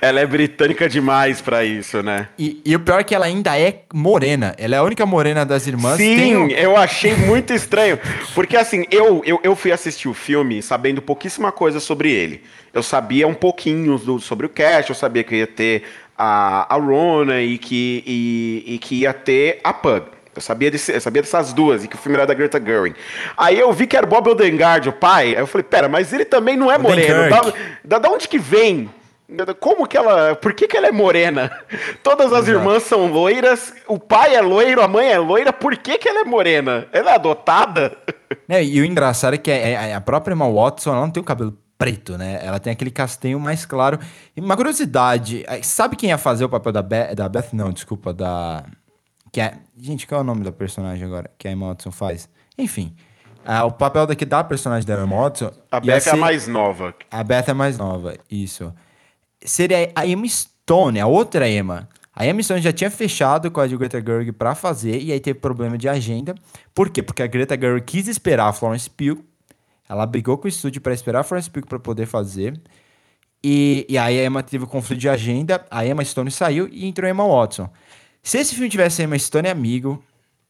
ela 0.00 0.20
é 0.20 0.26
britânica 0.26 0.88
demais 0.88 1.40
pra 1.40 1.64
isso, 1.64 2.04
né? 2.04 2.28
E, 2.38 2.62
e, 2.64 2.76
o 2.76 2.78
pior 2.78 3.00
é 3.00 3.02
que 3.02 3.12
ela 3.12 3.26
ainda 3.26 3.58
é 3.58 3.82
morena. 3.92 4.54
Ela 4.56 4.76
é 4.76 4.78
a 4.78 4.84
única 4.84 5.04
morena 5.04 5.44
das 5.44 5.66
irmãs. 5.66 5.96
Sim, 5.96 6.36
um... 6.36 6.48
eu 6.50 6.76
achei 6.76 7.16
muito 7.16 7.52
estranho. 7.52 7.98
Porque 8.32 8.56
assim, 8.56 8.84
eu, 8.92 9.20
eu, 9.26 9.40
eu 9.42 9.56
fui 9.56 9.72
assistir 9.72 10.06
o 10.08 10.14
filme 10.14 10.62
sabendo 10.62 11.02
pouquíssima 11.02 11.50
coisa 11.50 11.80
sobre 11.80 12.12
ele. 12.12 12.44
Eu 12.72 12.82
sabia 12.84 13.26
um 13.26 13.34
pouquinho 13.34 13.98
do, 13.98 14.20
sobre 14.20 14.46
o 14.46 14.48
cast, 14.48 14.90
eu 14.90 14.96
sabia 14.96 15.24
que 15.24 15.34
ia 15.34 15.48
ter 15.48 15.82
a, 16.16 16.72
a 16.72 16.78
Rona 16.78 17.40
e 17.40 17.58
que, 17.58 18.04
e, 18.06 18.74
e 18.74 18.78
que 18.78 19.00
ia 19.00 19.12
ter 19.12 19.58
a 19.64 19.72
Pug. 19.72 20.13
Eu 20.34 20.42
sabia, 20.42 20.70
desse, 20.70 20.92
eu 20.92 21.00
sabia 21.00 21.22
dessas 21.22 21.52
duas, 21.52 21.84
e 21.84 21.88
que 21.88 21.96
o 21.96 21.98
filme 21.98 22.16
era 22.16 22.26
da 22.26 22.34
Greta 22.34 22.60
Gerwig. 22.60 22.96
Aí 23.36 23.58
eu 23.58 23.72
vi 23.72 23.86
que 23.86 23.96
era 23.96 24.06
Bob 24.06 24.28
Odegaard, 24.30 24.88
o 24.88 24.92
pai. 24.92 25.28
Aí 25.34 25.42
eu 25.42 25.46
falei, 25.46 25.64
pera, 25.64 25.88
mas 25.88 26.12
ele 26.12 26.24
também 26.24 26.56
não 26.56 26.70
é 26.70 26.78
moreno. 26.78 27.30
Da, 27.30 27.52
da, 27.84 27.98
da 27.98 28.08
onde 28.10 28.28
que 28.28 28.38
vem? 28.38 28.90
Como 29.58 29.86
que 29.86 29.96
ela. 29.96 30.34
Por 30.34 30.52
que, 30.52 30.68
que 30.68 30.76
ela 30.76 30.86
é 30.86 30.92
morena? 30.92 31.50
Todas 32.02 32.32
as 32.32 32.46
Exato. 32.46 32.58
irmãs 32.58 32.82
são 32.82 33.06
loiras, 33.06 33.72
o 33.88 33.98
pai 33.98 34.34
é 34.34 34.40
loiro, 34.40 34.82
a 34.82 34.88
mãe 34.88 35.10
é 35.10 35.18
loira, 35.18 35.52
por 35.52 35.76
que, 35.76 35.96
que 35.96 36.08
ela 36.08 36.20
é 36.20 36.24
morena? 36.24 36.86
Ela 36.92 37.12
é 37.12 37.14
adotada? 37.14 37.96
É, 38.48 38.62
e 38.62 38.80
o 38.80 38.84
engraçado 38.84 39.34
é 39.34 39.38
que 39.38 39.50
a, 39.50 39.54
é, 39.54 39.72
é, 39.72 39.94
a 39.94 40.00
própria 40.00 40.34
Emma 40.34 40.50
Watson 40.50 40.90
ela 40.90 41.00
não 41.00 41.10
tem 41.10 41.22
o 41.22 41.24
cabelo 41.24 41.56
preto, 41.78 42.18
né? 42.18 42.40
Ela 42.42 42.58
tem 42.58 42.72
aquele 42.72 42.90
castanho 42.90 43.38
mais 43.40 43.64
claro. 43.64 43.98
E 44.36 44.40
uma 44.40 44.56
curiosidade, 44.56 45.46
sabe 45.62 45.96
quem 45.96 46.10
ia 46.10 46.18
fazer 46.18 46.44
o 46.44 46.48
papel 46.48 46.72
da, 46.72 46.82
Be 46.82 47.14
da 47.14 47.28
Beth? 47.28 47.48
Não, 47.52 47.70
desculpa, 47.70 48.12
da. 48.12 48.64
Que 49.34 49.40
é... 49.40 49.58
Gente, 49.76 50.06
qual 50.06 50.20
é 50.20 50.22
o 50.22 50.24
nome 50.24 50.44
da 50.44 50.52
personagem 50.52 51.04
agora 51.04 51.28
que 51.36 51.48
a 51.48 51.50
Emma 51.50 51.66
Watson 51.66 51.90
faz? 51.90 52.28
Enfim. 52.56 52.94
O 53.66 53.72
papel 53.72 54.06
daqui 54.06 54.24
da 54.24 54.44
personagem 54.44 54.86
da 54.86 54.94
Emma 54.94 55.22
Watson. 55.22 55.50
A 55.72 55.80
Beth 55.80 56.00
ser... 56.02 56.10
é 56.10 56.12
a 56.12 56.16
mais 56.16 56.46
nova. 56.46 56.94
A 57.10 57.24
Beth 57.24 57.44
é 57.48 57.50
a 57.50 57.54
mais 57.54 57.76
nova, 57.76 58.14
isso. 58.30 58.72
Seria 59.44 59.90
a 59.92 60.06
Emma 60.06 60.28
Stone, 60.28 61.00
a 61.00 61.08
outra 61.08 61.48
Emma. 61.48 61.88
A 62.14 62.24
Emma 62.24 62.40
Stone 62.44 62.62
já 62.62 62.72
tinha 62.72 62.88
fechado 62.92 63.50
com 63.50 63.60
a 63.60 63.66
de 63.66 63.76
Greta 63.76 64.00
Gerwig 64.00 64.30
para 64.30 64.54
fazer 64.54 65.02
e 65.02 65.10
aí 65.10 65.18
teve 65.18 65.40
problema 65.40 65.76
de 65.76 65.88
agenda. 65.88 66.32
Por 66.72 66.88
quê? 66.88 67.02
Porque 67.02 67.20
a 67.20 67.26
Greta 67.26 67.58
Gerwig 67.60 67.84
quis 67.84 68.06
esperar 68.06 68.46
a 68.46 68.52
Florence 68.52 68.88
Pugh. 68.88 69.18
Ela 69.88 70.06
brigou 70.06 70.38
com 70.38 70.44
o 70.44 70.48
estúdio 70.48 70.80
para 70.80 70.94
esperar 70.94 71.18
a 71.18 71.24
Florence 71.24 71.50
Pugh 71.50 71.66
para 71.66 71.80
poder 71.80 72.06
fazer. 72.06 72.56
E, 73.42 73.84
e 73.88 73.98
aí 73.98 74.20
a 74.20 74.24
Emma 74.24 74.44
teve 74.44 74.62
um 74.62 74.68
conflito 74.68 75.00
de 75.00 75.08
agenda, 75.08 75.66
a 75.68 75.84
Emma 75.84 76.04
Stone 76.04 76.30
saiu 76.30 76.68
e 76.70 76.86
entrou 76.86 77.08
a 77.08 77.10
Emma 77.10 77.26
Watson. 77.26 77.68
Se 78.24 78.38
esse 78.38 78.54
filme 78.54 78.70
tivesse 78.70 79.02
Emma 79.02 79.18
Stone 79.18 79.48
amigo, 79.48 80.02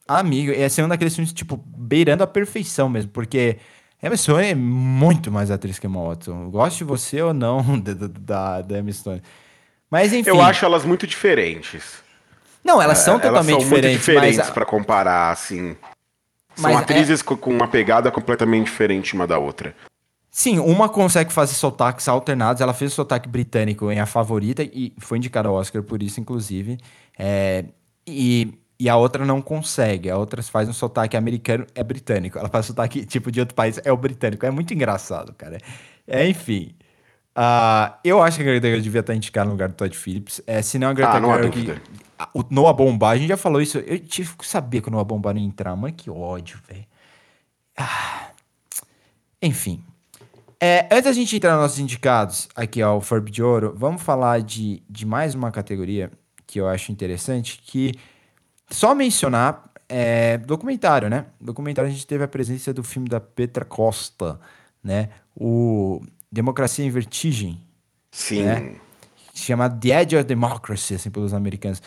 amigo, 0.07 0.51
ia 0.53 0.69
ser 0.69 0.81
um 0.81 0.87
daqueles 0.87 1.13
filmes, 1.13 1.33
tipo, 1.33 1.57
beirando 1.57 2.23
a 2.23 2.27
perfeição 2.27 2.87
mesmo, 2.87 3.11
porque 3.11 3.57
Emma 4.01 4.15
Stone 4.15 4.47
é 4.47 4.55
muito 4.55 5.29
mais 5.29 5.51
atriz 5.51 5.77
que 5.77 5.85
Emma 5.85 6.01
Watson. 6.01 6.49
Goste 6.49 6.79
de 6.79 6.83
você 6.85 7.21
ou 7.21 7.33
não 7.33 7.77
da, 7.77 7.93
da, 7.93 8.61
da 8.61 8.79
Emma 8.79 8.91
Stone. 8.93 9.21
Mas 9.91 10.13
enfim. 10.13 10.29
Eu 10.29 10.41
acho 10.41 10.63
elas 10.63 10.85
muito 10.85 11.05
diferentes. 11.05 11.95
Não, 12.63 12.81
elas 12.81 12.99
são 12.99 13.17
é, 13.17 13.19
totalmente 13.19 13.51
elas 13.51 13.63
são 13.63 13.69
diferentes. 13.69 14.07
Muito 14.07 14.21
diferentes 14.21 14.49
para 14.49 14.65
comparar, 14.65 15.31
assim. 15.31 15.75
São 16.55 16.71
mas 16.71 16.77
atrizes 16.77 17.19
é... 17.19 17.23
com 17.23 17.49
uma 17.51 17.67
pegada 17.67 18.09
completamente 18.09 18.65
diferente 18.65 19.13
uma 19.13 19.27
da 19.27 19.37
outra. 19.37 19.75
Sim, 20.31 20.59
uma 20.59 20.89
consegue 20.89 21.31
fazer 21.31 21.55
sotaques 21.55 22.07
alternados. 22.07 22.61
Ela 22.61 22.73
fez 22.73 22.91
o 22.91 22.95
sotaque 22.95 23.29
britânico 23.29 23.91
em 23.91 23.99
A 23.99 24.05
Favorita 24.05 24.63
e 24.63 24.93
foi 24.97 25.17
indicada 25.17 25.47
ao 25.47 25.55
Oscar 25.55 25.81
por 25.81 26.03
isso, 26.03 26.19
inclusive. 26.19 26.77
É, 27.17 27.65
e, 28.05 28.53
e 28.79 28.89
a 28.89 28.95
outra 28.97 29.25
não 29.25 29.41
consegue. 29.41 30.09
A 30.09 30.17
outra 30.17 30.41
faz 30.43 30.67
um 30.67 30.73
sotaque 30.73 31.15
americano, 31.15 31.65
é 31.73 31.83
britânico. 31.83 32.37
Ela 32.37 32.49
faz 32.49 32.65
sotaque 32.65 33.05
tipo 33.05 33.31
de 33.31 33.39
outro 33.39 33.55
país, 33.55 33.79
é 33.83 33.91
o 33.91 33.97
britânico. 33.97 34.45
É 34.45 34.51
muito 34.51 34.73
engraçado, 34.73 35.33
cara. 35.33 35.57
É, 36.07 36.27
enfim. 36.27 36.75
Uh, 37.37 37.93
eu 38.03 38.21
acho 38.21 38.37
que 38.37 38.43
a 38.43 38.45
Greta 38.45 38.67
Gerwig 38.67 38.83
devia 38.83 39.01
estar 39.01 39.13
indicada 39.13 39.45
no 39.45 39.51
lugar 39.51 39.67
do 39.67 39.75
Todd 39.75 39.95
Phillips. 39.95 40.41
É, 40.47 40.61
se 40.61 40.79
não 40.79 40.89
a 40.89 40.93
Greta 40.93 41.17
ah, 41.17 41.41
Gerwig... 41.41 41.81
O 42.33 42.45
Noah 42.49 42.73
Bombar, 42.73 43.11
a 43.11 43.17
gente 43.17 43.27
já 43.27 43.35
falou 43.35 43.61
isso. 43.61 43.77
Eu 43.79 43.99
tive 43.99 44.37
que 44.37 44.47
saber 44.47 44.81
que 44.81 44.87
o 44.87 44.91
Noah 44.91 45.03
Bombar 45.03 45.33
não 45.33 45.41
ia 45.41 45.47
entrar. 45.47 45.75
Mano, 45.75 45.93
que 45.93 46.09
ódio, 46.09 46.57
velho. 46.65 46.85
Ah, 47.77 48.29
enfim. 49.41 49.83
É, 50.61 50.87
antes 50.89 51.03
da 51.03 51.11
gente 51.11 51.35
entrar 51.35 51.51
nos 51.53 51.61
nossos 51.61 51.79
indicados 51.79 52.47
aqui 52.55 52.81
ao 52.81 53.01
Forb 53.01 53.29
de 53.29 53.43
Ouro, 53.43 53.73
vamos 53.75 54.01
falar 54.01 54.41
de, 54.41 54.81
de 54.89 55.05
mais 55.05 55.35
uma 55.35 55.51
categoria 55.51 56.09
que 56.47 56.59
eu 56.59 56.67
acho 56.67 56.91
interessante, 56.91 57.61
que 57.63 57.93
só 58.69 58.95
mencionar 58.95 59.71
é, 59.87 60.37
documentário, 60.39 61.09
né? 61.09 61.25
Documentário 61.39 61.89
a 61.89 61.93
gente 61.93 62.07
teve 62.07 62.23
a 62.23 62.27
presença 62.27 62.73
do 62.73 62.83
filme 62.83 63.07
da 63.07 63.19
Petra 63.19 63.63
Costa, 63.63 64.39
né? 64.83 65.09
O 65.35 66.01
Democracia 66.31 66.85
em 66.85 66.89
Vertigem. 66.89 67.61
Sim. 68.11 68.43
Né? 68.43 68.75
Chama 69.33 69.69
The 69.69 70.01
Edge 70.01 70.15
of 70.15 70.25
Democracy, 70.25 70.95
assim, 70.95 71.09
pelos 71.09 71.33
americanos. 71.33 71.81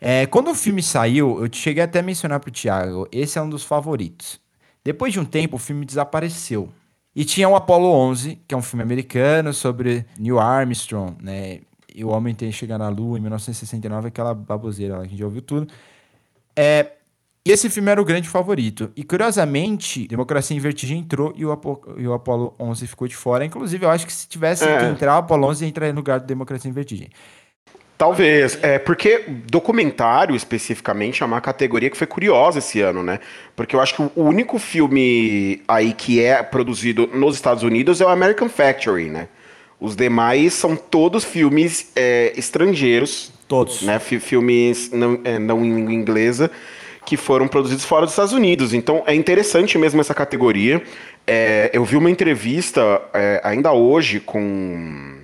É, 0.00 0.26
quando 0.26 0.50
o 0.50 0.54
filme 0.54 0.82
saiu, 0.82 1.42
eu 1.42 1.48
cheguei 1.52 1.82
até 1.82 2.00
a 2.00 2.02
mencionar 2.02 2.40
pro 2.40 2.50
Thiago, 2.50 3.08
esse 3.12 3.38
é 3.38 3.42
um 3.42 3.48
dos 3.48 3.64
favoritos. 3.64 4.40
Depois 4.82 5.12
de 5.12 5.20
um 5.20 5.24
tempo, 5.24 5.56
o 5.56 5.58
filme 5.58 5.84
desapareceu. 5.86 6.70
E 7.14 7.24
tinha 7.24 7.48
o 7.48 7.54
Apollo 7.54 7.86
11, 7.86 8.40
que 8.46 8.54
é 8.54 8.58
um 8.58 8.62
filme 8.62 8.82
americano 8.82 9.54
sobre 9.54 10.04
Neil 10.18 10.38
Armstrong, 10.38 11.16
né? 11.22 11.60
E 11.94 12.04
o 12.04 12.08
homem 12.08 12.34
tem 12.34 12.50
que 12.50 12.56
chegar 12.56 12.76
na 12.76 12.88
Lua 12.88 13.18
em 13.18 13.20
1969, 13.20 14.08
aquela 14.08 14.34
baboseira 14.34 14.94
lá 14.94 15.00
que 15.02 15.06
a 15.06 15.10
gente 15.10 15.18
já 15.20 15.24
ouviu 15.24 15.42
tudo. 15.42 15.68
É, 16.56 16.92
e 17.46 17.52
esse 17.52 17.68
filme 17.68 17.90
era 17.90 18.00
o 18.00 18.04
grande 18.04 18.28
favorito. 18.28 18.90
E 18.96 19.04
curiosamente, 19.04 20.08
Democracia 20.08 20.56
em 20.56 20.60
Vertigem 20.60 20.98
entrou 20.98 21.32
e 21.36 21.44
o, 21.44 21.52
Apo 21.52 21.80
e 21.96 22.06
o 22.06 22.12
Apollo 22.14 22.54
11 22.58 22.86
ficou 22.86 23.06
de 23.06 23.14
fora. 23.14 23.44
Inclusive, 23.44 23.84
eu 23.84 23.90
acho 23.90 24.06
que 24.06 24.12
se 24.12 24.26
tivesse 24.26 24.64
é. 24.64 24.78
que 24.78 24.84
entrar, 24.86 25.14
o 25.14 25.18
Apollo 25.18 25.48
11 25.48 25.66
entraria 25.66 25.92
no 25.92 26.00
lugar 26.00 26.20
do 26.20 26.26
Democracia 26.26 26.70
em 26.70 26.72
Vertigem. 26.72 27.10
Talvez, 27.96 28.58
é 28.62 28.78
porque 28.78 29.24
documentário 29.46 30.34
especificamente 30.34 31.22
é 31.22 31.26
uma 31.26 31.40
categoria 31.40 31.88
que 31.88 31.96
foi 31.96 32.08
curiosa 32.08 32.58
esse 32.58 32.80
ano, 32.80 33.02
né? 33.04 33.20
Porque 33.54 33.76
eu 33.76 33.80
acho 33.80 33.94
que 33.94 34.02
o 34.02 34.24
único 34.24 34.58
filme 34.58 35.62
aí 35.68 35.92
que 35.92 36.20
é 36.20 36.42
produzido 36.42 37.06
nos 37.14 37.36
Estados 37.36 37.62
Unidos 37.62 38.00
é 38.00 38.04
o 38.04 38.08
American 38.08 38.48
Factory, 38.48 39.10
né? 39.10 39.28
Os 39.80 39.96
demais 39.96 40.54
são 40.54 40.76
todos 40.76 41.24
filmes 41.24 41.90
é, 41.94 42.32
estrangeiros. 42.36 43.32
Todos. 43.46 43.82
Né? 43.82 43.98
Filmes 43.98 44.90
não, 44.90 45.20
é, 45.24 45.38
não 45.38 45.64
em 45.64 45.74
língua 45.74 45.92
inglesa 45.92 46.50
que 47.04 47.16
foram 47.16 47.46
produzidos 47.46 47.84
fora 47.84 48.06
dos 48.06 48.12
Estados 48.12 48.32
Unidos. 48.32 48.72
Então 48.72 49.02
é 49.06 49.14
interessante 49.14 49.76
mesmo 49.76 50.00
essa 50.00 50.14
categoria. 50.14 50.82
É, 51.26 51.70
eu 51.72 51.84
vi 51.84 51.96
uma 51.96 52.10
entrevista 52.10 53.00
é, 53.12 53.40
ainda 53.44 53.72
hoje 53.72 54.20
com 54.20 55.22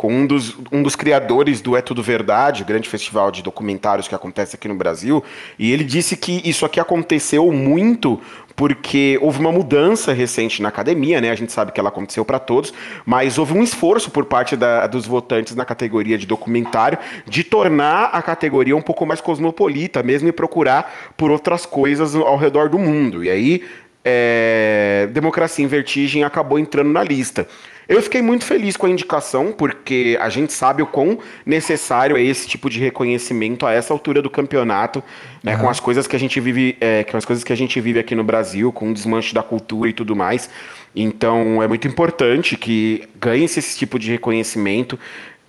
com 0.00 0.10
um 0.10 0.26
dos, 0.26 0.56
um 0.72 0.82
dos 0.82 0.96
criadores 0.96 1.60
do 1.60 1.76
É 1.76 1.82
Tudo 1.82 2.02
Verdade, 2.02 2.62
o 2.62 2.64
grande 2.64 2.88
festival 2.88 3.30
de 3.30 3.42
documentários 3.42 4.08
que 4.08 4.14
acontece 4.14 4.56
aqui 4.56 4.66
no 4.66 4.74
Brasil, 4.74 5.22
e 5.58 5.70
ele 5.70 5.84
disse 5.84 6.16
que 6.16 6.40
isso 6.42 6.64
aqui 6.64 6.80
aconteceu 6.80 7.52
muito 7.52 8.18
porque 8.60 9.18
houve 9.22 9.40
uma 9.40 9.50
mudança 9.50 10.12
recente 10.12 10.60
na 10.60 10.68
academia, 10.68 11.18
né? 11.18 11.30
A 11.30 11.34
gente 11.34 11.50
sabe 11.50 11.72
que 11.72 11.80
ela 11.80 11.88
aconteceu 11.88 12.26
para 12.26 12.38
todos, 12.38 12.74
mas 13.06 13.38
houve 13.38 13.54
um 13.56 13.62
esforço 13.62 14.10
por 14.10 14.26
parte 14.26 14.54
da, 14.54 14.86
dos 14.86 15.06
votantes 15.06 15.56
na 15.56 15.64
categoria 15.64 16.18
de 16.18 16.26
documentário 16.26 16.98
de 17.24 17.42
tornar 17.42 18.10
a 18.12 18.20
categoria 18.20 18.76
um 18.76 18.82
pouco 18.82 19.06
mais 19.06 19.18
cosmopolita, 19.18 20.02
mesmo 20.02 20.28
e 20.28 20.32
procurar 20.32 21.12
por 21.16 21.30
outras 21.30 21.64
coisas 21.64 22.14
ao 22.14 22.36
redor 22.36 22.68
do 22.68 22.78
mundo. 22.78 23.24
E 23.24 23.30
aí, 23.30 23.64
é, 24.04 25.08
Democracia 25.10 25.64
em 25.64 25.68
Vertigem 25.68 26.22
acabou 26.22 26.58
entrando 26.58 26.90
na 26.90 27.02
lista. 27.02 27.48
Eu 27.90 28.00
fiquei 28.00 28.22
muito 28.22 28.44
feliz 28.44 28.76
com 28.76 28.86
a 28.86 28.88
indicação, 28.88 29.50
porque 29.50 30.16
a 30.20 30.28
gente 30.28 30.52
sabe 30.52 30.80
o 30.80 30.86
quão 30.86 31.18
necessário 31.44 32.16
é 32.16 32.22
esse 32.22 32.46
tipo 32.46 32.70
de 32.70 32.78
reconhecimento 32.78 33.66
a 33.66 33.72
essa 33.72 33.92
altura 33.92 34.22
do 34.22 34.30
campeonato, 34.30 35.02
né, 35.42 35.56
uhum. 35.56 35.62
com 35.62 35.68
as 35.68 35.80
coisas 35.80 36.06
que 36.06 36.14
a 36.14 36.18
gente 36.18 36.38
vive, 36.38 36.76
é, 36.80 37.02
com 37.02 37.16
as 37.16 37.24
coisas 37.24 37.42
que 37.42 37.52
a 37.52 37.56
gente 37.56 37.80
vive 37.80 37.98
aqui 37.98 38.14
no 38.14 38.22
Brasil, 38.22 38.70
com 38.70 38.90
o 38.90 38.94
desmanche 38.94 39.34
da 39.34 39.42
cultura 39.42 39.90
e 39.90 39.92
tudo 39.92 40.14
mais. 40.14 40.48
Então 40.94 41.60
é 41.60 41.66
muito 41.66 41.88
importante 41.88 42.56
que 42.56 43.08
ganhe-se 43.20 43.58
esse 43.58 43.76
tipo 43.76 43.98
de 43.98 44.12
reconhecimento 44.12 44.96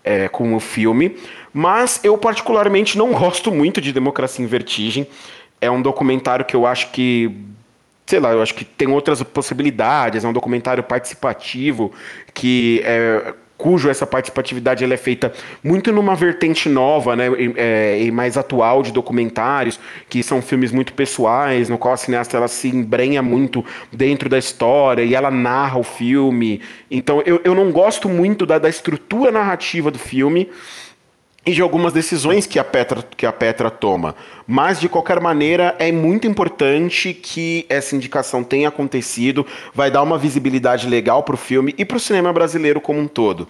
é, 0.04 0.28
com 0.28 0.56
o 0.56 0.60
filme. 0.60 1.18
Mas 1.54 2.00
eu 2.04 2.18
particularmente 2.18 2.98
não 2.98 3.12
gosto 3.14 3.52
muito 3.52 3.80
de 3.80 3.94
Democracia 3.94 4.44
em 4.44 4.48
Vertigem. 4.48 5.06
É 5.62 5.70
um 5.70 5.80
documentário 5.80 6.44
que 6.44 6.56
eu 6.56 6.66
acho 6.66 6.89
que 6.89 7.52
sei 8.12 8.20
lá, 8.20 8.34
eu 8.34 8.41
acho 8.41 8.53
que 8.53 8.66
tem 8.66 8.89
outras 8.89 9.24
possibilidades, 9.24 10.26
é 10.26 10.28
um 10.28 10.34
documentário 10.34 10.84
participativo 10.84 11.93
que 12.34 12.82
é, 12.84 13.34
cujo 13.57 13.89
essa 13.89 14.05
participatividade 14.05 14.84
ela 14.84 14.93
é 14.93 14.97
feita 14.97 15.32
muito 15.64 15.93
numa 15.93 16.14
vertente 16.14 16.68
nova, 16.68 17.16
né, 17.16 17.30
e, 17.30 17.53
é, 17.55 18.03
e, 18.03 18.12
mais 18.12 18.36
atual 18.36 18.84
de 18.84 18.91
documentários, 18.91 19.80
que 20.09 20.22
são 20.22 20.41
filmes 20.41 20.74
muito 20.74 20.91
pessoais, 20.91 21.70
no 21.70 21.78
qual 21.78 21.93
a 21.93 21.97
cineasta 21.97 22.36
ela 22.36 22.49
se 22.49 22.68
embrenha 22.68 23.22
muito 23.22 23.64
dentro 23.93 24.28
da 24.28 24.38
história 24.38 25.03
e 25.03 25.16
ela 25.16 25.32
narra 25.32 25.80
o 25.80 25.84
filme. 25.84 26.59
Então 26.89 27.24
eu, 27.26 27.39
eu 27.45 27.55
não 27.55 27.72
gosto 27.72 28.09
muito 28.09 28.45
da, 28.45 28.59
da 28.59 28.68
estrutura 28.68 29.32
narrativa 29.32 29.89
do 29.89 29.99
filme. 29.99 30.49
E 31.46 31.54
de 31.54 31.62
algumas 31.62 31.92
decisões 31.92 32.46
que 32.46 32.60
a 32.60 32.64
Petra, 32.64 33.04
que 33.16 33.26
a 33.26 33.34
Petra 33.34 33.72
toma. 33.72 34.16
Mas, 34.46 34.80
de 34.80 34.88
qualquer 34.88 35.20
maneira, 35.20 35.76
é 35.80 35.92
muito 35.92 36.28
importante 36.28 37.14
que 37.14 37.66
essa 37.68 37.96
indicação 37.96 38.44
tenha 38.44 38.68
acontecido, 38.68 39.46
vai 39.74 39.89
dar 39.89 40.04
uma 40.04 40.18
visibilidade 40.18 40.88
legal 40.88 41.24
para 41.24 41.36
o 41.36 41.38
filme 41.38 41.74
e 41.78 41.86
para 41.86 41.98
o 41.98 42.00
cinema 42.00 42.32
brasileiro 42.32 42.80
como 42.80 43.00
um 43.00 43.08
todo. 43.08 43.48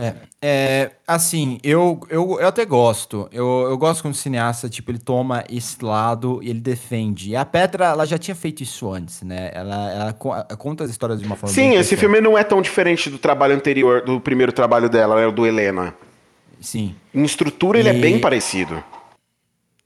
É, 0.00 0.14
é 0.40 0.90
assim, 1.04 1.58
eu, 1.64 1.98
eu, 2.08 2.38
eu 2.40 2.46
até 2.46 2.64
gosto. 2.64 3.28
Eu, 3.32 3.66
eu 3.68 3.76
gosto 3.76 4.02
quando 4.02 4.14
o 4.14 4.16
cineasta, 4.16 4.68
tipo, 4.68 4.92
ele 4.92 5.00
toma 5.00 5.42
esse 5.50 5.84
lado 5.84 6.38
e 6.40 6.50
ele 6.50 6.60
defende. 6.60 7.30
E 7.30 7.36
a 7.36 7.44
Petra, 7.44 7.86
ela 7.86 8.06
já 8.06 8.16
tinha 8.16 8.36
feito 8.36 8.62
isso 8.62 8.92
antes, 8.92 9.22
né? 9.22 9.50
Ela, 9.52 9.90
ela 9.90 10.12
conta 10.12 10.84
as 10.84 10.90
histórias 10.90 11.18
de 11.18 11.26
uma 11.26 11.34
forma 11.34 11.52
Sim, 11.52 11.74
esse 11.74 11.96
filme 11.96 12.20
não 12.20 12.38
é 12.38 12.44
tão 12.44 12.62
diferente 12.62 13.10
do 13.10 13.18
trabalho 13.18 13.56
anterior, 13.56 14.02
do 14.02 14.20
primeiro 14.20 14.52
trabalho 14.52 14.88
dela, 14.88 15.16
né, 15.16 15.32
do 15.32 15.44
Helena. 15.44 15.92
Sim. 16.60 16.94
Em 17.14 17.24
estrutura, 17.24 17.78
ele 17.78 17.88
e... 17.88 17.96
é 17.96 18.00
bem 18.00 18.20
parecido. 18.20 18.82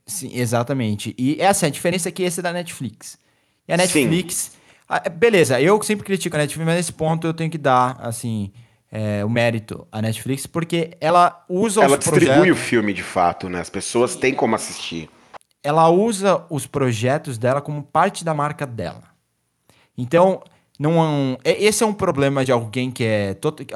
Sim, 0.07 0.31
exatamente. 0.35 1.15
E 1.19 1.41
essa 1.41 1.67
é 1.67 1.69
a 1.69 1.71
diferença 1.71 2.09
é 2.09 2.13
que 2.13 2.23
esse 2.23 2.41
é 2.41 2.43
da 2.43 2.53
Netflix. 2.53 3.19
E 3.67 3.73
a 3.73 3.77
Netflix. 3.77 4.53
A, 4.89 5.09
beleza, 5.09 5.61
eu 5.61 5.81
sempre 5.83 6.05
critico 6.05 6.37
a 6.37 6.39
Netflix, 6.41 6.67
mas 6.67 6.77
nesse 6.77 6.93
ponto 6.93 7.27
eu 7.27 7.33
tenho 7.33 7.51
que 7.51 7.59
dar, 7.59 7.97
assim, 8.01 8.53
é, 8.91 9.25
o 9.25 9.31
mérito 9.31 9.87
à 9.91 10.03
Netflix, 10.03 10.47
porque 10.47 10.91
ela 11.01 11.45
usa 11.49 11.83
ela 11.83 11.97
distribui 11.97 12.27
projetos, 12.27 12.51
o 12.51 12.63
filme 12.63 12.93
de 12.93 13.03
fato, 13.03 13.49
né? 13.49 13.61
As 13.61 13.71
pessoas 13.71 14.15
têm 14.17 14.35
como 14.35 14.55
assistir. 14.55 15.09
Ela 15.63 15.89
usa 15.89 16.45
os 16.51 16.67
projetos 16.67 17.39
dela 17.39 17.63
como 17.63 17.83
parte 17.83 18.25
da 18.25 18.35
marca 18.35 18.67
dela. 18.67 19.05
Então, 19.97 20.43
não 20.79 21.39
é, 21.45 21.63
esse 21.63 21.83
é 21.83 21.87
um 21.87 21.93
problema 21.93 22.45
de 22.45 22.51
alguém 22.51 22.91
que 22.91 23.05
é 23.05 23.35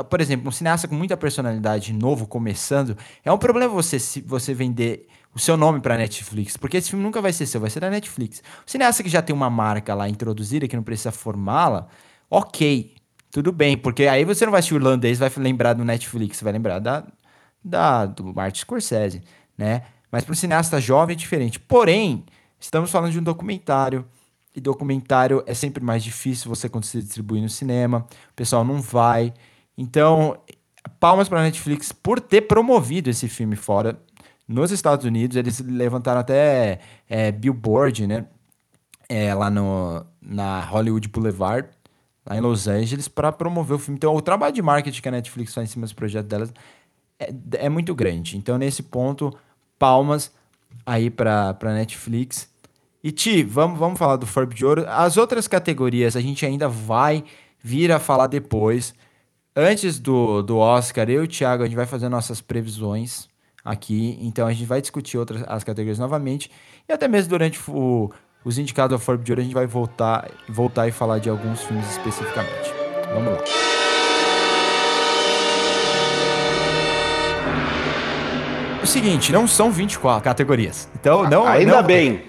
por 0.08 0.20
exemplo 0.20 0.48
um 0.48 0.52
cineasta 0.52 0.88
com 0.88 0.94
muita 0.94 1.16
personalidade 1.16 1.92
novo 1.92 2.26
começando 2.26 2.96
é 3.24 3.30
um 3.30 3.38
problema 3.38 3.72
você 3.72 3.98
você 4.24 4.54
vender 4.54 5.06
o 5.34 5.38
seu 5.38 5.56
nome 5.56 5.80
para 5.80 5.96
Netflix 5.96 6.56
porque 6.56 6.78
esse 6.78 6.90
filme 6.90 7.04
nunca 7.04 7.20
vai 7.20 7.32
ser 7.32 7.46
seu 7.46 7.60
vai 7.60 7.70
ser 7.70 7.80
da 7.80 7.90
Netflix. 7.90 8.42
O 8.66 8.70
cineasta 8.70 9.02
que 9.02 9.08
já 9.08 9.22
tem 9.22 9.34
uma 9.34 9.50
marca 9.50 9.94
lá 9.94 10.08
introduzida 10.08 10.66
que 10.66 10.76
não 10.76 10.82
precisa 10.82 11.12
formá-la 11.12 11.86
ok 12.30 12.94
tudo 13.30 13.52
bem 13.52 13.76
porque 13.76 14.06
aí 14.06 14.24
você 14.24 14.44
não 14.44 14.50
vai 14.52 14.60
assistir 14.60 14.74
o 14.74 14.78
irlandês 14.78 15.18
vai 15.18 15.30
lembrar 15.36 15.74
do 15.74 15.84
Netflix 15.84 16.40
vai 16.40 16.52
lembrar 16.52 16.78
da, 16.78 17.04
da 17.62 18.06
do 18.06 18.34
Martin 18.34 18.60
Scorsese 18.60 19.22
né? 19.56 19.82
Mas 20.10 20.24
para 20.24 20.32
um 20.32 20.36
cineasta 20.36 20.80
jovem 20.80 21.14
é 21.14 21.16
diferente. 21.16 21.58
Porém 21.58 22.24
estamos 22.58 22.90
falando 22.90 23.12
de 23.12 23.18
um 23.18 23.22
documentário 23.22 24.06
e 24.56 24.60
documentário 24.60 25.44
é 25.46 25.52
sempre 25.52 25.84
mais 25.84 26.02
difícil 26.02 26.48
você 26.48 26.66
conseguir 26.66 27.04
distribuir 27.04 27.42
no 27.42 27.48
cinema, 27.48 28.06
o 28.30 28.34
pessoal 28.34 28.64
não 28.64 28.80
vai. 28.80 29.34
Então, 29.76 30.38
palmas 30.98 31.28
para 31.28 31.40
a 31.40 31.42
Netflix 31.42 31.92
por 31.92 32.18
ter 32.18 32.42
promovido 32.42 33.10
esse 33.10 33.28
filme 33.28 33.54
fora. 33.54 34.00
Nos 34.48 34.70
Estados 34.70 35.04
Unidos, 35.04 35.36
eles 35.36 35.60
levantaram 35.60 36.20
até 36.20 36.80
é, 37.08 37.30
billboard, 37.30 38.06
né? 38.06 38.26
É, 39.08 39.34
lá 39.34 39.50
no, 39.50 40.04
na 40.20 40.60
Hollywood 40.64 41.08
Boulevard, 41.08 41.68
lá 42.24 42.36
em 42.36 42.40
Los 42.40 42.66
Angeles, 42.66 43.06
para 43.06 43.30
promover 43.30 43.76
o 43.76 43.78
filme. 43.78 43.96
Então, 43.98 44.14
o 44.14 44.22
trabalho 44.22 44.54
de 44.54 44.62
marketing 44.62 45.02
que 45.02 45.08
a 45.08 45.12
Netflix 45.12 45.52
faz 45.52 45.68
em 45.68 45.72
cima 45.72 45.84
dos 45.84 45.92
projetos 45.92 46.28
delas 46.28 46.52
é, 47.20 47.32
é 47.52 47.68
muito 47.68 47.94
grande. 47.94 48.36
Então, 48.36 48.56
nesse 48.56 48.82
ponto, 48.82 49.36
palmas 49.78 50.32
aí 50.84 51.10
para 51.10 51.56
a 51.60 51.74
Netflix. 51.74 52.48
E 53.06 53.12
Ti, 53.12 53.44
vamos, 53.44 53.78
vamos 53.78 54.00
falar 54.00 54.16
do 54.16 54.26
Forb 54.26 54.52
de 54.52 54.66
Ouro. 54.66 54.84
As 54.88 55.16
outras 55.16 55.46
categorias 55.46 56.16
a 56.16 56.20
gente 56.20 56.44
ainda 56.44 56.68
vai 56.68 57.22
vir 57.62 57.92
a 57.92 58.00
falar 58.00 58.26
depois. 58.26 58.92
Antes 59.54 60.00
do, 60.00 60.42
do 60.42 60.58
Oscar, 60.58 61.08
eu 61.08 61.22
e 61.22 61.24
o 61.24 61.28
Thiago, 61.28 61.62
a 61.62 61.66
gente 61.66 61.76
vai 61.76 61.86
fazer 61.86 62.08
nossas 62.08 62.40
previsões 62.40 63.28
aqui. 63.64 64.18
Então 64.20 64.44
a 64.44 64.52
gente 64.52 64.66
vai 64.66 64.80
discutir 64.80 65.18
outras 65.18 65.44
as 65.46 65.62
categorias 65.62 66.00
novamente. 66.00 66.50
E 66.88 66.92
até 66.92 67.06
mesmo 67.06 67.30
durante 67.30 67.60
o, 67.70 68.10
os 68.44 68.58
indicados 68.58 68.92
ao 68.92 68.98
Forb 68.98 69.22
de 69.22 69.30
Ouro, 69.30 69.40
a 69.40 69.44
gente 69.44 69.54
vai 69.54 69.68
voltar, 69.68 70.28
voltar 70.48 70.88
e 70.88 70.90
falar 70.90 71.20
de 71.20 71.30
alguns 71.30 71.62
filmes 71.62 71.88
especificamente. 71.88 72.72
Vamos 73.14 73.34
lá. 73.34 73.85
O 78.86 78.88
seguinte, 78.88 79.32
não 79.32 79.46
são 79.48 79.70
24 79.70 80.22
categorias. 80.22 80.88
Então, 80.94 81.28
não. 81.28 81.46
Ainda 81.46 81.82
não, 81.82 81.82
bem. 81.82 82.22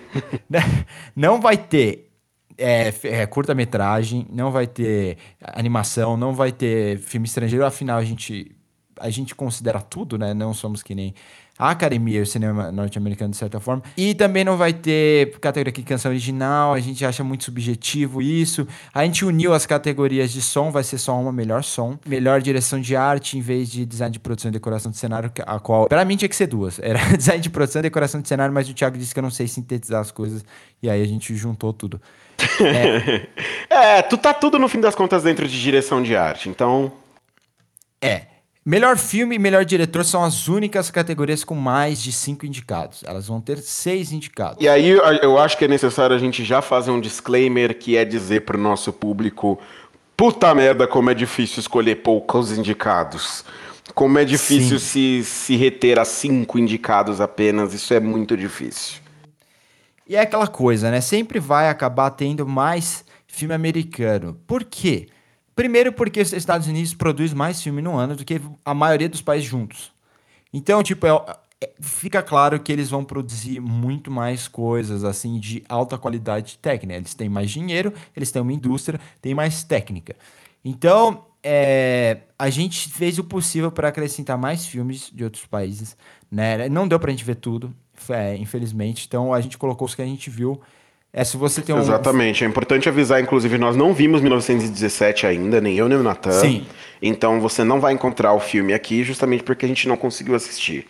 Não 1.15 1.39
vai 1.39 1.55
ter 1.55 2.09
é, 2.57 2.91
é, 3.03 3.25
curta-metragem, 3.27 4.25
não 4.31 4.51
vai 4.51 4.65
ter 4.65 5.17
animação, 5.41 6.17
não 6.17 6.33
vai 6.33 6.51
ter 6.51 6.97
filme 6.97 7.27
estrangeiro. 7.27 7.63
Afinal, 7.63 7.99
a 7.99 8.03
gente, 8.03 8.55
a 8.99 9.11
gente 9.11 9.35
considera 9.35 9.79
tudo, 9.79 10.17
né? 10.17 10.33
Não 10.33 10.55
somos 10.55 10.81
que 10.81 10.95
nem 10.95 11.13
a 11.57 11.71
academia, 11.71 12.21
o 12.21 12.25
cinema 12.25 12.71
norte-americano, 12.71 13.31
de 13.31 13.37
certa 13.37 13.59
forma. 13.59 13.81
E 13.97 14.13
também 14.13 14.43
não 14.43 14.57
vai 14.57 14.73
ter 14.73 15.37
categoria 15.39 15.71
aqui 15.71 15.81
canção 15.81 16.11
original, 16.11 16.73
a 16.73 16.79
gente 16.79 17.03
acha 17.03 17.23
muito 17.23 17.45
subjetivo 17.45 18.21
isso. 18.21 18.67
A 18.93 19.03
gente 19.03 19.25
uniu 19.25 19.53
as 19.53 19.65
categorias 19.65 20.31
de 20.31 20.41
som, 20.41 20.71
vai 20.71 20.83
ser 20.83 20.97
só 20.99 21.19
uma 21.19 21.31
melhor 21.31 21.63
som, 21.63 21.97
melhor 22.05 22.41
direção 22.41 22.79
de 22.79 22.95
arte, 22.95 23.37
em 23.37 23.41
vez 23.41 23.71
de 23.71 23.85
design 23.85 24.13
de 24.13 24.19
produção 24.19 24.49
e 24.49 24.51
decoração 24.51 24.91
de 24.91 24.97
cenário, 24.97 25.31
a 25.45 25.59
qual, 25.59 25.87
pra 25.87 26.05
mim, 26.05 26.15
tinha 26.15 26.29
que 26.29 26.35
ser 26.35 26.47
duas. 26.47 26.79
Era 26.79 26.99
design 27.17 27.41
de 27.41 27.49
produção 27.49 27.79
e 27.79 27.83
decoração 27.83 28.21
de 28.21 28.27
cenário, 28.27 28.53
mas 28.53 28.69
o 28.69 28.73
Thiago 28.73 28.97
disse 28.97 29.13
que 29.13 29.19
eu 29.19 29.23
não 29.23 29.31
sei 29.31 29.47
sintetizar 29.47 30.01
as 30.01 30.11
coisas, 30.11 30.45
e 30.81 30.89
aí 30.89 31.01
a 31.01 31.07
gente 31.07 31.35
juntou 31.35 31.73
tudo. 31.73 31.99
É, 32.61 33.27
é 33.97 34.01
tu 34.03 34.17
tá 34.17 34.33
tudo 34.33 34.59
no 34.59 34.67
fim 34.67 34.79
das 34.79 34.93
contas 34.93 35.23
dentro 35.23 35.47
de 35.47 35.59
direção 35.59 36.03
de 36.03 36.15
arte, 36.15 36.49
então. 36.49 36.91
É. 37.99 38.36
Melhor 38.69 38.97
filme 38.97 39.37
e 39.37 39.39
melhor 39.39 39.63
diretor 39.63 40.03
são 40.03 40.25
as 40.25 40.49
únicas 40.49 40.91
categorias 40.91 41.41
com 41.41 41.55
mais 41.55 42.03
de 42.03 42.11
cinco 42.11 42.45
indicados. 42.45 43.01
Elas 43.07 43.25
vão 43.25 43.39
ter 43.39 43.59
seis 43.59 44.11
indicados. 44.11 44.61
E 44.61 44.67
aí 44.67 44.89
eu 44.89 45.37
acho 45.39 45.57
que 45.57 45.63
é 45.63 45.69
necessário 45.69 46.13
a 46.13 46.19
gente 46.19 46.43
já 46.43 46.61
fazer 46.61 46.91
um 46.91 46.99
disclaimer 46.99 47.79
que 47.79 47.95
é 47.95 48.03
dizer 48.03 48.41
para 48.41 48.57
o 48.57 48.59
nosso 48.59 48.91
público: 48.91 49.57
puta 50.17 50.53
merda, 50.53 50.85
como 50.85 51.09
é 51.09 51.13
difícil 51.13 51.61
escolher 51.61 51.95
poucos 52.03 52.51
indicados. 52.51 53.45
Como 53.95 54.19
é 54.19 54.25
difícil 54.25 54.79
se, 54.79 55.23
se 55.23 55.55
reter 55.55 55.97
a 55.97 56.03
cinco 56.03 56.59
indicados 56.59 57.21
apenas. 57.21 57.73
Isso 57.73 57.93
é 57.93 58.01
muito 58.01 58.35
difícil. 58.35 58.99
E 60.05 60.17
é 60.17 60.19
aquela 60.19 60.45
coisa, 60.45 60.91
né? 60.91 60.99
Sempre 60.99 61.39
vai 61.39 61.69
acabar 61.69 62.09
tendo 62.09 62.45
mais 62.45 63.05
filme 63.27 63.53
americano. 63.53 64.37
Por 64.45 64.65
quê? 64.65 65.07
Primeiro 65.57 65.91
porque 65.91 66.21
os 66.21 66.31
Estados 66.33 66.67
Unidos 66.67 66.93
produz 66.93 67.33
mais 67.33 67.59
filme 67.59 67.81
no 67.81 67.97
ano 67.97 68.15
do 68.15 68.23
que 68.23 68.39
a 68.63 68.75
maioria 68.75 69.09
dos 69.09 69.23
países 69.23 69.49
juntos. 69.49 69.91
Então, 70.53 70.83
tipo, 70.83 71.07
é, 71.07 71.11
é, 71.59 71.71
fica 71.81 72.21
claro 72.21 72.59
que 72.59 72.71
eles 72.71 72.91
vão 72.91 73.03
produzir 73.03 73.59
muito 73.59 74.11
mais 74.11 74.47
coisas, 74.47 75.03
assim, 75.03 75.39
de 75.39 75.63
alta 75.67 75.97
qualidade 75.97 76.59
técnica. 76.59 76.99
Eles 76.99 77.15
têm 77.15 77.27
mais 77.27 77.49
dinheiro, 77.49 77.91
eles 78.15 78.31
têm 78.31 78.39
uma 78.39 78.53
indústria, 78.53 79.01
têm 79.19 79.33
mais 79.33 79.63
técnica. 79.63 80.15
Então, 80.63 81.25
é, 81.41 82.19
a 82.37 82.51
gente 82.51 82.89
fez 82.89 83.17
o 83.17 83.23
possível 83.23 83.71
para 83.71 83.87
acrescentar 83.87 84.37
mais 84.37 84.67
filmes 84.67 85.09
de 85.11 85.23
outros 85.23 85.47
países, 85.47 85.97
né? 86.29 86.69
Não 86.69 86.87
deu 86.87 86.99
para 86.99 87.09
a 87.09 87.13
gente 87.15 87.25
ver 87.25 87.37
tudo, 87.37 87.73
é, 88.09 88.37
infelizmente. 88.37 89.07
Então, 89.07 89.33
a 89.33 89.41
gente 89.41 89.57
colocou 89.57 89.87
os 89.87 89.95
que 89.95 90.03
a 90.03 90.05
gente 90.05 90.29
viu 90.29 90.61
é 91.17 91.23
se 91.23 91.35
você 91.35 91.63
tem 91.63 91.73
um. 91.73 91.79
Exatamente. 91.79 92.43
É 92.43 92.47
importante 92.47 92.87
avisar, 92.87 93.19
inclusive, 93.19 93.57
nós 93.57 93.75
não 93.75 93.91
vimos 93.91 94.21
1917 94.21 95.25
ainda, 95.25 95.59
nem 95.59 95.75
eu 95.75 95.89
nem 95.89 95.97
o 95.97 96.03
Natan. 96.03 96.31
Sim. 96.31 96.67
Então 97.01 97.41
você 97.41 97.63
não 97.63 97.79
vai 97.79 97.93
encontrar 97.93 98.33
o 98.33 98.39
filme 98.39 98.71
aqui 98.71 99.03
justamente 99.03 99.43
porque 99.43 99.65
a 99.65 99.67
gente 99.67 99.87
não 99.87 99.97
conseguiu 99.97 100.35
assistir. 100.35 100.87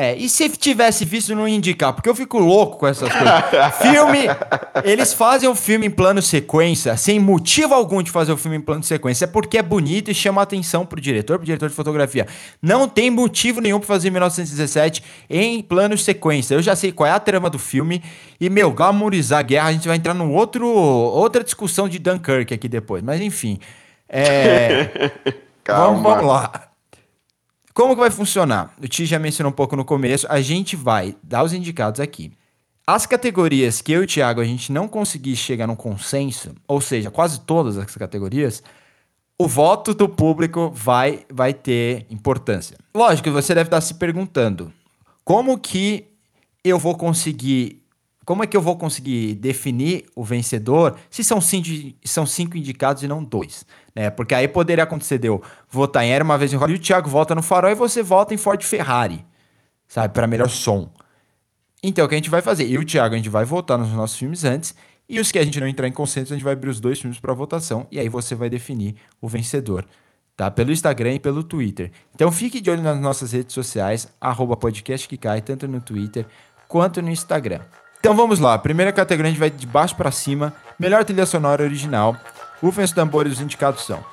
É, 0.00 0.14
e 0.14 0.28
se 0.28 0.48
tivesse 0.50 1.04
visto, 1.04 1.34
não 1.34 1.48
ia 1.48 1.56
indicar, 1.56 1.92
porque 1.92 2.08
eu 2.08 2.14
fico 2.14 2.38
louco 2.38 2.78
com 2.78 2.86
essas 2.86 3.10
coisas. 3.10 3.74
filme, 3.82 4.26
eles 4.84 5.12
fazem 5.12 5.48
o 5.48 5.56
filme 5.56 5.88
em 5.88 5.90
plano 5.90 6.22
sequência, 6.22 6.96
sem 6.96 7.18
motivo 7.18 7.74
algum 7.74 8.00
de 8.00 8.08
fazer 8.08 8.30
o 8.30 8.36
filme 8.36 8.58
em 8.58 8.60
plano 8.60 8.84
sequência, 8.84 9.24
é 9.24 9.26
porque 9.26 9.58
é 9.58 9.62
bonito 9.62 10.08
e 10.08 10.14
chama 10.14 10.40
atenção 10.40 10.86
pro 10.86 11.00
diretor, 11.00 11.36
pro 11.38 11.44
diretor 11.44 11.68
de 11.68 11.74
fotografia. 11.74 12.28
Não 12.62 12.88
tem 12.88 13.10
motivo 13.10 13.60
nenhum 13.60 13.80
para 13.80 13.88
fazer 13.88 14.10
1917 14.10 15.02
em 15.28 15.60
plano 15.60 15.98
sequência. 15.98 16.54
Eu 16.54 16.62
já 16.62 16.76
sei 16.76 16.92
qual 16.92 17.08
é 17.08 17.10
a 17.10 17.18
trama 17.18 17.50
do 17.50 17.58
filme 17.58 18.00
e, 18.40 18.48
meu, 18.48 18.70
glamorizar 18.70 19.40
a 19.40 19.42
guerra, 19.42 19.66
a 19.66 19.72
gente 19.72 19.88
vai 19.88 19.96
entrar 19.96 20.14
num 20.14 20.32
outro, 20.32 20.64
outra 20.64 21.42
discussão 21.42 21.88
de 21.88 21.98
Dunkirk 21.98 22.54
aqui 22.54 22.68
depois, 22.68 23.02
mas 23.02 23.20
enfim. 23.20 23.58
É... 24.08 25.10
vamos, 25.66 26.02
vamos 26.04 26.24
lá. 26.24 26.67
Como 27.78 27.94
que 27.94 28.00
vai 28.00 28.10
funcionar? 28.10 28.74
O 28.82 28.88
Ti 28.88 29.06
já 29.06 29.20
mencionou 29.20 29.52
um 29.52 29.54
pouco 29.54 29.76
no 29.76 29.84
começo. 29.84 30.26
A 30.28 30.40
gente 30.40 30.74
vai 30.74 31.14
dar 31.22 31.44
os 31.44 31.52
indicados 31.52 32.00
aqui. 32.00 32.32
As 32.84 33.06
categorias 33.06 33.80
que 33.80 33.92
eu 33.92 34.00
e 34.00 34.04
o 34.04 34.06
Thiago 34.08 34.40
a 34.40 34.44
gente 34.44 34.72
não 34.72 34.88
conseguir 34.88 35.36
chegar 35.36 35.68
num 35.68 35.76
consenso, 35.76 36.56
ou 36.66 36.80
seja, 36.80 37.08
quase 37.08 37.38
todas 37.38 37.78
as 37.78 37.94
categorias, 37.94 38.64
o 39.40 39.46
voto 39.46 39.94
do 39.94 40.08
público 40.08 40.72
vai, 40.74 41.24
vai 41.32 41.54
ter 41.54 42.04
importância. 42.10 42.76
Lógico, 42.92 43.30
você 43.30 43.54
deve 43.54 43.68
estar 43.68 43.80
se 43.80 43.94
perguntando 43.94 44.72
como 45.24 45.56
que 45.56 46.08
eu 46.64 46.80
vou 46.80 46.96
conseguir 46.96 47.80
como 48.28 48.44
é 48.44 48.46
que 48.46 48.54
eu 48.54 48.60
vou 48.60 48.76
conseguir 48.76 49.36
definir 49.36 50.04
o 50.14 50.22
vencedor 50.22 50.98
se 51.08 51.24
são 51.24 51.40
cinco, 51.40 51.66
são 52.04 52.26
cinco 52.26 52.58
indicados 52.58 53.02
e 53.02 53.08
não 53.08 53.24
dois? 53.24 53.64
Né? 53.96 54.10
Porque 54.10 54.34
aí 54.34 54.46
poderia 54.46 54.84
acontecer 54.84 55.16
de 55.16 55.28
eu 55.28 55.42
votar 55.70 56.04
em 56.04 56.10
Era 56.10 56.22
Uma 56.22 56.36
Vez 56.36 56.52
em 56.52 56.56
Hollywood, 56.56 56.78
o 56.78 56.86
Thiago 56.86 57.08
vota 57.08 57.34
no 57.34 57.42
Farol 57.42 57.70
e 57.70 57.74
você 57.74 58.02
vota 58.02 58.34
em 58.34 58.36
Ford 58.36 58.62
Ferrari, 58.62 59.24
sabe? 59.86 60.12
Para 60.12 60.26
melhor 60.26 60.50
som. 60.50 60.92
Então, 61.82 62.04
o 62.04 62.08
que 62.08 62.16
a 62.16 62.18
gente 62.18 62.28
vai 62.28 62.42
fazer? 62.42 62.64
Eu 62.64 62.82
e 62.82 62.84
o 62.84 62.84
Thiago, 62.84 63.14
a 63.14 63.16
gente 63.16 63.30
vai 63.30 63.46
votar 63.46 63.78
nos 63.78 63.88
nossos 63.92 64.18
filmes 64.18 64.44
antes 64.44 64.74
e 65.08 65.18
os 65.18 65.32
que 65.32 65.38
a 65.38 65.42
gente 65.42 65.58
não 65.58 65.66
entrar 65.66 65.88
em 65.88 65.92
consenso, 65.92 66.34
a 66.34 66.36
gente 66.36 66.44
vai 66.44 66.52
abrir 66.52 66.68
os 66.68 66.80
dois 66.80 67.00
filmes 67.00 67.18
para 67.18 67.32
votação 67.32 67.86
e 67.90 67.98
aí 67.98 68.10
você 68.10 68.34
vai 68.34 68.50
definir 68.50 68.96
o 69.22 69.26
vencedor, 69.26 69.86
tá? 70.36 70.50
Pelo 70.50 70.70
Instagram 70.70 71.14
e 71.14 71.18
pelo 71.18 71.42
Twitter. 71.42 71.90
Então 72.14 72.30
fique 72.30 72.60
de 72.60 72.70
olho 72.70 72.82
nas 72.82 73.00
nossas 73.00 73.32
redes 73.32 73.54
sociais, 73.54 74.06
arroba 74.20 74.54
podcast 74.54 75.08
que 75.08 75.16
cai, 75.16 75.40
tanto 75.40 75.66
no 75.66 75.80
Twitter 75.80 76.26
quanto 76.68 77.00
no 77.00 77.08
Instagram. 77.08 77.62
Então 78.00 78.14
vamos 78.14 78.38
lá, 78.38 78.56
primeira 78.58 78.92
categoria 78.92 79.28
a 79.28 79.32
gente 79.32 79.40
vai 79.40 79.50
de 79.50 79.66
baixo 79.66 79.96
para 79.96 80.10
cima, 80.10 80.54
melhor 80.78 81.04
trilha 81.04 81.26
sonora 81.26 81.62
original. 81.62 82.16
Rufem 82.62 82.84
os 82.84 82.92
tambores, 82.92 83.34
os 83.34 83.40
indicados 83.40 83.84
são... 83.84 84.04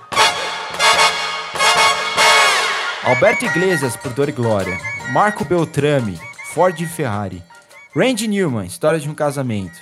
Alberto 3.06 3.46
Iglesias, 3.46 3.96
por 3.96 4.12
Dor 4.14 4.30
e 4.30 4.32
Glória. 4.32 4.80
Marco 5.12 5.46
Beltrame, 5.46 6.20
Ford 6.46 6.80
e 6.80 6.88
Ferrari. 6.88 7.44
Randy 7.96 8.28
Newman, 8.28 8.66
História 8.66 9.00
de 9.00 9.08
um 9.08 9.14
Casamento. 9.14 9.78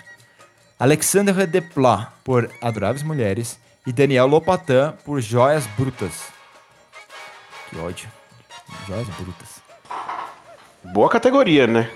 Alexandre 0.77 1.45
Desplat, 1.47 2.09
por 2.21 2.51
Adoráveis 2.61 3.01
Mulheres. 3.01 3.57
E 3.87 3.93
Daniel 3.93 4.27
Lopatan, 4.27 4.93
por 5.05 5.21
Joias 5.21 5.65
Brutas. 5.77 6.23
Que 7.69 7.77
ódio. 7.77 8.09
Joias 8.87 9.07
Brutas. 9.07 9.61
Boa 10.83 11.09
categoria, 11.09 11.65
né? 11.65 11.89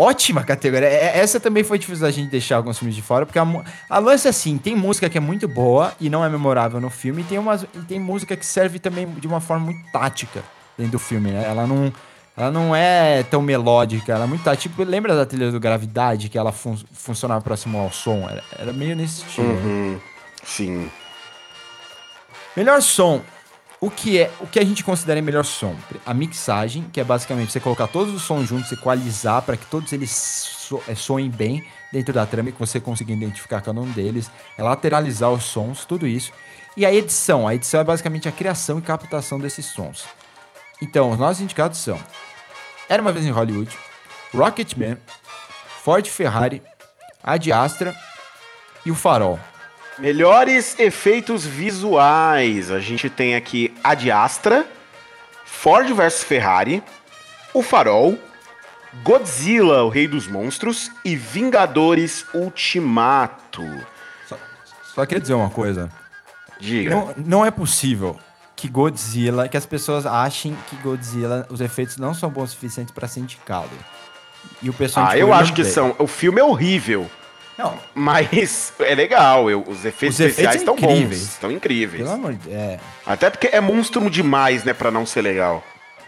Ótima 0.00 0.44
categoria. 0.44 0.88
É, 0.88 1.18
Essa 1.18 1.40
também 1.40 1.64
foi 1.64 1.76
difícil 1.76 2.06
a 2.06 2.10
gente 2.12 2.30
deixar 2.30 2.54
alguns 2.56 2.78
filmes 2.78 2.94
de 2.94 3.02
fora, 3.02 3.26
porque 3.26 3.36
a, 3.38 3.46
a 3.90 3.98
lance, 3.98 4.28
assim, 4.28 4.56
tem 4.56 4.76
música 4.76 5.10
que 5.10 5.18
é 5.18 5.20
muito 5.20 5.48
boa 5.48 5.92
e 6.00 6.08
não 6.08 6.24
é 6.24 6.28
memorável 6.28 6.80
no 6.80 6.88
filme, 6.88 7.22
e 7.22 7.24
tem, 7.24 7.36
umas, 7.36 7.64
e 7.64 7.80
tem 7.88 7.98
música 7.98 8.36
que 8.36 8.46
serve 8.46 8.78
também 8.78 9.08
de 9.10 9.26
uma 9.26 9.40
forma 9.40 9.64
muito 9.66 9.90
tática 9.90 10.44
dentro 10.76 10.92
do 10.92 10.98
filme, 11.00 11.32
né? 11.32 11.44
Ela 11.44 11.66
não, 11.66 11.92
ela 12.36 12.50
não 12.52 12.76
é 12.76 13.24
tão 13.24 13.42
melódica, 13.42 14.12
ela 14.12 14.22
é 14.22 14.26
muito 14.28 14.44
tática. 14.44 14.68
Tipo, 14.68 14.84
lembra 14.84 15.16
da 15.16 15.26
trilha 15.26 15.50
do 15.50 15.58
Gravidade, 15.58 16.28
que 16.28 16.38
ela 16.38 16.52
fun 16.52 16.76
funcionava 16.92 17.40
próximo 17.40 17.76
ao 17.78 17.90
som? 17.90 18.28
Era, 18.30 18.44
era 18.56 18.72
meio 18.72 18.94
nesse 18.94 19.22
estilo. 19.26 19.48
né? 19.48 19.62
Uhum. 19.64 20.00
Sim. 20.44 20.90
Melhor 22.56 22.80
som. 22.80 23.20
O 23.80 23.90
que 23.90 24.18
é 24.18 24.30
o 24.40 24.46
que 24.46 24.58
a 24.58 24.64
gente 24.64 24.82
considera 24.82 25.22
melhor 25.22 25.44
som? 25.44 25.76
A 26.04 26.12
mixagem, 26.12 26.84
que 26.92 27.00
é 27.00 27.04
basicamente 27.04 27.52
você 27.52 27.60
colocar 27.60 27.86
todos 27.86 28.12
os 28.12 28.22
sons 28.22 28.48
juntos, 28.48 28.72
equalizar 28.72 29.40
para 29.42 29.56
que 29.56 29.64
todos 29.66 29.92
eles 29.92 30.68
é, 30.88 30.94
soem 30.96 31.30
bem 31.30 31.64
dentro 31.92 32.12
da 32.12 32.26
trama 32.26 32.48
e 32.48 32.52
que 32.52 32.58
você 32.58 32.80
consiga 32.80 33.12
identificar 33.12 33.60
cada 33.60 33.80
um 33.80 33.88
deles, 33.90 34.30
é 34.56 34.62
lateralizar 34.62 35.30
os 35.30 35.44
sons, 35.44 35.84
tudo 35.84 36.08
isso. 36.08 36.32
E 36.76 36.84
a 36.84 36.92
edição, 36.92 37.46
a 37.46 37.54
edição 37.54 37.80
é 37.80 37.84
basicamente 37.84 38.28
a 38.28 38.32
criação 38.32 38.78
e 38.78 38.82
captação 38.82 39.38
desses 39.38 39.66
sons. 39.66 40.04
Então, 40.82 41.10
os 41.10 41.18
nossos 41.18 41.40
indicados 41.40 41.78
são 41.78 41.98
Era 42.88 43.00
uma 43.00 43.12
vez 43.12 43.26
em 43.26 43.30
Hollywood, 43.30 43.76
Rocketman, 44.34 44.96
Ford 45.82 46.06
Ferrari, 46.06 46.62
Ad 47.22 47.52
Astra 47.52 47.94
e 48.84 48.90
o 48.90 48.94
Farol. 48.94 49.38
Melhores 49.98 50.78
efeitos 50.78 51.44
visuais. 51.44 52.70
A 52.70 52.78
gente 52.80 53.10
tem 53.10 53.34
aqui 53.34 53.74
Ad 53.82 54.10
Astra, 54.10 54.66
Ford 55.44 55.88
vs 55.92 56.22
Ferrari, 56.22 56.82
O 57.52 57.62
Farol, 57.62 58.16
Godzilla, 59.02 59.82
o 59.82 59.88
Rei 59.88 60.06
dos 60.06 60.26
Monstros 60.28 60.90
e 61.04 61.16
Vingadores 61.16 62.24
Ultimato. 62.32 63.64
Só 64.94 65.04
queria 65.04 65.20
dizer 65.20 65.34
uma 65.34 65.50
coisa. 65.50 65.90
Diga. 66.60 66.90
Não, 66.90 67.14
não 67.16 67.46
é 67.46 67.50
possível 67.50 68.18
que 68.56 68.68
Godzilla, 68.68 69.48
que 69.48 69.56
as 69.56 69.66
pessoas 69.66 70.04
achem 70.06 70.56
que 70.68 70.76
Godzilla, 70.76 71.46
os 71.48 71.60
efeitos 71.60 71.96
não 71.96 72.12
são 72.12 72.28
bons 72.30 72.44
o 72.50 72.52
suficiente 72.52 72.92
para 72.92 73.06
ser 73.06 73.20
indicado. 73.20 73.70
E 74.60 74.68
o 74.68 74.72
pessoal 74.72 75.06
Ah, 75.10 75.18
eu 75.18 75.32
acho 75.32 75.52
que 75.52 75.62
veio. 75.62 75.74
são. 75.74 75.94
O 75.98 76.06
filme 76.08 76.40
é 76.40 76.44
horrível, 76.44 77.08
Não, 77.58 77.76
mas 77.94 78.72
é 78.78 78.94
legal. 78.94 79.50
eu- 79.50 79.64
os 79.66 79.84
efeitos 79.84 80.18
Os 80.20 80.26
especiais 80.26 80.62
são 80.62 80.74
estão 80.76 80.88
bons. 80.88 81.12
Estão 81.16 81.50
incríveis. 81.50 82.02
pelo 82.04 82.14
amor 82.14 82.34
de 82.34 82.52
é, 82.52 82.78
Até 83.04 83.28
porque 83.28 83.48
é 83.50 83.60
monstro 83.60 84.08
demais, 84.08 84.62
né, 84.62 84.72
pra 84.72 84.90
não 84.92 85.04
ser 85.04 85.22
legal. 85.22 85.62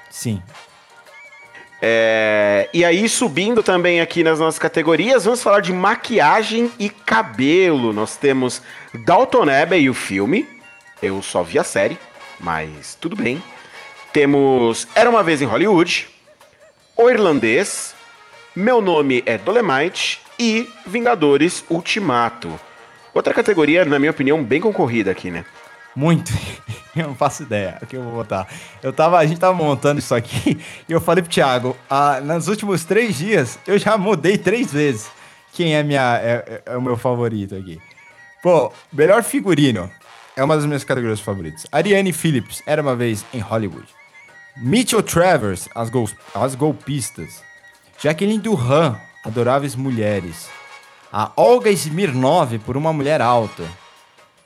sim. 0.08 0.40
É, 1.82 2.68
e 2.74 2.84
aí, 2.84 3.08
subindo 3.08 3.62
também 3.62 4.02
aqui 4.02 4.22
nas 4.22 4.38
nossas 4.38 4.58
categorias, 4.58 5.24
vamos 5.24 5.42
falar 5.42 5.60
de 5.60 5.72
maquiagem 5.72 6.70
e 6.78 6.90
cabelo. 6.90 7.90
Nós 7.92 8.16
temos 8.16 8.60
Dalton 8.92 9.48
Abbey 9.48 9.84
e 9.84 9.88
o 9.90 9.94
filme. 9.94 10.46
Eu 11.02 11.22
só 11.22 11.42
vi 11.42 11.58
a 11.58 11.64
série, 11.64 11.98
mas 12.38 12.94
tudo 13.00 13.16
bem. 13.16 13.42
Temos 14.12 14.86
Era 14.94 15.08
Uma 15.08 15.22
Vez 15.22 15.40
em 15.40 15.46
Hollywood, 15.46 16.06
O 16.96 17.08
Irlandês, 17.08 17.94
Meu 18.54 18.80
Nome 18.80 19.22
é 19.26 19.38
Dolemite 19.38 20.20
e 20.38 20.68
Vingadores 20.86 21.64
Ultimato. 21.70 22.58
Outra 23.14 23.32
categoria, 23.34 23.84
na 23.84 23.98
minha 23.98 24.10
opinião, 24.10 24.42
bem 24.42 24.60
concorrida 24.60 25.10
aqui, 25.10 25.30
né? 25.30 25.44
Muito. 25.94 26.32
Eu 26.94 27.06
não 27.08 27.14
faço 27.14 27.44
ideia 27.44 27.78
o 27.80 27.86
que 27.86 27.96
eu 27.96 28.02
vou 28.02 28.14
botar. 28.14 28.48
Eu 28.82 28.92
tava, 28.92 29.16
a 29.16 29.24
gente 29.24 29.38
tava 29.38 29.54
montando 29.54 30.00
isso 30.00 30.12
aqui 30.12 30.58
e 30.88 30.92
eu 30.92 31.00
falei 31.00 31.22
pro 31.22 31.30
Thiago, 31.30 31.76
ah, 31.88 32.20
nos 32.20 32.48
últimos 32.48 32.84
três 32.84 33.16
dias 33.16 33.60
eu 33.64 33.78
já 33.78 33.96
mudei 33.96 34.36
três 34.36 34.72
vezes 34.72 35.08
quem 35.52 35.76
é, 35.76 35.84
minha, 35.84 36.18
é, 36.20 36.62
é- 36.66 36.72
é 36.72 36.76
o 36.76 36.82
meu 36.82 36.96
favorito 36.96 37.54
aqui. 37.54 37.80
Pô, 38.42 38.72
melhor 38.92 39.22
figurino 39.22 39.88
é 40.36 40.42
uma 40.42 40.56
das 40.56 40.66
minhas 40.66 40.82
categorias 40.82 41.20
favoritas. 41.20 41.64
Ariane 41.70 42.12
Phillips, 42.12 42.60
Era 42.66 42.82
Uma 42.82 42.96
Vez 42.96 43.24
em 43.32 43.38
Hollywood. 43.38 43.86
Mitchell 44.56 45.04
Travers, 45.04 45.68
As, 45.72 45.90
Gol 45.90 46.10
As 46.34 46.56
Golpistas. 46.56 47.40
Jacqueline 48.02 48.38
Duran, 48.38 48.96
Adoráveis 49.22 49.74
Mulheres. 49.76 50.48
A 51.12 51.30
Olga 51.36 51.70
Smirnov, 51.70 52.58
por 52.60 52.74
Uma 52.74 52.94
Mulher 52.94 53.20
Alta 53.20 53.64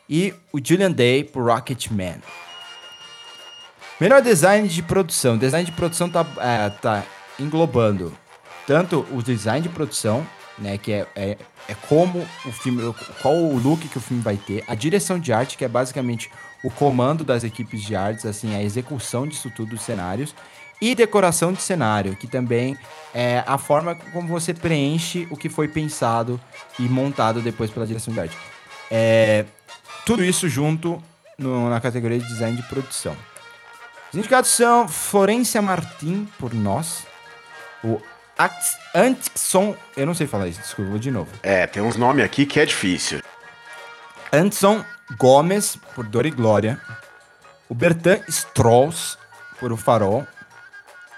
e 0.08 0.34
o 0.52 0.58
Julian 0.62 0.90
Day 0.90 1.22
por 1.22 1.44
Rocketman. 1.44 2.20
Melhor 4.00 4.20
design 4.22 4.66
de 4.66 4.82
produção. 4.82 5.38
Design 5.38 5.64
de 5.64 5.70
produção 5.70 6.10
tá, 6.10 6.26
é, 6.38 6.68
tá 6.68 7.04
englobando 7.38 8.12
tanto 8.66 9.06
o 9.12 9.22
design 9.22 9.60
de 9.60 9.68
produção, 9.68 10.26
né, 10.58 10.76
que 10.76 10.90
é, 10.90 11.06
é, 11.14 11.38
é 11.68 11.74
como 11.88 12.26
o 12.44 12.50
filme, 12.50 12.92
qual 13.22 13.36
o 13.36 13.56
look 13.56 13.86
que 13.86 13.98
o 13.98 14.00
filme 14.00 14.22
vai 14.22 14.36
ter, 14.36 14.64
a 14.66 14.74
direção 14.74 15.18
de 15.18 15.32
arte, 15.32 15.56
que 15.56 15.64
é 15.64 15.68
basicamente 15.68 16.28
o 16.64 16.70
comando 16.70 17.22
das 17.22 17.44
equipes 17.44 17.82
de 17.82 17.94
artes, 17.94 18.24
assim, 18.24 18.56
a 18.56 18.62
execução 18.62 19.26
disso 19.28 19.52
tudo 19.54 19.70
dos 19.70 19.82
cenários, 19.82 20.34
e 20.80 20.94
decoração 20.94 21.52
de 21.52 21.62
cenário, 21.62 22.16
que 22.16 22.26
também 22.26 22.76
é 23.14 23.42
a 23.46 23.56
forma 23.58 23.94
como 23.94 24.28
você 24.28 24.52
preenche 24.52 25.26
o 25.30 25.36
que 25.36 25.48
foi 25.48 25.68
pensado 25.68 26.40
e 26.78 26.82
montado 26.82 27.40
depois 27.40 27.70
pela 27.70 27.86
direção 27.86 28.12
de 28.12 28.20
arte. 28.20 28.36
É, 28.90 29.44
tudo 30.04 30.24
isso 30.24 30.48
junto 30.48 31.02
no- 31.38 31.70
na 31.70 31.80
categoria 31.80 32.18
de 32.18 32.26
design 32.26 32.56
de 32.56 32.62
produção. 32.64 33.16
Os 34.12 34.18
indicados 34.18 34.50
são 34.50 34.86
Florência 34.86 35.60
Martin, 35.62 36.28
por 36.38 36.52
nós. 36.54 37.04
O 37.82 38.00
Antson... 38.94 39.76
Eu 39.96 40.06
não 40.06 40.14
sei 40.14 40.26
falar 40.26 40.48
isso, 40.48 40.60
desculpa, 40.60 40.90
vou 40.90 40.98
de 40.98 41.10
novo. 41.10 41.30
É, 41.42 41.66
tem 41.66 41.82
uns 41.82 41.96
nomes 41.96 42.24
aqui 42.24 42.46
que 42.46 42.60
é 42.60 42.66
difícil. 42.66 43.20
Antson 44.32 44.84
Gomes, 45.18 45.76
por 45.94 46.06
Dor 46.06 46.26
e 46.26 46.30
Glória. 46.30 46.80
O 47.68 47.74
Bertrand 47.74 48.20
Strauss, 48.28 49.18
por 49.58 49.72
O 49.72 49.76
Farol. 49.76 50.26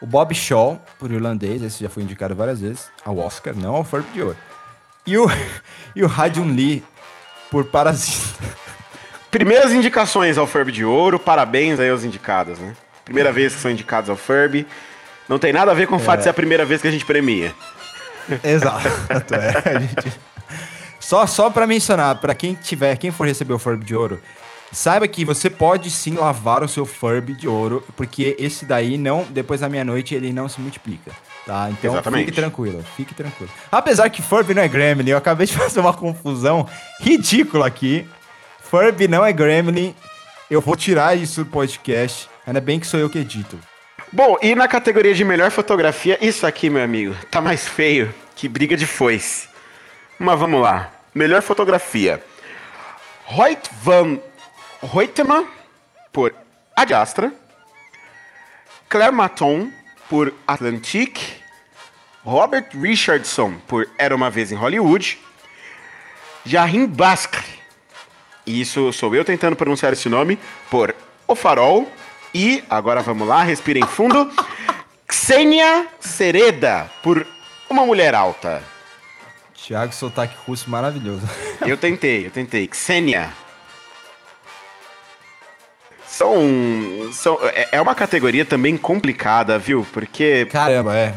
O 0.00 0.06
Bob 0.06 0.34
Shaw, 0.34 0.80
por 0.98 1.10
Irlandês. 1.10 1.62
Esse 1.62 1.82
já 1.82 1.88
foi 1.90 2.02
indicado 2.02 2.34
várias 2.34 2.60
vezes. 2.60 2.88
Ao 3.04 3.16
Oscar, 3.18 3.54
não 3.56 3.74
ao 3.76 3.84
Ferb 3.84 4.04
de 4.12 4.22
Ouro. 4.22 4.36
E 5.06 5.16
o, 5.16 5.26
e 5.96 6.02
o 6.02 6.06
Radium 6.06 6.52
Lee, 6.54 6.84
por 7.50 7.64
Parasita. 7.64 8.44
Primeiras 9.30 9.72
indicações 9.72 10.38
ao 10.38 10.46
Furby 10.46 10.72
de 10.72 10.84
Ouro, 10.84 11.18
parabéns 11.18 11.78
aí 11.78 11.90
aos 11.90 12.04
indicados, 12.04 12.58
né? 12.58 12.74
Primeira 13.04 13.30
vez 13.32 13.54
que 13.54 13.60
são 13.60 13.70
indicados 13.70 14.08
ao 14.08 14.16
Furby. 14.16 14.66
Não 15.28 15.38
tem 15.38 15.52
nada 15.52 15.72
a 15.72 15.74
ver 15.74 15.86
com 15.86 15.96
o 15.96 15.98
fato 15.98 16.18
de 16.18 16.22
ser 16.24 16.30
a 16.30 16.34
primeira 16.34 16.64
vez 16.64 16.80
que 16.80 16.88
a 16.88 16.90
gente 16.90 17.04
premia. 17.04 17.54
Exato. 18.42 18.88
É, 19.68 19.80
gente- 19.80 20.20
Só, 21.00 21.26
só 21.26 21.50
para 21.50 21.66
mencionar, 21.66 22.16
para 22.20 22.34
quem 22.34 22.54
tiver, 22.54 22.96
quem 22.96 23.10
for 23.10 23.26
receber 23.26 23.52
o 23.52 23.58
Furby 23.58 23.84
de 23.84 23.94
ouro, 23.94 24.20
saiba 24.72 25.06
que 25.08 25.24
você 25.24 25.48
pode 25.48 25.90
sim 25.90 26.14
lavar 26.14 26.62
o 26.62 26.68
seu 26.68 26.84
Furby 26.84 27.34
de 27.34 27.48
ouro, 27.48 27.84
porque 27.96 28.36
esse 28.38 28.64
daí 28.64 28.98
não, 28.98 29.24
depois 29.30 29.60
da 29.60 29.68
meia-noite, 29.68 30.14
ele 30.14 30.32
não 30.32 30.48
se 30.48 30.60
multiplica. 30.60 31.12
Tá? 31.46 31.68
Então 31.70 31.92
Exatamente. 31.92 32.26
fique 32.26 32.36
tranquilo, 32.36 32.84
fique 32.96 33.14
tranquilo. 33.14 33.50
Apesar 33.70 34.10
que 34.10 34.20
Furby 34.20 34.54
não 34.54 34.62
é 34.62 34.68
Gremlin, 34.68 35.10
eu 35.10 35.16
acabei 35.16 35.46
de 35.46 35.54
fazer 35.56 35.80
uma 35.80 35.94
confusão 35.94 36.68
ridícula 37.00 37.66
aqui. 37.66 38.06
Furby 38.60 39.06
não 39.06 39.24
é 39.24 39.32
Gremlin. 39.32 39.94
Eu 40.50 40.60
vou 40.60 40.76
tirar 40.76 41.16
isso 41.16 41.44
do 41.44 41.50
podcast. 41.50 42.28
Ainda 42.46 42.60
bem 42.60 42.78
que 42.78 42.86
sou 42.86 42.98
eu 42.98 43.10
que 43.10 43.18
edito. 43.18 43.58
Bom, 44.12 44.36
e 44.40 44.54
na 44.54 44.68
categoria 44.68 45.14
de 45.14 45.24
melhor 45.24 45.50
fotografia, 45.50 46.16
isso 46.20 46.46
aqui, 46.46 46.70
meu 46.70 46.82
amigo, 46.82 47.14
tá 47.30 47.40
mais 47.40 47.66
feio 47.66 48.14
que 48.36 48.48
briga 48.48 48.76
de 48.76 48.86
foice. 48.86 49.48
Mas 50.18 50.38
vamos 50.38 50.60
lá. 50.60 50.92
Melhor 51.14 51.42
fotografia. 51.42 52.22
Hoyt 53.26 53.68
van 53.82 54.18
Hoytema, 54.92 55.46
por 56.12 56.34
Ad 56.74 56.92
Astra. 56.94 57.32
Claire 58.88 59.12
Maton, 59.12 59.70
por 60.08 60.32
Atlantique. 60.46 61.42
Robert 62.24 62.68
Richardson, 62.74 63.54
por 63.68 63.88
Era 63.98 64.14
Uma 64.14 64.30
Vez 64.30 64.50
em 64.50 64.56
Hollywood. 64.56 65.18
Jahim 66.44 66.86
Basque, 66.86 67.38
isso 68.46 68.92
sou 68.92 69.14
eu 69.14 69.24
tentando 69.24 69.56
pronunciar 69.56 69.92
esse 69.92 70.08
nome, 70.08 70.38
por 70.70 70.94
O 71.26 71.34
Farol. 71.34 71.90
E, 72.32 72.62
agora 72.70 73.02
vamos 73.02 73.26
lá, 73.26 73.42
respirem 73.42 73.84
fundo. 73.84 74.30
Xenia 75.10 75.88
Sereda, 75.98 76.90
por 77.02 77.26
Uma 77.68 77.84
Mulher 77.84 78.14
Alta. 78.14 78.62
Thiago, 79.54 79.92
sotaque 79.92 80.36
russo 80.46 80.70
maravilhoso. 80.70 81.28
Eu 81.66 81.76
tentei, 81.76 82.26
eu 82.26 82.30
tentei. 82.30 82.70
Xenia. 82.72 83.32
São, 86.16 87.12
são, 87.12 87.38
é 87.42 87.68
é 87.72 87.80
uma 87.80 87.94
categoria 87.94 88.44
também 88.44 88.74
complicada, 88.76 89.58
viu? 89.58 89.86
Porque, 89.92 90.46
Caramba, 90.50 90.96
é. 90.96 91.14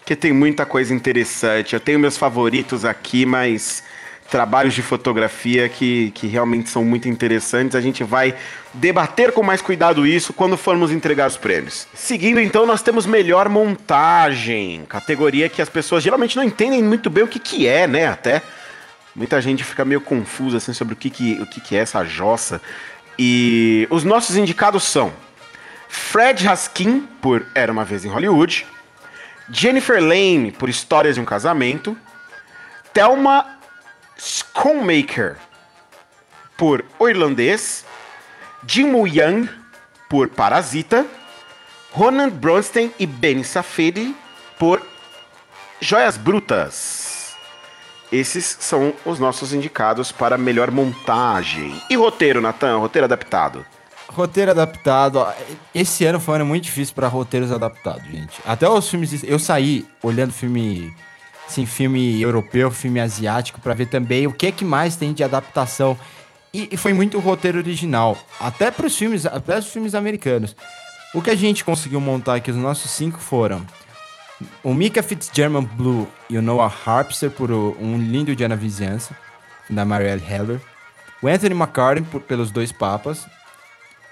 porque 0.00 0.16
tem 0.16 0.32
muita 0.32 0.64
coisa 0.64 0.94
interessante. 0.94 1.74
Eu 1.74 1.80
tenho 1.80 1.98
meus 1.98 2.16
favoritos 2.16 2.82
aqui, 2.84 3.26
mas 3.26 3.84
trabalhos 4.30 4.72
de 4.72 4.80
fotografia 4.80 5.68
que, 5.68 6.10
que 6.12 6.26
realmente 6.26 6.70
são 6.70 6.82
muito 6.82 7.08
interessantes. 7.10 7.76
A 7.76 7.80
gente 7.82 8.02
vai 8.02 8.34
debater 8.72 9.32
com 9.32 9.42
mais 9.42 9.60
cuidado 9.60 10.06
isso 10.06 10.32
quando 10.32 10.56
formos 10.56 10.90
entregar 10.90 11.28
os 11.28 11.36
prêmios. 11.36 11.86
Seguindo, 11.92 12.40
então, 12.40 12.64
nós 12.64 12.80
temos 12.80 13.04
melhor 13.04 13.50
montagem, 13.50 14.84
categoria 14.88 15.48
que 15.50 15.60
as 15.60 15.68
pessoas 15.68 16.02
geralmente 16.02 16.36
não 16.36 16.44
entendem 16.44 16.82
muito 16.82 17.10
bem 17.10 17.24
o 17.24 17.28
que, 17.28 17.38
que 17.38 17.66
é, 17.66 17.86
né? 17.86 18.06
Até 18.06 18.42
muita 19.14 19.40
gente 19.42 19.64
fica 19.64 19.84
meio 19.84 20.00
confusa 20.00 20.58
assim, 20.58 20.72
sobre 20.72 20.94
o, 20.94 20.96
que, 20.96 21.10
que, 21.10 21.32
o 21.42 21.46
que, 21.46 21.60
que 21.60 21.76
é 21.76 21.80
essa 21.80 22.04
jossa. 22.04 22.62
E 23.18 23.88
os 23.90 24.04
nossos 24.04 24.36
indicados 24.36 24.84
são 24.84 25.12
Fred 25.88 26.46
Haskin, 26.46 27.00
por 27.20 27.44
Era 27.54 27.72
Uma 27.72 27.84
Vez 27.84 28.04
em 28.04 28.08
Hollywood, 28.08 28.64
Jennifer 29.50 30.00
Lane, 30.00 30.52
por 30.52 30.68
Histórias 30.68 31.16
de 31.16 31.20
um 31.20 31.24
Casamento, 31.24 31.96
Thelma 32.92 33.58
Schoonmaker, 34.16 35.36
por 36.56 36.84
O 36.98 37.08
Irlandês, 37.08 37.84
Jim 38.66 38.92
Young, 39.06 39.48
por 40.08 40.28
Parasita, 40.28 41.06
Ronan 41.92 42.28
Bronstein 42.28 42.92
e 42.98 43.06
Ben 43.06 43.42
Safedi, 43.42 44.14
por 44.58 44.82
Joias 45.80 46.16
Brutas. 46.16 46.97
Esses 48.10 48.56
são 48.60 48.94
os 49.04 49.18
nossos 49.18 49.52
indicados 49.52 50.10
para 50.10 50.38
melhor 50.38 50.70
montagem. 50.70 51.74
E 51.90 51.96
roteiro, 51.96 52.40
Natan? 52.40 52.78
Roteiro 52.78 53.04
adaptado. 53.04 53.64
Roteiro 54.08 54.50
adaptado. 54.50 55.26
Esse 55.74 56.04
ano 56.06 56.18
foi 56.18 56.32
um 56.32 56.36
ano 56.36 56.46
muito 56.46 56.64
difícil 56.64 56.94
pra 56.94 57.08
roteiros 57.08 57.52
adaptados, 57.52 58.04
gente. 58.04 58.40
Até 58.46 58.68
os 58.68 58.88
filmes. 58.88 59.22
Eu 59.22 59.38
saí 59.38 59.86
olhando 60.02 60.32
filme. 60.32 60.92
Assim, 61.46 61.64
filme 61.64 62.20
europeu, 62.20 62.70
filme 62.70 63.00
asiático, 63.00 63.58
pra 63.60 63.72
ver 63.72 63.86
também 63.86 64.26
o 64.26 64.32
que 64.32 64.48
é 64.48 64.52
que 64.52 64.66
mais 64.66 64.96
tem 64.96 65.14
de 65.14 65.24
adaptação. 65.24 65.96
E, 66.52 66.68
e 66.72 66.76
foi 66.76 66.92
muito 66.92 67.18
roteiro 67.18 67.58
original. 67.58 68.18
Até 68.38 68.70
pros 68.70 68.96
filmes, 68.96 69.24
até 69.24 69.58
os 69.58 69.66
filmes 69.66 69.94
americanos. 69.94 70.54
O 71.14 71.22
que 71.22 71.30
a 71.30 71.34
gente 71.34 71.64
conseguiu 71.64 72.00
montar 72.00 72.34
aqui, 72.34 72.50
os 72.50 72.56
nossos 72.56 72.90
cinco 72.90 73.18
foram. 73.18 73.64
O 74.62 74.72
Mika 74.72 75.02
Fitzgerald 75.02 75.68
Blue 75.74 76.06
e 76.30 76.38
o 76.38 76.42
Noah 76.42 76.72
Harpster 76.86 77.30
por 77.30 77.50
Um 77.50 77.98
Lindo 77.98 78.36
Dia 78.36 78.48
na 78.48 78.54
Vizinhança, 78.54 79.16
da 79.68 79.84
Marielle 79.84 80.22
Heller. 80.22 80.60
O 81.20 81.26
Anthony 81.26 81.54
McCartney 81.54 82.04
por, 82.08 82.20
pelos 82.20 82.50
Dois 82.50 82.70
Papas. 82.70 83.26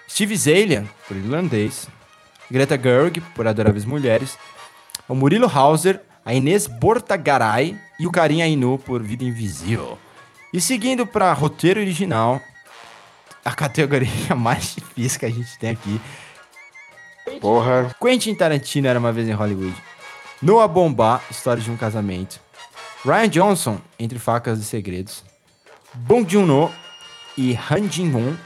Steve 0.09 0.37
Zalian, 0.37 0.85
por 1.07 1.16
Irlandês. 1.16 1.89
Greta 2.51 2.77
Gerwig, 2.77 3.20
por 3.35 3.47
Adoráveis 3.47 3.85
Mulheres. 3.85 4.39
O 5.09 5.14
Murilo 5.14 5.51
Hauser, 5.53 6.01
a 6.24 6.35
Inês 6.35 6.66
Bortagaray 6.66 7.79
e 7.99 8.07
o 8.07 8.11
Karim 8.11 8.43
Ainu 8.43 8.79
por 8.79 9.03
Vida 9.03 9.24
Invisível. 9.24 9.99
E 10.53 10.61
seguindo 10.61 11.07
para 11.07 11.33
roteiro 11.33 11.81
original, 11.81 12.41
a 13.45 13.53
categoria 13.53 14.11
mais 14.35 14.74
difícil 14.74 15.20
que 15.20 15.27
a 15.27 15.31
gente 15.31 15.59
tem 15.59 15.70
aqui. 15.70 16.01
Porra. 17.41 17.95
Quentin 18.01 18.35
Tarantino 18.35 18.89
era 18.89 18.99
uma 18.99 19.12
vez 19.12 19.29
em 19.29 19.33
Hollywood. 19.33 19.74
Noah 20.43 20.68
Bombá, 20.68 21.22
História 21.30 21.62
de 21.62 21.70
um 21.70 21.76
Casamento. 21.76 22.41
Ryan 23.05 23.28
Johnson, 23.28 23.80
Entre 23.99 24.18
Facas 24.18 24.59
e 24.59 24.64
Segredos. 24.64 25.24
Bong 25.95 26.30
Joon-ho 26.30 26.70
e 27.39 27.55
Han 27.70 27.91
Jin-won, 27.91 28.37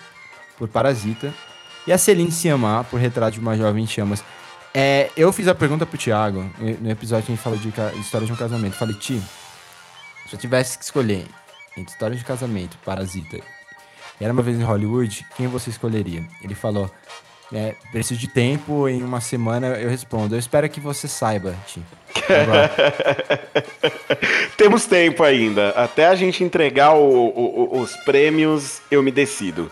por 0.56 0.68
Parasita. 0.68 1.32
E 1.86 1.92
a 1.92 1.98
Celine 1.98 2.30
Sciamma, 2.30 2.84
por 2.84 3.00
Retrato 3.00 3.32
de 3.32 3.40
uma 3.40 3.56
Jovem 3.56 3.84
em 3.84 3.86
Chamas. 3.86 4.22
É, 4.72 5.10
eu 5.16 5.32
fiz 5.32 5.48
a 5.48 5.54
pergunta 5.54 5.84
pro 5.84 5.98
Thiago, 5.98 6.48
no 6.80 6.90
episódio 6.90 7.26
que 7.26 7.32
a 7.32 7.34
gente 7.34 7.42
falou 7.42 7.58
de 7.58 7.68
História 7.98 8.26
de 8.26 8.32
um 8.32 8.36
Casamento. 8.36 8.76
Falei, 8.76 8.94
Ti, 8.94 9.20
se 10.28 10.36
eu 10.36 10.38
tivesse 10.38 10.78
que 10.78 10.84
escolher 10.84 11.26
entre 11.76 11.92
História 11.92 12.16
de 12.16 12.24
Casamento, 12.24 12.78
Parasita 12.84 13.38
e 13.38 14.24
Era 14.24 14.32
Uma 14.32 14.42
Vez 14.42 14.60
em 14.60 14.62
Hollywood, 14.62 15.26
quem 15.36 15.48
você 15.48 15.70
escolheria? 15.70 16.24
Ele 16.40 16.54
falou, 16.54 16.88
é, 17.52 17.74
preciso 17.92 18.18
de 18.20 18.28
tempo, 18.28 18.88
em 18.88 19.02
uma 19.02 19.20
semana 19.20 19.66
eu 19.68 19.88
respondo. 19.90 20.34
Eu 20.34 20.38
espero 20.38 20.68
que 20.68 20.80
você 20.80 21.06
saiba, 21.08 21.54
Ti. 21.66 21.82
Agora, 22.28 22.70
Temos 24.56 24.86
tempo 24.86 25.22
ainda. 25.22 25.70
Até 25.70 26.06
a 26.06 26.14
gente 26.14 26.44
entregar 26.44 26.94
o- 26.94 27.00
o- 27.28 27.80
os 27.80 27.96
prêmios, 27.96 28.80
eu 28.90 29.02
me 29.02 29.10
decido. 29.10 29.70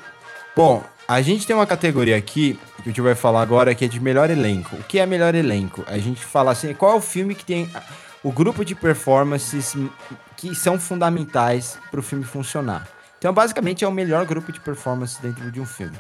Bom, 0.57 0.83
a 1.07 1.21
gente 1.23 1.47
tem 1.47 1.55
uma 1.55 1.67
categoria 1.67 2.17
aqui, 2.17 2.59
que 2.83 2.91
o 2.91 2.93
tio 2.93 3.05
vai 3.05 3.15
falar 3.15 3.43
agora, 3.43 3.75
que 3.75 3.85
é 3.85 3.89
de 3.89 4.01
melhor 4.01 4.31
elenco. 4.31 4.77
O 4.77 4.83
que 4.85 4.99
é 4.99 5.07
melhor 5.07 5.35
elenco? 5.35 5.85
A 5.87 5.99
gente 5.99 6.25
fala 6.25 6.53
assim, 6.53 6.73
qual 6.75 6.93
é 6.93 6.97
o 6.97 7.01
filme 7.01 7.35
que 7.35 7.45
tem 7.45 7.69
o 8.23 8.33
grupo 8.33 8.65
de 8.65 8.75
performances 8.75 9.77
que 10.37 10.55
são 10.55 10.79
fundamentais 10.79 11.79
para 11.91 12.01
o 12.01 12.03
filme 12.03 12.25
funcionar. 12.25 12.89
Então, 13.19 13.33
basicamente, 13.33 13.85
é 13.85 13.89
o 13.89 13.93
melhor 13.93 14.25
grupo 14.25 14.53
de 14.53 14.61
performances 14.61 15.19
dentro 15.19 15.51
de 15.51 15.61
um 15.61 15.67
filme. 15.67 15.97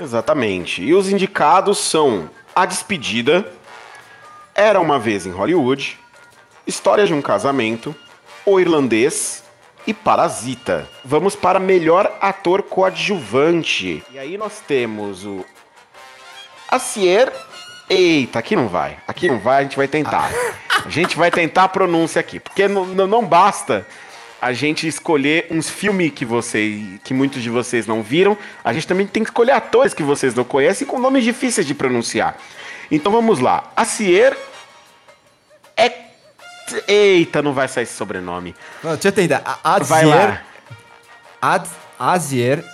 Exatamente. 0.00 0.82
E 0.82 0.94
os 0.94 1.08
indicados 1.10 1.78
são 1.78 2.28
A 2.54 2.64
Despedida, 2.66 3.50
Era 4.54 4.80
uma 4.80 4.98
Vez 4.98 5.26
em 5.26 5.30
Hollywood, 5.30 5.98
História 6.66 7.06
de 7.06 7.12
um 7.14 7.20
Casamento, 7.22 7.94
O 8.46 8.58
Irlandês 8.60 9.42
e 9.86 9.92
Parasita. 9.94 10.88
Vamos 11.04 11.34
para 11.34 11.58
melhor 11.58 12.16
ator 12.20 12.62
coadjuvante. 12.62 14.02
E 14.10 14.18
aí 14.18 14.36
nós 14.38 14.60
temos 14.66 15.24
o 15.24 15.44
Acier. 16.68 17.32
Eita, 17.88 18.38
aqui 18.38 18.54
não 18.54 18.68
vai. 18.68 18.98
Aqui 19.08 19.28
não 19.28 19.38
vai, 19.40 19.60
a 19.60 19.62
gente 19.64 19.76
vai 19.76 19.88
tentar. 19.88 20.30
A 20.82 20.88
gente 20.88 21.14
vai 21.14 21.30
tentar 21.30 21.64
a 21.64 21.68
pronúncia 21.68 22.18
aqui, 22.20 22.40
porque 22.40 22.66
não, 22.66 22.86
não- 22.86 23.06
não 23.06 23.22
basta 23.26 23.86
a 24.40 24.52
gente 24.52 24.86
escolher 24.86 25.46
uns 25.50 25.68
filmes 25.68 26.12
que 26.12 26.24
vocês, 26.24 26.98
que 27.04 27.12
muitos 27.12 27.42
de 27.42 27.50
vocês 27.50 27.86
não 27.86 28.02
viram. 28.02 28.36
A 28.64 28.72
gente 28.72 28.86
também 28.86 29.06
tem 29.06 29.22
que 29.22 29.30
escolher 29.30 29.52
atores 29.52 29.92
que 29.94 30.02
vocês 30.02 30.34
não 30.34 30.44
conhecem 30.44 30.86
com 30.86 30.98
nomes 30.98 31.24
difíceis 31.24 31.66
de 31.66 31.74
pronunciar. 31.74 32.36
Então 32.90 33.12
vamos 33.12 33.38
lá. 33.38 33.70
Acier 33.76 34.36
é 35.76 35.92
Eita, 36.86 37.42
não 37.42 37.52
vai 37.52 37.66
sair 37.66 37.82
esse 37.82 37.94
sobrenome. 37.94 38.54
Não, 38.82 38.92
deixa 38.92 39.08
eu 39.08 39.12
tentar. 39.12 39.60
A- 39.62 39.78
Vai 39.80 40.02
Azier, 40.04 40.16
lá. 40.16 40.42
Ad, 41.42 41.68
Azier 41.98 42.64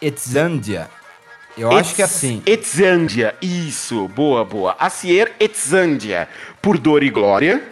Etzandia. 0.00 0.88
Eu 1.58 1.70
acho 1.76 1.94
que 1.94 2.00
é 2.00 2.04
assim. 2.04 2.42
Etzandia, 2.46 3.34
isso, 3.42 4.08
boa, 4.08 4.44
boa. 4.44 4.74
Acier 4.78 5.32
Etzandia, 5.40 6.28
por 6.62 6.78
Dor 6.78 7.02
e 7.02 7.10
Glória, 7.10 7.62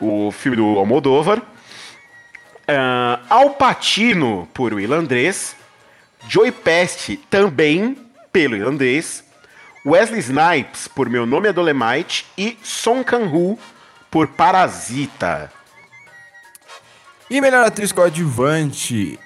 o 0.00 0.32
filme 0.32 0.56
do 0.56 0.78
Almodóvar. 0.78 1.40
Pacino, 3.58 4.48
por 4.52 4.72
O 4.72 4.80
Irlandês. 4.80 5.56
Joey 6.28 6.52
Pest, 6.52 7.16
também 7.28 7.96
pelo 8.32 8.56
Irlandês. 8.56 9.24
Wesley 9.84 10.20
Snipes, 10.20 10.86
por 10.86 11.08
Meu 11.10 11.26
Nome 11.26 11.48
é 11.48 11.52
Dolemite. 11.52 12.26
E 12.38 12.56
Song 12.62 13.02
Kang-ho, 13.04 13.58
por 14.10 14.28
Parasita. 14.28 15.50
E 17.28 17.40
melhor 17.40 17.64
atriz 17.64 17.90
coadjuvante. 17.92 19.18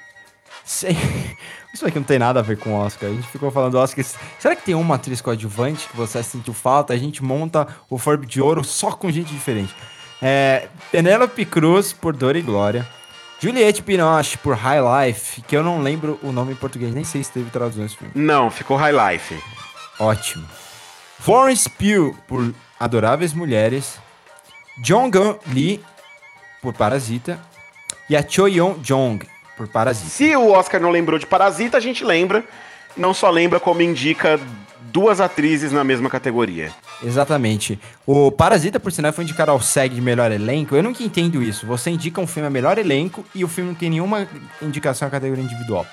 Sei- 0.65 0.97
Isso 1.75 1.87
aqui 1.87 1.99
não 1.99 2.07
tem 2.07 2.19
nada 2.19 2.41
a 2.41 2.43
ver 2.43 2.57
com 2.57 2.73
Oscar. 2.75 3.11
A 3.11 3.13
gente 3.13 3.29
ficou 3.29 3.51
falando 3.51 3.73
do 3.73 3.79
Oscar. 3.79 4.03
Será 4.39 4.57
que 4.57 4.63
tem 4.63 4.75
uma 4.75 4.95
atriz 4.95 5.21
coadjuvante 5.21 5.87
que 5.89 5.97
você 5.97 6.23
sentiu 6.23 6.55
falta? 6.55 6.95
A 6.95 6.97
gente 6.97 7.23
monta 7.23 7.69
o 7.91 7.99
Forb 7.99 8.25
de 8.25 8.41
Ouro 8.41 8.65
só 8.65 8.93
com 8.93 9.11
gente 9.11 9.31
diferente. 9.31 9.75
É, 10.23 10.69
Penélope 10.91 11.45
Cruz 11.45 11.93
por 11.93 12.17
Dor 12.17 12.35
e 12.35 12.41
Glória. 12.41 12.89
Juliette 13.39 13.83
Binoche 13.83 14.39
por 14.39 14.57
High 14.57 14.81
Life, 14.81 15.43
que 15.43 15.57
eu 15.57 15.63
não 15.63 15.83
lembro 15.83 16.19
o 16.23 16.33
nome 16.33 16.53
em 16.53 16.57
português, 16.57 16.95
nem 16.95 17.05
sei 17.05 17.23
se 17.23 17.31
teve 17.31 17.51
tradução 17.51 17.85
esse 17.85 17.97
filme. 17.97 18.13
Não, 18.15 18.51
ficou 18.51 18.77
High 18.77 19.13
Life. 19.13 19.39
Ótimo. 19.99 20.47
Florence 21.19 21.69
Pugh 21.69 22.17
por 22.27 22.55
Adoráveis 22.81 23.35
Mulheres, 23.35 23.99
Jong 24.79 25.39
Lee 25.49 25.83
por 26.63 26.73
Parasita 26.73 27.39
e 28.09 28.17
a 28.17 28.27
Cho 28.27 28.47
Yeon 28.47 28.75
Jong 28.83 29.27
por 29.57 29.69
Parasita. 29.69 30.09
Se 30.09 30.35
o 30.37 30.53
Oscar 30.53 30.81
não 30.81 30.91
lembrou 30.91 31.19
de 31.19 31.27
Parasita, 31.27 31.77
a 31.77 31.81
gente 31.81 32.05
lembra. 32.05 32.45
Não 32.97 33.13
só 33.13 33.29
lembra 33.29 33.61
como 33.61 33.83
indica 33.83 34.41
duas 34.97 35.21
atrizes 35.21 35.73
na 35.73 35.85
mesma 35.85 36.09
categoria. 36.09 36.73
Exatamente. 37.05 37.79
O 38.07 38.33
Parasita, 38.33 38.81
por 38.81 38.91
sinal, 38.91 39.13
foi 39.13 39.25
indicado 39.25 39.51
ao 39.51 39.61
SEG 39.61 39.95
de 39.95 40.01
melhor 40.01 40.33
elenco. 40.33 40.75
Eu 40.75 40.83
nunca 40.83 41.03
entendo 41.03 41.43
isso. 41.43 41.67
Você 41.67 41.91
indica 41.91 42.19
um 42.19 42.27
filme 42.27 42.47
a 42.47 42.51
melhor 42.51 42.79
elenco 42.79 43.23
e 43.35 43.45
o 43.45 43.49
filme 43.49 43.73
não 43.73 43.77
tem 43.79 43.91
nenhuma 43.91 44.27
indicação 44.63 45.07
à 45.07 45.11
categoria 45.11 45.45
individual. 45.45 45.87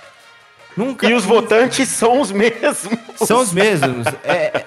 Nunca. 0.78 1.06
E 1.06 1.14
os 1.14 1.26
votantes 1.26 1.90
são 1.92 2.22
os 2.22 2.32
mesmos. 2.32 2.88
São 3.18 3.42
os 3.42 3.52
mesmos. 3.52 4.08
É, 4.24 4.32
é... 4.32 4.66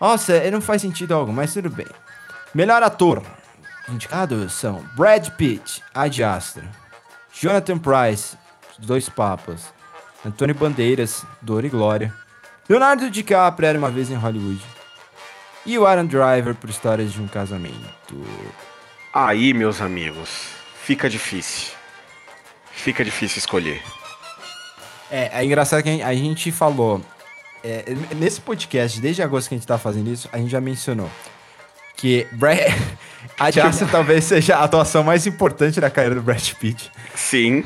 Nossa, 0.00 0.48
não 0.48 0.60
faz 0.60 0.80
sentido 0.80 1.12
algo, 1.12 1.32
mas 1.32 1.52
tudo 1.52 1.68
bem. 1.68 1.88
Melhor 2.54 2.80
ator. 2.80 3.24
Indicados 3.88 4.52
são 4.52 4.84
Brad 4.94 5.30
Pitt, 5.30 5.82
Ad 5.92 6.22
Astra, 6.22 6.62
Jonathan 7.34 7.76
Price, 7.76 8.36
Dois 8.78 9.08
Papas, 9.08 9.74
Antônio 10.24 10.54
Bandeiras, 10.54 11.26
Dor 11.42 11.64
e 11.64 11.68
Glória, 11.68 12.14
Leonardo 12.68 13.10
DiCaprio 13.10 13.66
era 13.66 13.78
uma 13.78 13.90
vez 13.90 14.10
em 14.10 14.14
Hollywood 14.14 14.62
e 15.66 15.78
o 15.78 15.86
Aaron 15.86 16.06
Driver 16.06 16.54
por 16.54 16.70
Histórias 16.70 17.12
de 17.12 17.20
um 17.20 17.28
Casamento. 17.28 18.24
Aí, 19.12 19.52
meus 19.52 19.80
amigos, 19.80 20.48
fica 20.82 21.08
difícil. 21.08 21.72
Fica 22.70 23.04
difícil 23.04 23.38
escolher. 23.38 23.82
É, 25.10 25.40
é 25.40 25.44
engraçado 25.44 25.82
que 25.82 26.02
a 26.02 26.14
gente, 26.14 26.50
falou. 26.50 27.00
é, 27.62 27.84
nesse 28.16 28.40
podcast, 28.40 29.00
desde 29.00 29.22
agosto 29.22 29.48
que 29.48 29.54
a 29.54 29.58
gente 29.58 29.66
tá 29.66 29.78
fazendo 29.78 30.10
isso, 30.10 30.28
a 30.32 30.38
gente 30.38 30.50
já 30.50 30.60
mencionou 30.60 31.10
que 31.96 32.26
Brad, 32.32 32.58
a 33.38 33.50
Jasper 33.50 33.88
talvez 33.90 34.24
seja 34.24 34.56
a 34.56 34.64
atuação 34.64 35.02
mais 35.02 35.26
importante 35.26 35.80
da 35.80 35.90
carreira 35.90 36.16
do 36.16 36.22
Brad 36.22 36.52
Pitt. 36.54 36.90
Sim. 37.14 37.64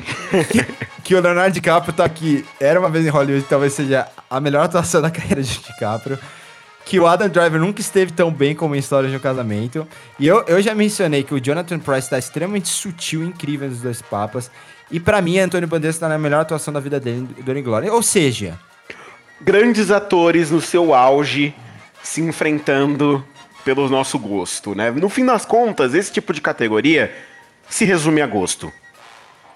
Que, 0.51 0.65
que 1.03 1.15
o 1.15 1.21
Leonardo 1.21 1.53
DiCaprio 1.53 1.93
tá 1.93 2.05
aqui, 2.05 2.45
era 2.59 2.79
uma 2.79 2.89
vez 2.89 3.05
em 3.05 3.09
Hollywood, 3.09 3.45
talvez 3.49 3.73
seja 3.73 4.07
a 4.29 4.39
melhor 4.39 4.65
atuação 4.65 5.01
da 5.01 5.09
carreira 5.11 5.41
de 5.41 5.59
DiCaprio. 5.59 6.19
Que 6.85 6.99
o 6.99 7.05
Adam 7.05 7.27
Driver 7.27 7.59
nunca 7.59 7.81
esteve 7.81 8.13
tão 8.13 8.31
bem 8.31 8.55
como 8.55 8.73
em 8.73 8.79
História 8.79 9.09
de 9.09 9.15
um 9.15 9.19
Casamento. 9.19 9.85
E 10.17 10.25
eu, 10.25 10.43
eu 10.47 10.61
já 10.61 10.73
mencionei 10.73 11.21
que 11.21 11.33
o 11.33 11.39
Jonathan 11.39 11.79
Price 11.79 12.09
tá 12.09 12.17
extremamente 12.17 12.69
sutil 12.69 13.23
e 13.23 13.27
incrível 13.27 13.69
nos 13.69 13.81
dois 13.81 14.01
papas. 14.01 14.49
E 14.89 14.97
pra 14.97 15.21
mim, 15.21 15.37
Antônio 15.37 15.67
Bandeiras 15.67 15.97
tá 15.97 16.07
na 16.07 16.17
melhor 16.17 16.41
atuação 16.41 16.73
da 16.73 16.79
vida 16.79 16.97
dele, 16.97 17.27
Dona 17.43 17.59
Glória. 17.61 17.91
Ou 17.91 18.01
seja, 18.01 18.57
Grandes 19.39 19.91
atores 19.91 20.49
no 20.49 20.59
seu 20.59 20.95
auge 20.95 21.53
se 22.01 22.21
enfrentando 22.21 23.23
pelo 23.67 23.89
nosso 23.89 24.17
gosto, 24.17 24.73
né? 24.73 24.89
No 24.91 25.09
fim 25.09 25.25
das 25.25 25.45
contas, 25.45 25.93
esse 25.93 26.09
tipo 26.09 26.31
de 26.31 26.39
categoria 26.39 27.13
se 27.67 27.83
resume 27.83 28.21
a 28.21 28.25
gosto. 28.25 28.71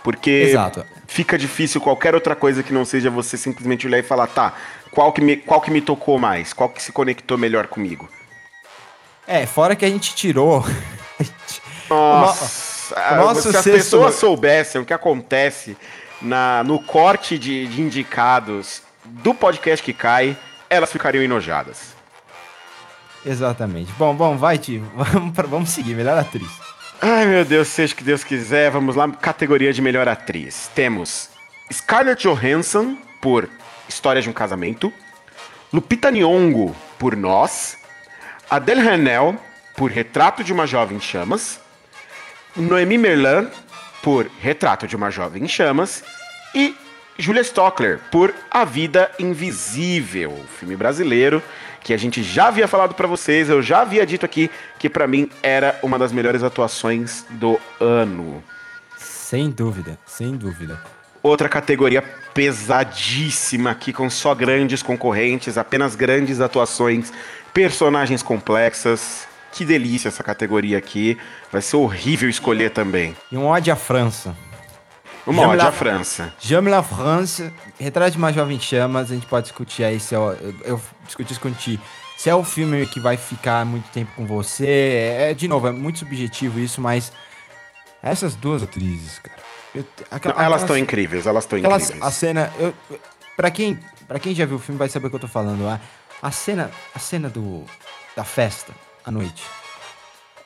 Porque 0.03 0.47
Exato. 0.49 0.85
fica 1.07 1.37
difícil 1.37 1.79
qualquer 1.79 2.13
outra 2.13 2.35
coisa 2.35 2.61
que 2.61 2.73
não 2.73 2.83
seja 2.83 3.09
você 3.09 3.37
simplesmente 3.37 3.87
olhar 3.87 3.99
e 3.99 4.03
falar, 4.03 4.27
tá, 4.27 4.53
qual 4.91 5.13
que 5.13 5.21
me, 5.21 5.37
qual 5.37 5.61
que 5.61 5.71
me 5.71 5.79
tocou 5.79 6.19
mais? 6.19 6.51
Qual 6.51 6.67
que 6.67 6.83
se 6.83 6.91
conectou 6.91 7.37
melhor 7.37 7.67
comigo? 7.67 8.09
é, 9.25 9.45
fora 9.45 9.77
que 9.77 9.85
a 9.85 9.89
gente 9.89 10.13
tirou. 10.13 10.65
Nossa, 11.89 12.95
o 13.13 13.15
nosso 13.15 13.41
se 13.43 13.57
as 13.57 13.63
sexto- 13.63 13.77
pessoas 13.77 14.15
soubessem 14.15 14.81
o 14.81 14.85
que 14.85 14.93
acontece 14.93 15.77
na, 16.21 16.63
no 16.65 16.79
corte 16.83 17.37
de, 17.37 17.65
de 17.67 17.81
indicados 17.81 18.81
do 19.05 19.33
podcast 19.33 19.81
que 19.85 19.93
cai, 19.93 20.37
elas 20.69 20.91
ficariam 20.91 21.23
enojadas. 21.23 22.00
Exatamente. 23.25 23.91
Bom, 23.93 24.15
bom, 24.15 24.37
vai, 24.37 24.57
tio. 24.57 24.83
Vamos, 24.95 25.49
vamos 25.49 25.69
seguir, 25.69 25.95
melhor 25.95 26.17
atriz. 26.17 26.49
Ai, 27.01 27.25
meu 27.25 27.43
Deus, 27.43 27.67
seja 27.67 27.93
o 27.93 27.97
que 27.97 28.03
Deus 28.03 28.23
quiser. 28.23 28.71
Vamos 28.71 28.95
lá, 28.95 29.09
categoria 29.09 29.73
de 29.73 29.81
melhor 29.81 30.07
atriz. 30.07 30.69
Temos 30.73 31.29
Scarlett 31.71 32.27
Johansson 32.27 32.97
por 33.21 33.49
História 33.87 34.21
de 34.21 34.29
um 34.29 34.33
Casamento, 34.33 34.91
Lupita 35.73 36.11
Nyong'o 36.11 36.75
por 36.97 37.15
Nós, 37.15 37.77
Adele 38.49 38.87
Hanel 38.87 39.35
por 39.75 39.89
Retrato 39.89 40.43
de 40.43 40.53
uma 40.53 40.67
Jovem 40.67 40.97
em 40.97 40.99
Chamas, 40.99 41.59
Noemi 42.55 42.97
Merlan 42.97 43.49
por 44.01 44.29
Retrato 44.39 44.87
de 44.87 44.95
uma 44.95 45.09
Jovem 45.09 45.43
em 45.43 45.47
Chamas 45.47 46.03
e 46.53 46.75
Julia 47.17 47.41
Stockler 47.41 47.99
por 48.11 48.33
A 48.49 48.65
Vida 48.65 49.11
Invisível, 49.19 50.37
filme 50.59 50.75
brasileiro 50.75 51.41
que 51.83 51.93
a 51.93 51.97
gente 51.97 52.23
já 52.23 52.47
havia 52.47 52.67
falado 52.67 52.93
pra 52.93 53.07
vocês, 53.07 53.49
eu 53.49 53.61
já 53.61 53.81
havia 53.81 54.05
dito 54.05 54.25
aqui 54.25 54.49
que 54.77 54.89
pra 54.89 55.07
mim 55.07 55.29
era 55.41 55.77
uma 55.81 55.97
das 55.97 56.11
melhores 56.11 56.43
atuações 56.43 57.25
do 57.31 57.59
ano. 57.79 58.43
Sem 58.97 59.49
dúvida, 59.49 59.97
sem 60.05 60.35
dúvida. 60.35 60.79
Outra 61.23 61.47
categoria 61.47 62.01
pesadíssima 62.33 63.71
aqui 63.71 63.93
com 63.93 64.09
só 64.09 64.33
grandes 64.33 64.81
concorrentes, 64.81 65.57
apenas 65.57 65.95
grandes 65.95 66.39
atuações, 66.39 67.11
personagens 67.53 68.23
complexas. 68.23 69.27
Que 69.51 69.65
delícia 69.65 70.07
essa 70.07 70.23
categoria 70.23 70.77
aqui. 70.77 71.17
Vai 71.51 71.61
ser 71.61 71.75
horrível 71.75 72.29
escolher 72.29 72.71
também. 72.71 73.15
E 73.31 73.37
um 73.37 73.45
ódio 73.45 73.73
à 73.73 73.75
França. 73.75 74.35
Uma 75.25 75.43
ódio 75.47 75.67
à 75.67 75.71
França. 75.71 76.33
J'aime 76.39 76.69
la 76.69 76.81
France, 76.83 77.51
Retrato 77.79 78.11
de 78.11 78.17
uma 78.17 78.33
Jovem 78.33 78.57
em 78.57 78.59
Chamas, 78.59 79.11
a 79.11 79.13
gente 79.13 79.25
pode 79.27 79.43
discutir 79.47 79.83
aí 79.83 79.99
se 79.99 80.15
é, 80.15 80.17
eu, 80.17 80.37
eu 80.65 80.81
discuti 81.05 81.31
isso 81.31 81.41
contigo. 81.41 81.81
Se 82.17 82.29
é 82.29 82.35
o 82.35 82.43
filme 82.43 82.85
que 82.87 82.99
vai 82.99 83.17
ficar 83.17 83.65
muito 83.65 83.87
tempo 83.91 84.11
com 84.15 84.25
você, 84.25 84.67
é, 85.29 85.33
de 85.33 85.47
novo, 85.47 85.67
é 85.67 85.71
muito 85.71 85.99
subjetivo 85.99 86.59
isso, 86.59 86.79
mas 86.81 87.11
essas 88.01 88.35
duas 88.35 88.61
atrizes, 88.63 89.19
cara. 89.19 89.37
eu- 89.73 89.85
aquela- 90.09 90.35
Não, 90.35 90.41
elas 90.43 90.61
estão 90.61 90.77
incríveis, 90.77 91.25
elas 91.25 91.43
estão 91.43 91.57
incríveis. 91.57 92.01
a 92.01 92.11
cena, 92.11 92.51
eu, 92.59 92.73
pra 93.37 93.49
quem, 93.51 93.79
para 94.07 94.19
quem 94.19 94.33
já 94.35 94.45
viu 94.45 94.57
o 94.57 94.59
filme 94.59 94.77
vai 94.77 94.89
saber 94.89 95.07
o 95.07 95.09
que 95.09 95.15
eu 95.15 95.19
tô 95.21 95.27
falando. 95.27 95.67
A, 95.67 95.79
a 96.21 96.31
cena, 96.31 96.69
a 96.93 96.99
cena 96.99 97.29
do 97.29 97.63
da 98.15 98.23
festa 98.23 98.73
à 99.05 99.09
noite. 99.09 99.43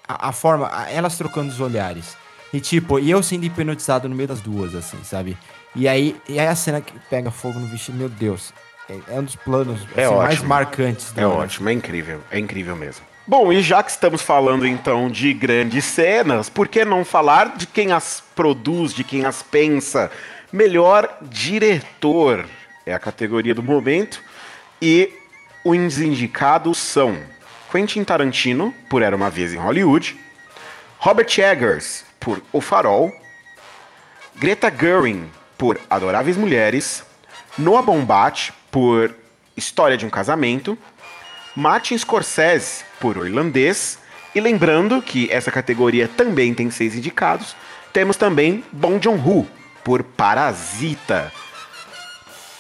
A, 0.07 0.30
a 0.30 0.32
forma, 0.32 0.69
a- 0.71 0.89
elas 0.91 1.17
trocando 1.17 1.49
os 1.51 1.59
olhares. 1.59 2.15
E 2.53 2.59
tipo, 2.59 2.99
e 2.99 3.11
eu 3.11 3.21
sendo 3.21 3.45
hipnotizado 3.45 4.07
no 4.07 4.15
meio 4.15 4.27
das 4.27 4.39
duas, 4.39 4.75
assim, 4.75 4.97
sabe? 5.03 5.37
E 5.75 5.87
aí, 5.87 6.15
e 6.27 6.39
aí 6.39 6.47
a 6.47 6.55
cena 6.55 6.79
que 6.79 6.93
pega 7.09 7.29
fogo 7.29 7.59
no 7.59 7.67
vestido, 7.67 7.97
meu 7.97 8.09
Deus. 8.09 8.53
É, 8.89 9.15
é 9.15 9.19
um 9.19 9.23
dos 9.23 9.35
planos 9.35 9.81
É 9.95 10.05
assim, 10.05 10.15
mais 10.15 10.41
marcantes 10.41 11.11
É 11.17 11.25
ótimo, 11.25 11.69
é 11.69 11.73
incrível, 11.73 12.21
é 12.29 12.37
incrível 12.37 12.75
mesmo. 12.75 13.03
Bom, 13.27 13.51
e 13.51 13.61
já 13.61 13.81
que 13.81 13.89
estamos 13.89 14.21
falando 14.21 14.67
então 14.67 15.09
de 15.09 15.33
grandes 15.33 15.83
cenas, 15.83 16.47
por 16.47 16.67
que 16.67 16.85
não 16.85 17.03
falar 17.03 17.57
de 17.57 17.65
quem 17.65 17.91
as 17.91 18.23
produz, 18.35 18.93
de 18.93 19.03
quem 19.03 19.25
as 19.25 19.41
pensa? 19.41 20.11
Melhor 20.53 21.17
diretor 21.23 22.45
é 22.85 22.93
a 22.93 22.99
categoria 22.99 23.55
do 23.55 23.63
momento 23.63 24.21
e 24.79 25.11
os 25.63 25.99
indicados 25.99 26.77
são 26.77 27.17
Quentin 27.71 28.03
Tarantino 28.03 28.71
por 28.87 29.01
Era 29.01 29.15
uma 29.15 29.31
vez 29.31 29.51
em 29.53 29.57
Hollywood, 29.57 30.15
Robert 30.99 31.39
Eggers 31.39 32.05
por 32.26 32.41
O 32.51 32.59
Farol, 32.59 33.13
Greta 34.36 34.73
Gerwig 34.76 35.23
por 35.55 35.80
Adoráveis 35.88 36.36
Mulheres, 36.36 37.03
Noah 37.55 37.84
Baumbach 37.84 38.51
por 38.71 39.13
História 39.55 39.95
de 39.95 40.07
um 40.07 40.09
Casamento, 40.09 40.76
Martin 41.55 41.95
Scorsese 41.95 42.84
por 42.99 43.15
O 43.15 43.28
Irlandês, 43.28 43.99
e 44.34 44.41
lembrando 44.41 45.01
que 45.03 45.32
essa 45.32 45.51
categoria 45.51 46.07
também 46.07 46.51
tem 46.53 46.69
seis 46.71 46.95
indicados, 46.95 47.55
temos 47.93 48.17
também 48.17 48.63
Bong 48.71 48.99
Joon-ho 49.01 49.47
por 49.84 50.03
Parasita. 50.03 51.32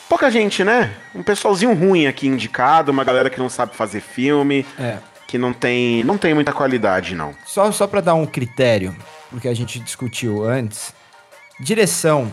Pouca 0.07 0.29
gente, 0.29 0.63
né? 0.63 0.93
Um 1.15 1.23
pessoalzinho 1.23 1.73
ruim 1.73 2.05
aqui 2.05 2.27
indicado, 2.27 2.91
uma 2.91 3.03
galera 3.03 3.31
que 3.31 3.39
não 3.39 3.49
sabe 3.49 3.75
fazer 3.75 3.99
filme, 3.99 4.63
É. 4.79 4.99
que 5.27 5.39
não 5.39 5.51
tem, 5.51 6.03
não 6.03 6.19
tem 6.19 6.35
muita 6.35 6.53
qualidade, 6.53 7.15
não. 7.15 7.35
Só, 7.45 7.69
só 7.71 7.87
para 7.87 7.99
dar 7.99 8.13
um 8.13 8.27
critério, 8.27 8.95
porque 9.29 9.47
a 9.47 9.53
gente 9.53 9.79
discutiu 9.79 10.43
antes, 10.43 10.93
direção 11.59 12.31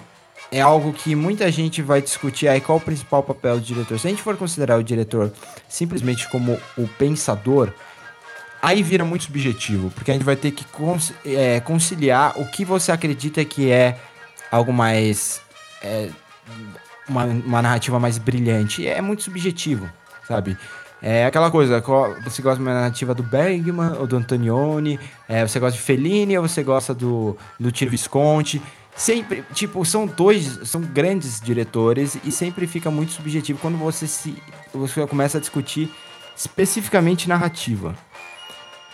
é 0.51 0.61
algo 0.61 0.93
que 0.93 1.14
muita 1.14 1.51
gente 1.51 1.80
vai 1.80 2.03
discutir 2.03 2.47
aí 2.47 2.61
qual 2.61 2.78
o 2.78 2.80
principal 2.80 3.22
papel 3.22 3.59
do 3.59 3.64
diretor. 3.64 3.99
Se 3.99 4.07
a 4.07 4.11
gente 4.11 4.22
for 4.22 4.36
considerar 4.36 4.78
o 4.78 4.82
diretor 4.82 5.32
simplesmente 5.68 6.28
como 6.28 6.59
o 6.76 6.86
pensador, 6.86 7.72
aí 8.61 8.82
vira 8.82 9.05
muito 9.05 9.24
subjetivo, 9.24 9.90
porque 9.90 10.11
a 10.11 10.14
gente 10.14 10.24
vai 10.24 10.36
ter 10.36 10.51
que 10.51 10.64
é, 11.24 11.61
conciliar 11.61 12.38
o 12.38 12.47
que 12.51 12.64
você 12.64 12.93
acredita 12.93 13.43
que 13.45 13.70
é 13.70 13.99
algo 14.51 14.72
mais. 14.72 15.40
é, 15.82 16.11
uma, 17.09 17.24
uma 17.24 17.62
narrativa 17.62 17.99
mais 17.99 18.18
brilhante. 18.18 18.86
É 18.86 19.01
muito 19.01 19.22
subjetivo, 19.22 19.90
sabe? 20.26 20.57
É 21.05 21.26
aquela 21.26 21.50
coisa, 21.50 21.82
você 22.22 22.40
gosta 22.40 22.57
de 22.59 22.62
uma 22.62 22.74
narrativa 22.74 23.12
do 23.12 23.24
Bergman 23.24 23.94
ou 23.98 24.07
do 24.07 24.16
Antonioni, 24.16 25.00
é, 25.28 25.44
você 25.44 25.59
gosta 25.59 25.76
de 25.76 25.82
Fellini 25.82 26.38
ou 26.38 26.46
você 26.46 26.62
gosta 26.62 26.94
do, 26.94 27.36
do 27.59 27.72
Tiro 27.72 27.90
Visconti. 27.90 28.62
Sempre, 28.94 29.42
tipo, 29.53 29.84
são 29.84 30.07
dois, 30.07 30.61
são 30.64 30.80
grandes 30.80 31.40
diretores 31.40 32.16
e 32.22 32.30
sempre 32.30 32.68
fica 32.68 32.88
muito 32.88 33.12
subjetivo 33.12 33.59
quando 33.59 33.76
você 33.76 34.07
se 34.07 34.40
você 34.72 35.05
começa 35.07 35.38
a 35.38 35.40
discutir 35.40 35.90
especificamente 36.36 37.28
narrativa. 37.28 37.96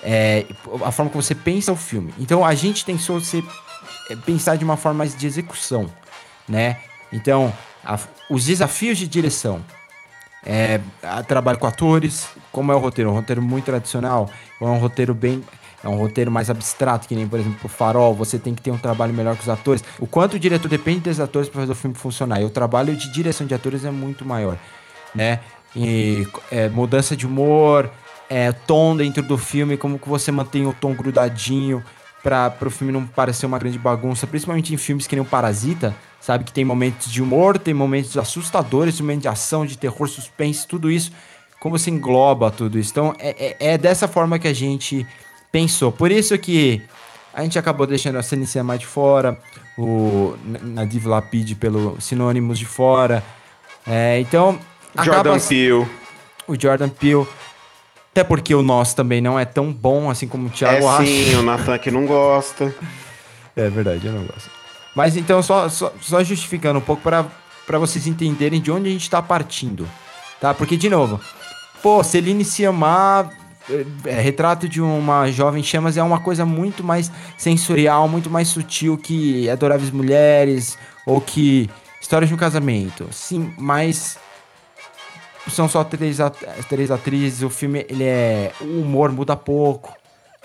É, 0.02 0.46
a 0.84 0.90
forma 0.90 1.10
como 1.10 1.22
você 1.22 1.34
pensa 1.34 1.72
o 1.72 1.76
filme. 1.76 2.14
Então 2.18 2.42
a 2.42 2.54
gente 2.54 2.86
tem 2.86 2.96
que 2.96 3.02
você 3.02 3.44
é, 4.08 4.16
pensar 4.16 4.56
de 4.56 4.64
uma 4.64 4.78
forma 4.78 4.98
mais 4.98 5.14
de 5.14 5.26
execução, 5.26 5.92
né? 6.48 6.80
Então, 7.12 7.52
a, 7.84 7.98
os 8.30 8.46
desafios 8.46 8.96
de 8.96 9.06
direção. 9.06 9.62
É, 10.48 10.80
trabalho 11.26 11.58
com 11.58 11.66
atores, 11.66 12.26
como 12.50 12.72
é 12.72 12.74
o 12.74 12.78
roteiro? 12.78 13.10
Um 13.10 13.14
roteiro 13.14 13.42
muito 13.42 13.66
tradicional, 13.66 14.30
ou 14.58 14.66
é 14.66 14.70
um 14.70 14.78
roteiro 14.78 15.14
bem. 15.14 15.44
É 15.84 15.88
um 15.88 15.96
roteiro 15.96 16.30
mais 16.30 16.50
abstrato, 16.50 17.06
que 17.06 17.14
nem, 17.14 17.28
por 17.28 17.38
exemplo, 17.38 17.60
o 17.62 17.68
Farol, 17.68 18.12
você 18.12 18.36
tem 18.38 18.54
que 18.54 18.60
ter 18.60 18.70
um 18.72 18.78
trabalho 18.78 19.14
melhor 19.14 19.36
com 19.36 19.42
os 19.42 19.48
atores. 19.48 19.84
O 20.00 20.06
quanto 20.08 20.34
o 20.34 20.38
diretor 20.38 20.68
depende 20.68 21.00
dos 21.00 21.20
atores 21.20 21.48
para 21.48 21.60
fazer 21.60 21.72
o 21.72 21.74
filme 21.74 21.94
funcionar. 21.94 22.40
E 22.40 22.44
o 22.44 22.50
trabalho 22.50 22.96
de 22.96 23.12
direção 23.12 23.46
de 23.46 23.54
atores 23.54 23.84
é 23.84 23.90
muito 23.90 24.24
maior, 24.24 24.58
né? 25.14 25.38
E 25.76 26.26
é, 26.50 26.68
mudança 26.68 27.14
de 27.14 27.26
humor, 27.26 27.90
é, 28.28 28.50
tom 28.50 28.96
dentro 28.96 29.22
do 29.22 29.38
filme, 29.38 29.76
como 29.76 29.98
que 29.98 30.08
você 30.08 30.32
mantém 30.32 30.66
o 30.66 30.72
tom 30.72 30.94
grudadinho 30.94 31.84
para 32.22 32.56
o 32.66 32.70
filme 32.70 32.92
não 32.92 33.06
parecer 33.06 33.46
uma 33.46 33.58
grande 33.58 33.78
bagunça, 33.78 34.26
principalmente 34.26 34.74
em 34.74 34.76
filmes 34.76 35.06
que 35.06 35.14
nem 35.14 35.22
o 35.22 35.28
Parasita, 35.28 35.94
sabe? 36.20 36.44
Que 36.44 36.52
tem 36.52 36.64
momentos 36.64 37.10
de 37.10 37.22
humor, 37.22 37.58
tem 37.58 37.72
momentos 37.72 38.16
assustadores, 38.16 39.00
momentos 39.00 39.22
de 39.22 39.28
ação, 39.28 39.64
de 39.64 39.78
terror, 39.78 40.08
suspense, 40.08 40.66
tudo 40.66 40.90
isso. 40.90 41.12
Como 41.60 41.78
você 41.78 41.90
engloba 41.90 42.50
tudo 42.50 42.78
isso. 42.78 42.90
Então, 42.90 43.14
é, 43.18 43.56
é, 43.60 43.72
é 43.74 43.78
dessa 43.78 44.06
forma 44.06 44.38
que 44.38 44.46
a 44.46 44.52
gente 44.52 45.06
pensou. 45.50 45.90
Por 45.90 46.10
isso 46.10 46.36
que 46.38 46.82
a 47.32 47.42
gente 47.42 47.58
acabou 47.58 47.86
deixando 47.86 48.18
a 48.18 48.22
CNC 48.22 48.62
mais 48.62 48.80
de 48.80 48.86
fora, 48.86 49.38
o 49.76 50.36
Nadiv 50.44 51.06
Lapid 51.06 51.54
pelo 51.54 52.00
Sinônimos 52.00 52.58
de 52.58 52.66
fora. 52.66 53.22
É, 53.86 54.18
então. 54.20 54.58
Jordan 55.02 55.38
Peele. 55.38 55.86
O 56.46 56.60
Jordan 56.60 56.88
Peele. 56.88 57.26
Até 58.18 58.24
porque 58.24 58.52
o 58.52 58.62
nosso 58.62 58.96
também 58.96 59.20
não 59.20 59.38
é 59.38 59.44
tão 59.44 59.72
bom 59.72 60.10
assim 60.10 60.26
como 60.26 60.48
o 60.48 60.50
Thiago 60.50 60.84
é, 60.84 60.88
acha. 60.88 61.06
Sim, 61.06 61.36
o 61.36 61.42
Nathan 61.42 61.72
aqui 61.72 61.88
não 61.88 62.04
gosta. 62.04 62.74
É 63.54 63.68
verdade, 63.70 64.04
eu 64.04 64.12
não 64.12 64.24
gosto. 64.24 64.50
Mas 64.92 65.16
então, 65.16 65.40
só, 65.40 65.68
só, 65.68 65.92
só 66.00 66.24
justificando 66.24 66.80
um 66.80 66.82
pouco 66.82 67.00
para 67.00 67.78
vocês 67.78 68.08
entenderem 68.08 68.60
de 68.60 68.72
onde 68.72 68.88
a 68.88 68.92
gente 68.92 69.02
está 69.02 69.22
partindo. 69.22 69.88
Tá? 70.40 70.52
Porque, 70.52 70.76
de 70.76 70.90
novo, 70.90 71.20
pô, 71.80 72.02
Celine 72.02 72.44
Sciamma, 72.44 73.30
é, 73.70 73.86
é, 74.06 74.20
retrato 74.20 74.68
de 74.68 74.80
uma 74.82 75.30
jovem 75.30 75.62
chamas 75.62 75.96
é 75.96 76.02
uma 76.02 76.18
coisa 76.18 76.44
muito 76.44 76.82
mais 76.82 77.12
sensorial, 77.36 78.08
muito 78.08 78.28
mais 78.28 78.48
sutil 78.48 78.98
que 78.98 79.48
Adoráveis 79.48 79.92
Mulheres 79.92 80.76
ou 81.06 81.20
que 81.20 81.70
Histórias 82.00 82.28
de 82.28 82.34
um 82.34 82.38
Casamento. 82.38 83.06
Sim, 83.12 83.54
mas 83.56 84.18
são 85.50 85.68
só 85.68 85.84
três, 85.84 86.20
at 86.20 86.36
três 86.68 86.90
atrizes, 86.90 87.42
o 87.42 87.50
filme, 87.50 87.84
ele 87.88 88.04
é... 88.04 88.52
o 88.60 88.82
humor 88.82 89.10
muda 89.12 89.36
pouco, 89.36 89.96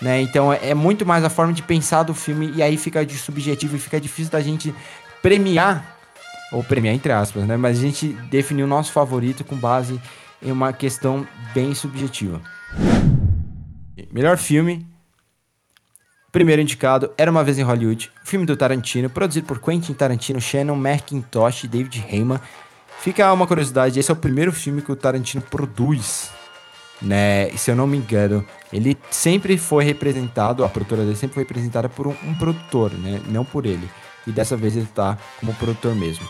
né? 0.02 0.22
Então 0.22 0.52
é, 0.52 0.70
é 0.70 0.74
muito 0.74 1.06
mais 1.06 1.24
a 1.24 1.30
forma 1.30 1.54
de 1.54 1.62
pensar 1.62 2.04
do 2.04 2.14
filme 2.14 2.52
e 2.56 2.62
aí 2.62 2.78
fica 2.78 3.06
de 3.06 3.18
subjetivo 3.18 3.76
e 3.76 3.80
fica 3.80 4.00
difícil 4.00 4.32
da 4.32 4.42
gente 4.42 4.74
premiar, 5.22 5.98
ou 6.52 6.64
premiar 6.64 6.96
entre 6.96 7.12
aspas, 7.12 7.46
né? 7.46 7.58
Mas 7.58 7.80
a 7.80 7.82
gente 7.82 8.10
definir 8.30 8.64
o 8.64 8.68
nosso 8.68 8.92
favorito 8.92 9.44
com 9.44 9.56
base 9.56 10.00
em 10.42 10.52
uma 10.52 10.74
questão 10.74 11.26
bem 11.54 11.74
subjetiva. 11.74 12.42
Melhor 14.12 14.38
filme. 14.38 14.86
Primeiro 16.32 16.64
indicado, 16.64 17.12
Era 17.16 17.30
Uma 17.30 17.44
Vez 17.44 17.60
em 17.60 17.62
Hollywood, 17.62 18.12
filme 18.24 18.44
do 18.44 18.58
Tarantino, 18.58 19.08
produzido 19.08 19.46
por 19.46 19.62
Quentin 19.62 19.94
Tarantino, 19.94 20.42
Shannon 20.42 20.76
McIntosh 20.76 21.66
e 21.66 21.68
David 21.68 22.04
Heyman. 22.10 22.40
Fica 23.04 23.34
uma 23.34 23.46
curiosidade, 23.46 24.00
esse 24.00 24.10
é 24.10 24.14
o 24.14 24.16
primeiro 24.16 24.54
filme 24.54 24.82
que 24.82 24.90
o 24.90 24.96
Tarantino 24.96 25.44
produz, 25.44 26.32
né? 27.02 27.50
E 27.50 27.58
se 27.58 27.70
eu 27.70 27.76
não 27.76 27.86
me 27.86 27.98
engano, 27.98 28.46
ele 28.72 28.98
sempre 29.12 29.58
foi 29.58 29.84
representado, 29.84 30.64
a 30.64 30.70
produtora 30.70 31.04
dele 31.04 31.18
sempre 31.18 31.34
foi 31.34 31.44
representada 31.44 31.90
por 31.90 32.08
um, 32.08 32.16
um 32.24 32.34
produtor, 32.34 32.94
né? 32.94 33.20
Não 33.28 33.44
por 33.44 33.66
ele. 33.66 33.90
E 34.26 34.32
dessa 34.32 34.56
vez 34.56 34.78
ele 34.78 34.86
tá 34.86 35.18
como 35.38 35.54
produtor 35.56 35.94
mesmo. 35.94 36.26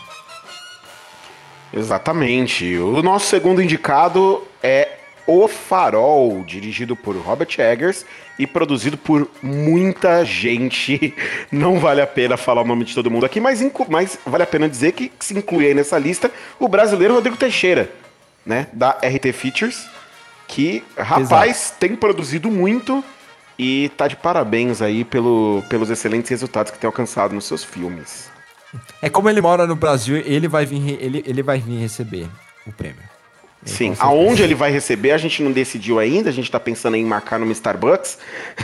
Exatamente. 1.72 2.76
O 2.78 3.00
nosso 3.04 3.26
segundo 3.26 3.62
indicado 3.62 4.42
é 4.60 4.93
O 5.26 5.48
Farol, 5.48 6.44
dirigido 6.44 6.94
por 6.94 7.16
Robert 7.16 7.48
Eggers 7.58 8.04
e 8.38 8.46
produzido 8.46 8.98
por 8.98 9.28
muita 9.42 10.24
gente. 10.24 11.14
Não 11.50 11.78
vale 11.78 12.02
a 12.02 12.06
pena 12.06 12.36
falar 12.36 12.62
o 12.62 12.66
nome 12.66 12.84
de 12.84 12.94
todo 12.94 13.10
mundo 13.10 13.24
aqui, 13.24 13.40
mas, 13.40 13.62
mas 13.88 14.18
vale 14.26 14.42
a 14.42 14.46
pena 14.46 14.68
dizer 14.68 14.92
que 14.92 15.10
se 15.18 15.36
inclui 15.36 15.66
aí 15.66 15.74
nessa 15.74 15.98
lista 15.98 16.30
o 16.58 16.68
brasileiro 16.68 17.14
Rodrigo 17.14 17.36
Teixeira, 17.36 17.90
né, 18.44 18.66
da 18.72 18.90
RT 18.90 19.32
Features, 19.32 19.86
que, 20.46 20.84
rapaz, 20.96 21.50
Exato. 21.50 21.78
tem 21.80 21.96
produzido 21.96 22.50
muito 22.50 23.02
e 23.58 23.90
tá 23.96 24.06
de 24.08 24.16
parabéns 24.16 24.82
aí 24.82 25.04
pelo, 25.04 25.62
pelos 25.68 25.88
excelentes 25.88 26.30
resultados 26.30 26.70
que 26.70 26.78
tem 26.78 26.86
alcançado 26.86 27.34
nos 27.34 27.46
seus 27.46 27.64
filmes. 27.64 28.28
É 29.00 29.08
como 29.08 29.30
ele 29.30 29.40
mora 29.40 29.66
no 29.66 29.76
Brasil, 29.76 30.16
ele 30.16 30.48
vai 30.48 30.66
vir, 30.66 30.98
ele, 31.00 31.22
ele 31.26 31.42
vai 31.42 31.58
vir 31.58 31.78
receber 31.78 32.28
o 32.66 32.72
prêmio. 32.72 33.13
Sim, 33.64 33.94
aonde 33.98 34.42
ele 34.42 34.54
vai 34.54 34.70
receber 34.70 35.12
a 35.12 35.18
gente 35.18 35.42
não 35.42 35.50
decidiu 35.50 35.98
ainda, 35.98 36.28
a 36.28 36.32
gente 36.32 36.50
tá 36.50 36.60
pensando 36.60 36.96
em 36.96 37.04
marcar 37.04 37.38
no 37.38 37.50
Starbucks, 37.50 38.18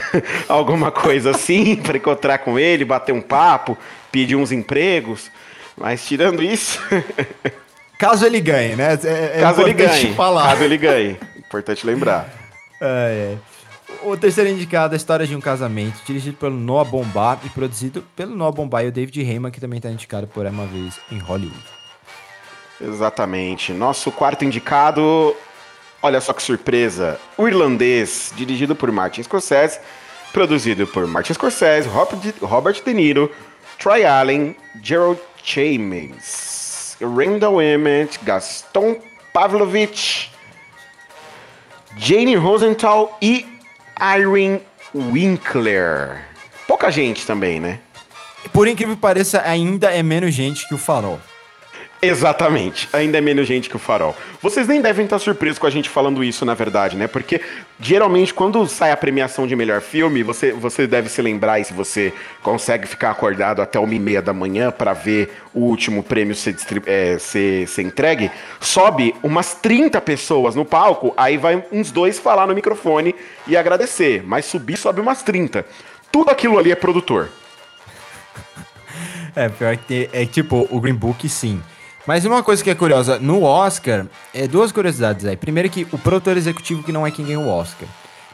alguma 0.47 0.91
coisa 0.91 1.31
assim, 1.31 1.75
para 1.81 1.97
encontrar 1.97 2.37
com 2.39 2.59
ele, 2.59 2.85
bater 2.85 3.11
um 3.11 3.21
papo, 3.21 3.77
pedir 4.11 4.35
uns 4.35 4.51
empregos, 4.51 5.31
mas 5.75 6.05
tirando 6.05 6.43
isso... 6.43 6.79
Caso 7.97 8.25
ele 8.25 8.41
ganhe, 8.41 8.75
né? 8.75 8.97
É, 9.03 9.37
é 9.37 9.41
caso 9.41 9.61
ele 9.61 9.73
ganhe, 9.73 10.11
falar. 10.15 10.49
caso 10.49 10.63
ele 10.63 10.75
ganhe, 10.75 11.19
importante 11.37 11.85
lembrar. 11.85 12.27
É, 12.81 13.35
é. 13.35 13.37
O 14.03 14.17
terceiro 14.17 14.49
indicado 14.49 14.93
é 14.93 14.95
a 14.95 14.97
história 14.97 15.27
de 15.27 15.35
um 15.35 15.39
casamento, 15.39 16.01
dirigido 16.03 16.35
pelo 16.35 16.55
Noah 16.55 16.89
Bombay 16.89 17.37
e 17.45 17.49
produzido 17.49 18.03
pelo 18.15 18.35
Noah 18.35 18.51
Bombay 18.51 18.85
e 18.85 18.89
o 18.89 18.91
David 18.91 19.21
Heyman, 19.21 19.51
que 19.51 19.61
também 19.61 19.77
está 19.77 19.91
indicado 19.91 20.25
por 20.25 20.47
uma 20.47 20.65
vez 20.65 20.99
em 21.11 21.19
Hollywood. 21.19 21.80
Exatamente. 22.81 23.71
Nosso 23.73 24.11
quarto 24.11 24.43
indicado, 24.43 25.35
olha 26.01 26.19
só 26.19 26.33
que 26.33 26.41
surpresa, 26.41 27.19
o 27.37 27.47
irlandês, 27.47 28.33
dirigido 28.35 28.75
por 28.75 28.91
Martin 28.91 29.21
Scorsese, 29.23 29.79
produzido 30.33 30.87
por 30.87 31.05
Martin 31.05 31.33
Scorsese, 31.33 31.87
Robert 32.41 32.81
De 32.83 32.93
Niro, 32.93 33.31
Troy 33.77 34.03
Allen, 34.03 34.55
Gerald 34.81 35.19
Chambers, 35.43 36.97
Randall 36.99 37.61
Emmett, 37.61 38.19
Gaston 38.23 38.99
Pavlovich, 39.33 40.31
Jane 41.97 42.35
Rosenthal 42.35 43.17
e 43.21 43.45
Irene 43.99 44.61
Winkler. 44.95 46.25
Pouca 46.67 46.89
gente 46.89 47.25
também, 47.25 47.59
né? 47.59 47.79
Por 48.51 48.67
incrível 48.67 48.95
que 48.95 49.01
pareça, 49.01 49.41
ainda 49.45 49.91
é 49.91 50.01
menos 50.01 50.33
gente 50.33 50.67
que 50.67 50.73
o 50.73 50.77
Farol. 50.77 51.19
Exatamente. 52.03 52.89
Ainda 52.93 53.19
é 53.19 53.21
menos 53.21 53.47
gente 53.47 53.69
que 53.69 53.75
o 53.75 53.79
Farol. 53.79 54.17
Vocês 54.41 54.67
nem 54.67 54.81
devem 54.81 55.05
estar 55.05 55.19
surpresos 55.19 55.59
com 55.59 55.67
a 55.67 55.69
gente 55.69 55.87
falando 55.87 56.23
isso, 56.23 56.43
na 56.43 56.55
verdade, 56.55 56.97
né? 56.97 57.05
Porque 57.05 57.39
geralmente 57.79 58.33
quando 58.33 58.65
sai 58.67 58.91
a 58.91 58.97
premiação 58.97 59.45
de 59.45 59.55
melhor 59.55 59.81
filme, 59.81 60.23
você, 60.23 60.51
você 60.51 60.87
deve 60.87 61.09
se 61.09 61.21
lembrar 61.21 61.59
e 61.59 61.63
se 61.63 61.73
você 61.73 62.11
consegue 62.41 62.87
ficar 62.87 63.11
acordado 63.11 63.61
até 63.61 63.77
uma 63.77 63.93
e 63.93 63.99
meia 63.99 64.19
da 64.19 64.33
manhã 64.33 64.71
para 64.71 64.93
ver 64.93 65.31
o 65.53 65.59
último 65.59 66.01
prêmio 66.01 66.33
ser, 66.33 66.55
é, 66.87 67.19
ser, 67.19 67.67
ser 67.67 67.83
entregue, 67.83 68.31
sobe 68.59 69.13
umas 69.21 69.53
30 69.53 70.01
pessoas 70.01 70.55
no 70.55 70.65
palco, 70.65 71.13
aí 71.15 71.37
vai 71.37 71.63
uns 71.71 71.91
dois 71.91 72.17
falar 72.17 72.47
no 72.47 72.55
microfone 72.55 73.13
e 73.45 73.55
agradecer. 73.55 74.23
Mas 74.25 74.45
subir 74.45 74.75
sobe 74.75 74.99
umas 74.99 75.21
30. 75.21 75.63
Tudo 76.11 76.31
aquilo 76.31 76.57
ali 76.57 76.71
é 76.71 76.75
produtor. 76.75 77.29
É, 79.33 79.47
pior 79.47 79.77
que 79.77 80.09
é 80.11 80.25
tipo, 80.25 80.67
o 80.69 80.81
Green 80.81 80.93
Book 80.93 81.29
sim. 81.29 81.61
Mas 82.05 82.25
uma 82.25 82.41
coisa 82.41 82.63
que 82.63 82.69
é 82.69 82.75
curiosa, 82.75 83.19
no 83.19 83.43
Oscar, 83.43 84.07
é 84.33 84.47
duas 84.47 84.71
curiosidades 84.71 85.25
aí. 85.25 85.37
Primeiro 85.37 85.69
que 85.69 85.87
o 85.91 85.97
produtor 85.97 86.35
executivo 86.35 86.83
que 86.83 86.91
não 86.91 87.05
é 87.05 87.11
quem 87.11 87.25
ganha 87.25 87.39
o 87.39 87.47
Oscar, 87.47 87.87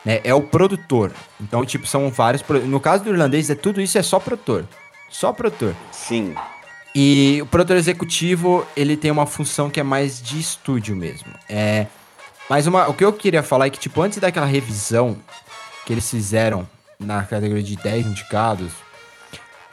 né? 0.06 0.22
É 0.24 0.34
o 0.34 0.42
produtor. 0.42 1.12
Então, 1.40 1.66
tipo, 1.66 1.86
são 1.86 2.10
vários... 2.10 2.44
No 2.66 2.80
caso 2.80 3.04
do 3.04 3.10
irlandês, 3.10 3.50
é 3.50 3.56
tudo 3.56 3.82
isso 3.82 3.98
é 3.98 4.02
só 4.02 4.20
produtor. 4.20 4.66
Só 5.10 5.34
produtor. 5.34 5.76
Sim. 5.92 6.34
E 6.96 7.40
o 7.42 7.46
produtor 7.46 7.78
executivo, 7.78 8.66
ele 8.76 8.96
tem 8.96 9.12
uma 9.12 9.26
função 9.26 9.70
que 9.70 9.80
é 9.80 9.84
mais 9.84 10.22
de 10.22 10.40
estúdio 10.40 10.96
mesmo. 10.96 11.32
É... 11.50 11.88
Mas 12.50 12.66
uma, 12.66 12.88
o 12.88 12.94
que 12.94 13.04
eu 13.04 13.12
queria 13.12 13.44
falar 13.44 13.68
é 13.68 13.70
que, 13.70 13.78
tipo, 13.78 14.02
antes 14.02 14.18
daquela 14.18 14.46
revisão 14.46 15.18
que 15.86 15.94
eles 15.94 16.10
fizeram 16.10 16.68
na 17.00 17.24
categoria 17.24 17.64
de 17.64 17.76
10 17.76 18.08
indicados, 18.08 18.72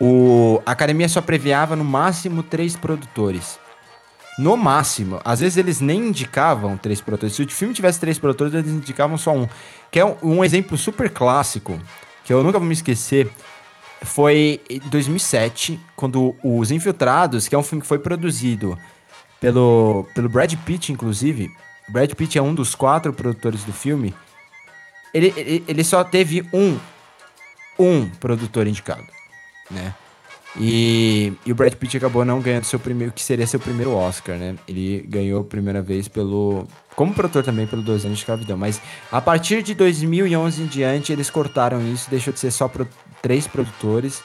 o, 0.00 0.60
a 0.66 0.72
academia 0.72 1.08
só 1.08 1.20
previava 1.20 1.76
no 1.76 1.84
máximo 1.84 2.42
três 2.42 2.76
produtores. 2.76 3.58
No 4.38 4.56
máximo. 4.56 5.20
Às 5.24 5.40
vezes 5.40 5.56
eles 5.56 5.80
nem 5.80 6.08
indicavam 6.08 6.76
três 6.76 7.00
produtores. 7.00 7.34
Se 7.34 7.42
o 7.42 7.48
filme 7.48 7.74
tivesse 7.74 8.00
três 8.00 8.18
produtores, 8.18 8.52
eles 8.54 8.70
indicavam 8.70 9.16
só 9.16 9.32
um. 9.32 9.48
Que 9.90 10.00
é 10.00 10.04
um, 10.04 10.16
um 10.22 10.44
exemplo 10.44 10.76
super 10.76 11.08
clássico, 11.10 11.80
que 12.24 12.32
eu 12.32 12.42
nunca 12.42 12.58
vou 12.58 12.66
me 12.66 12.74
esquecer. 12.74 13.30
Foi 14.02 14.60
em 14.68 14.80
2007, 14.80 15.80
quando 15.96 16.36
Os 16.42 16.70
Infiltrados, 16.70 17.48
que 17.48 17.54
é 17.54 17.58
um 17.58 17.62
filme 17.62 17.80
que 17.80 17.88
foi 17.88 17.98
produzido 17.98 18.78
pelo, 19.40 20.06
pelo 20.14 20.28
Brad 20.28 20.52
Pitt, 20.64 20.92
inclusive, 20.92 21.50
Brad 21.88 22.12
Pitt 22.12 22.36
é 22.36 22.42
um 22.42 22.54
dos 22.54 22.74
quatro 22.74 23.12
produtores 23.12 23.62
do 23.64 23.72
filme. 23.72 24.14
Ele, 25.12 25.32
ele, 25.36 25.64
ele 25.66 25.84
só 25.84 26.02
teve 26.02 26.46
um, 26.52 26.78
um 27.78 28.08
produtor 28.08 28.66
indicado, 28.66 29.06
né? 29.70 29.94
E, 30.56 31.32
e 31.44 31.50
o 31.50 31.54
Brad 31.54 31.74
Pitt 31.74 31.96
acabou 31.96 32.24
não 32.24 32.40
ganhando 32.40 32.64
seu 32.64 32.78
primeiro, 32.78 33.12
que 33.12 33.22
seria 33.22 33.46
seu 33.46 33.58
primeiro 33.58 33.92
Oscar, 33.92 34.36
né? 34.36 34.54
Ele 34.68 35.04
ganhou 35.08 35.40
a 35.40 35.44
primeira 35.44 35.82
vez 35.82 36.06
pelo, 36.06 36.66
como 36.94 37.12
produtor 37.12 37.42
também 37.42 37.66
pelo 37.66 37.82
Dois 37.82 38.04
Anos 38.04 38.18
de 38.18 38.22
Escravidão, 38.22 38.56
mas 38.56 38.80
a 39.10 39.20
partir 39.20 39.62
de 39.62 39.74
2011 39.74 40.62
em 40.62 40.66
diante 40.66 41.12
eles 41.12 41.28
cortaram 41.28 41.82
isso, 41.92 42.08
deixou 42.08 42.32
de 42.32 42.38
ser 42.38 42.52
só 42.52 42.68
pro, 42.68 42.88
três 43.20 43.48
produtores 43.48 44.22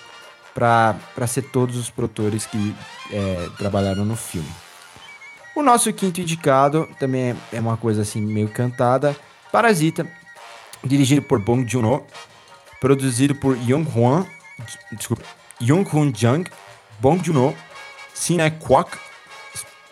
para 0.53 1.27
ser 1.27 1.43
todos 1.43 1.77
os 1.77 1.89
produtores 1.89 2.45
que 2.45 2.75
é, 3.11 3.49
trabalharam 3.57 4.05
no 4.05 4.15
filme. 4.15 4.49
O 5.55 5.63
nosso 5.63 5.91
quinto 5.91 6.21
indicado 6.21 6.87
também 6.99 7.31
é, 7.31 7.35
é 7.53 7.59
uma 7.59 7.75
coisa 7.75 8.03
assim 8.03 8.21
meio 8.21 8.49
cantada, 8.49 9.15
Parasita, 9.51 10.07
dirigido 10.83 11.23
por 11.23 11.39
Bong 11.39 11.67
Joon-ho, 11.67 12.05
produzido 12.79 13.33
por 13.33 13.57
Young 13.57 13.85
Hwan, 13.95 14.25
desculpa, 14.91 15.23
Young 15.61 15.85
Hoon 15.93 16.13
Jung, 16.15 16.45
Bong 16.99 17.21
Joon-ho, 17.23 17.55
Sina 18.13 18.49
Kwak, 18.49 18.97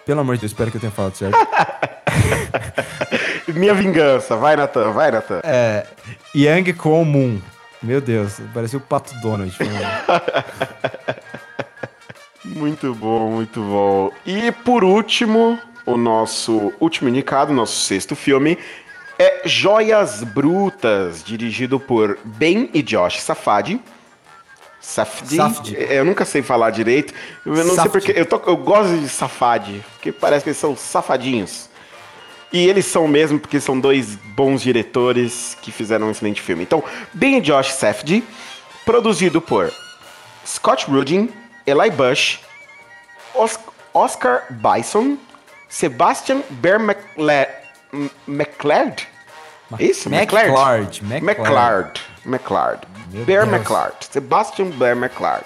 pelo 0.05 0.21
amor 0.21 0.35
de 0.35 0.41
Deus, 0.41 0.53
espero 0.53 0.71
que 0.71 0.77
eu 0.77 0.81
tenha 0.81 0.91
falado 0.91 1.15
certo. 1.15 1.37
Minha 3.53 3.73
vingança, 3.73 4.37
vai 4.37 4.55
Natan, 4.55 4.91
vai 4.91 5.11
Natan. 5.11 5.41
É, 5.43 5.85
Yang 6.33 6.73
Ko 6.73 7.03
Moon, 7.03 7.41
meu 7.83 7.99
Deus, 7.99 8.39
parece 8.53 8.77
o 8.77 8.79
Pato 8.79 9.13
Donald. 9.19 9.53
muito 12.45 12.95
bom, 12.95 13.31
muito 13.31 13.61
bom. 13.61 14.11
E 14.25 14.51
por 14.51 14.85
último, 14.85 15.59
o 15.85 15.97
nosso 15.97 16.73
último 16.79 17.09
indicado, 17.09 17.53
nosso 17.53 17.81
sexto 17.81 18.15
filme, 18.15 18.57
é 19.19 19.41
Joias 19.45 20.23
Brutas, 20.23 21.23
dirigido 21.23 21.79
por 21.79 22.17
Ben 22.23 22.69
e 22.73 22.81
Josh 22.81 23.21
Safadi. 23.21 23.81
Safdi? 24.87 25.35
Safdi. 25.35 25.75
Eu 25.77 26.05
nunca 26.05 26.23
sei 26.23 26.41
falar 26.41 26.69
direito. 26.69 27.13
Eu 27.45 27.53
não 27.65 27.75
Safdi. 27.75 27.81
sei 27.81 27.91
porque. 27.91 28.13
Eu, 28.17 28.25
tô, 28.25 28.41
eu 28.49 28.55
gosto 28.55 28.97
de 28.97 29.09
Safadi, 29.09 29.83
porque 29.93 30.13
parece 30.13 30.43
que 30.43 30.49
eles 30.51 30.57
são 30.57 30.77
safadinhos. 30.77 31.69
E 32.53 32.65
eles 32.65 32.85
são 32.85 33.05
mesmo, 33.05 33.37
porque 33.37 33.59
são 33.59 33.77
dois 33.77 34.15
bons 34.15 34.61
diretores 34.61 35.57
que 35.61 35.73
fizeram 35.73 36.07
um 36.07 36.11
excelente 36.11 36.41
filme. 36.41 36.63
Então, 36.63 36.81
Ben 37.13 37.37
e 37.37 37.41
Josh 37.41 37.73
Safdie, 37.73 38.23
produzido 38.85 39.41
por 39.41 39.73
Scott 40.45 40.89
Rudin, 40.89 41.29
Eli 41.65 41.91
Bush, 41.91 42.39
Os 43.35 43.59
Oscar 43.93 44.45
Bison, 44.49 45.17
Sebastian 45.67 46.41
Bear 46.49 46.79
McLeod. 48.25 49.05
Isso? 49.79 50.09
McLeod. 50.09 51.01
McLeod. 51.03 52.01
McLeod. 52.25 52.81
Bear 53.25 53.47
McLeod. 53.47 53.93
Sebastian 54.09 54.69
Bear 54.71 54.95
McLeod. 54.95 55.45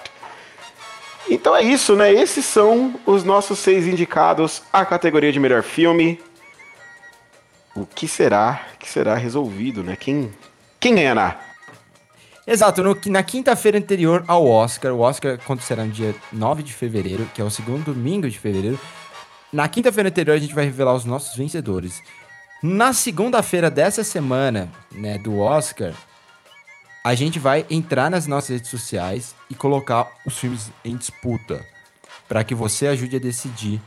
Então 1.30 1.56
é 1.56 1.62
isso, 1.64 1.96
né? 1.96 2.12
Esses 2.12 2.46
são 2.46 3.00
os 3.06 3.24
nossos 3.24 3.60
seis 3.60 3.88
indicados 3.88 4.64
à 4.72 4.86
categoria 4.86 5.32
de 5.32 5.40
melhor 5.40 5.64
filme. 5.64 6.20
O 7.76 7.86
que 7.86 8.08
será 8.08 8.62
que 8.80 8.90
será 8.90 9.16
resolvido, 9.16 9.84
né? 9.84 9.96
Quem, 9.96 10.32
quem 10.80 10.96
ganhará? 10.96 11.40
Exato, 12.46 12.84
no, 12.84 12.98
na 13.06 13.24
quinta-feira 13.24 13.78
anterior 13.78 14.26
ao 14.28 14.46
Oscar, 14.48 14.92
o 14.94 15.00
Oscar 15.00 15.36
acontecerá 15.36 15.86
no 15.86 15.92
dia 15.92 16.14
9 16.34 16.64
de 16.64 16.74
fevereiro, 16.74 17.30
que 17.34 17.42
é 17.42 17.46
o 17.46 17.50
segundo 17.52 17.86
domingo 17.86 18.30
de 18.30 18.38
fevereiro. 18.38 18.80
Na 19.54 19.70
quinta-feira 19.70 20.10
anterior 20.10 20.36
a 20.36 20.40
gente 20.40 20.54
vai 20.54 20.66
revelar 20.66 20.94
os 20.94 21.06
nossos 21.06 21.36
vencedores. 21.36 22.02
Na 22.64 22.94
segunda-feira 22.94 23.72
dessa 23.72 24.04
semana, 24.04 24.72
né, 24.92 25.18
do 25.18 25.40
Oscar, 25.40 25.96
a 27.04 27.16
gente 27.16 27.40
vai 27.40 27.66
entrar 27.72 28.12
nas 28.12 28.28
nossas 28.28 28.50
redes 28.50 28.70
sociais 28.70 29.34
e 29.50 29.56
colocar 29.56 30.08
os 30.28 30.38
filmes 30.38 30.72
em 30.86 30.96
disputa 30.96 31.66
para 32.30 32.44
que 32.44 32.54
você 32.54 32.86
ajude 32.86 33.16
a 33.16 33.20
decidir 33.20 33.82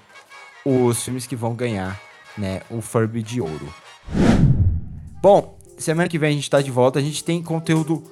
os 0.64 1.04
filmes 1.04 1.24
que 1.24 1.36
vão 1.36 1.54
ganhar, 1.54 2.00
né, 2.36 2.62
o 2.68 2.80
Furby 2.80 3.22
de 3.22 3.40
ouro. 3.40 3.72
Bom, 5.22 5.56
semana 5.78 6.08
que 6.08 6.18
vem 6.18 6.30
a 6.30 6.32
gente 6.32 6.42
está 6.42 6.60
de 6.60 6.72
volta, 6.72 6.98
a 6.98 7.02
gente 7.02 7.22
tem 7.22 7.40
conteúdo 7.40 8.02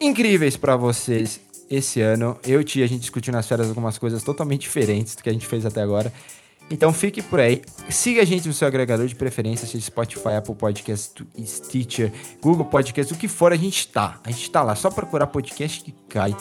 incríveis 0.00 0.56
para 0.56 0.76
vocês 0.76 1.40
esse 1.70 2.00
ano. 2.00 2.36
Eu 2.42 2.60
e 2.60 2.64
Tia, 2.64 2.84
a 2.84 2.88
gente 2.88 3.02
discutiu 3.02 3.32
nas 3.32 3.46
férias 3.46 3.68
algumas 3.68 3.98
coisas 3.98 4.24
totalmente 4.24 4.62
diferentes 4.62 5.14
do 5.14 5.22
que 5.22 5.30
a 5.30 5.32
gente 5.32 5.46
fez 5.46 5.64
até 5.64 5.80
agora. 5.80 6.12
Então 6.70 6.92
fique 6.92 7.22
por 7.22 7.38
aí. 7.38 7.62
Siga 7.88 8.22
a 8.22 8.24
gente 8.24 8.48
no 8.48 8.54
seu 8.54 8.66
agregador 8.66 9.06
de 9.06 9.14
preferência, 9.14 9.66
seja 9.66 9.84
Spotify, 9.84 10.30
Apple 10.38 10.54
Podcast, 10.54 11.24
Stitcher, 11.44 12.12
Google 12.40 12.64
Podcast, 12.64 13.12
o 13.12 13.16
que 13.16 13.28
for, 13.28 13.52
a 13.52 13.56
gente 13.56 13.88
tá. 13.88 14.20
A 14.24 14.30
gente 14.30 14.50
tá 14.50 14.62
lá, 14.62 14.74
só 14.74 14.90
procurar 14.90 15.28
podcast 15.28 15.84
que 15.84 15.94
cai. 16.08 16.36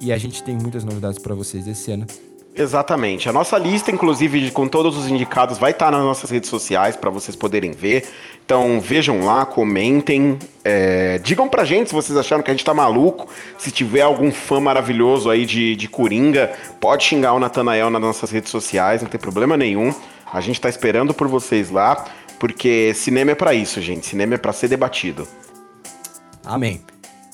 E 0.00 0.12
a 0.12 0.18
gente 0.18 0.42
tem 0.42 0.56
muitas 0.56 0.84
novidades 0.84 1.18
para 1.18 1.34
vocês 1.34 1.66
esse 1.66 1.90
ano. 1.90 2.06
Exatamente. 2.54 3.28
A 3.28 3.32
nossa 3.32 3.56
lista, 3.56 3.90
inclusive, 3.90 4.50
com 4.50 4.66
todos 4.66 4.96
os 4.96 5.08
indicados, 5.08 5.58
vai 5.58 5.70
estar 5.70 5.92
nas 5.92 6.02
nossas 6.02 6.28
redes 6.28 6.50
sociais 6.50 6.96
para 6.96 7.08
vocês 7.08 7.36
poderem 7.36 7.70
ver. 7.70 8.08
Então 8.44 8.80
vejam 8.80 9.24
lá, 9.24 9.46
comentem, 9.46 10.38
é, 10.64 11.18
digam 11.18 11.48
pra 11.48 11.64
gente 11.64 11.88
se 11.88 11.94
vocês 11.94 12.16
acharam 12.18 12.42
que 12.42 12.50
a 12.50 12.54
gente 12.54 12.64
tá 12.64 12.74
maluco. 12.74 13.28
Se 13.58 13.70
tiver 13.70 14.00
algum 14.00 14.32
fã 14.32 14.58
maravilhoso 14.58 15.30
aí 15.30 15.46
de, 15.46 15.76
de 15.76 15.86
Coringa, 15.86 16.50
pode 16.80 17.04
xingar 17.04 17.34
o 17.34 17.38
Natanael 17.38 17.90
nas 17.90 18.00
nossas 18.00 18.30
redes 18.30 18.50
sociais, 18.50 19.02
não 19.02 19.08
tem 19.08 19.20
problema 19.20 19.56
nenhum. 19.56 19.94
A 20.32 20.40
gente 20.40 20.60
tá 20.60 20.68
esperando 20.68 21.14
por 21.14 21.28
vocês 21.28 21.70
lá, 21.70 22.06
porque 22.38 22.92
cinema 22.94 23.32
é 23.32 23.34
para 23.34 23.54
isso, 23.54 23.80
gente. 23.80 24.06
Cinema 24.06 24.34
é 24.34 24.38
para 24.38 24.52
ser 24.52 24.68
debatido. 24.68 25.28
Amém. 26.44 26.80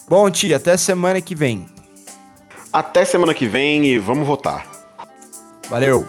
Bom, 0.08 0.28
tia, 0.30 0.56
até 0.56 0.76
semana 0.76 1.20
que 1.20 1.34
vem. 1.34 1.66
Até 2.72 3.04
semana 3.04 3.32
que 3.32 3.46
vem 3.46 3.86
e 3.86 3.98
vamos 3.98 4.26
votar. 4.26 4.73
Valeu! 5.68 6.06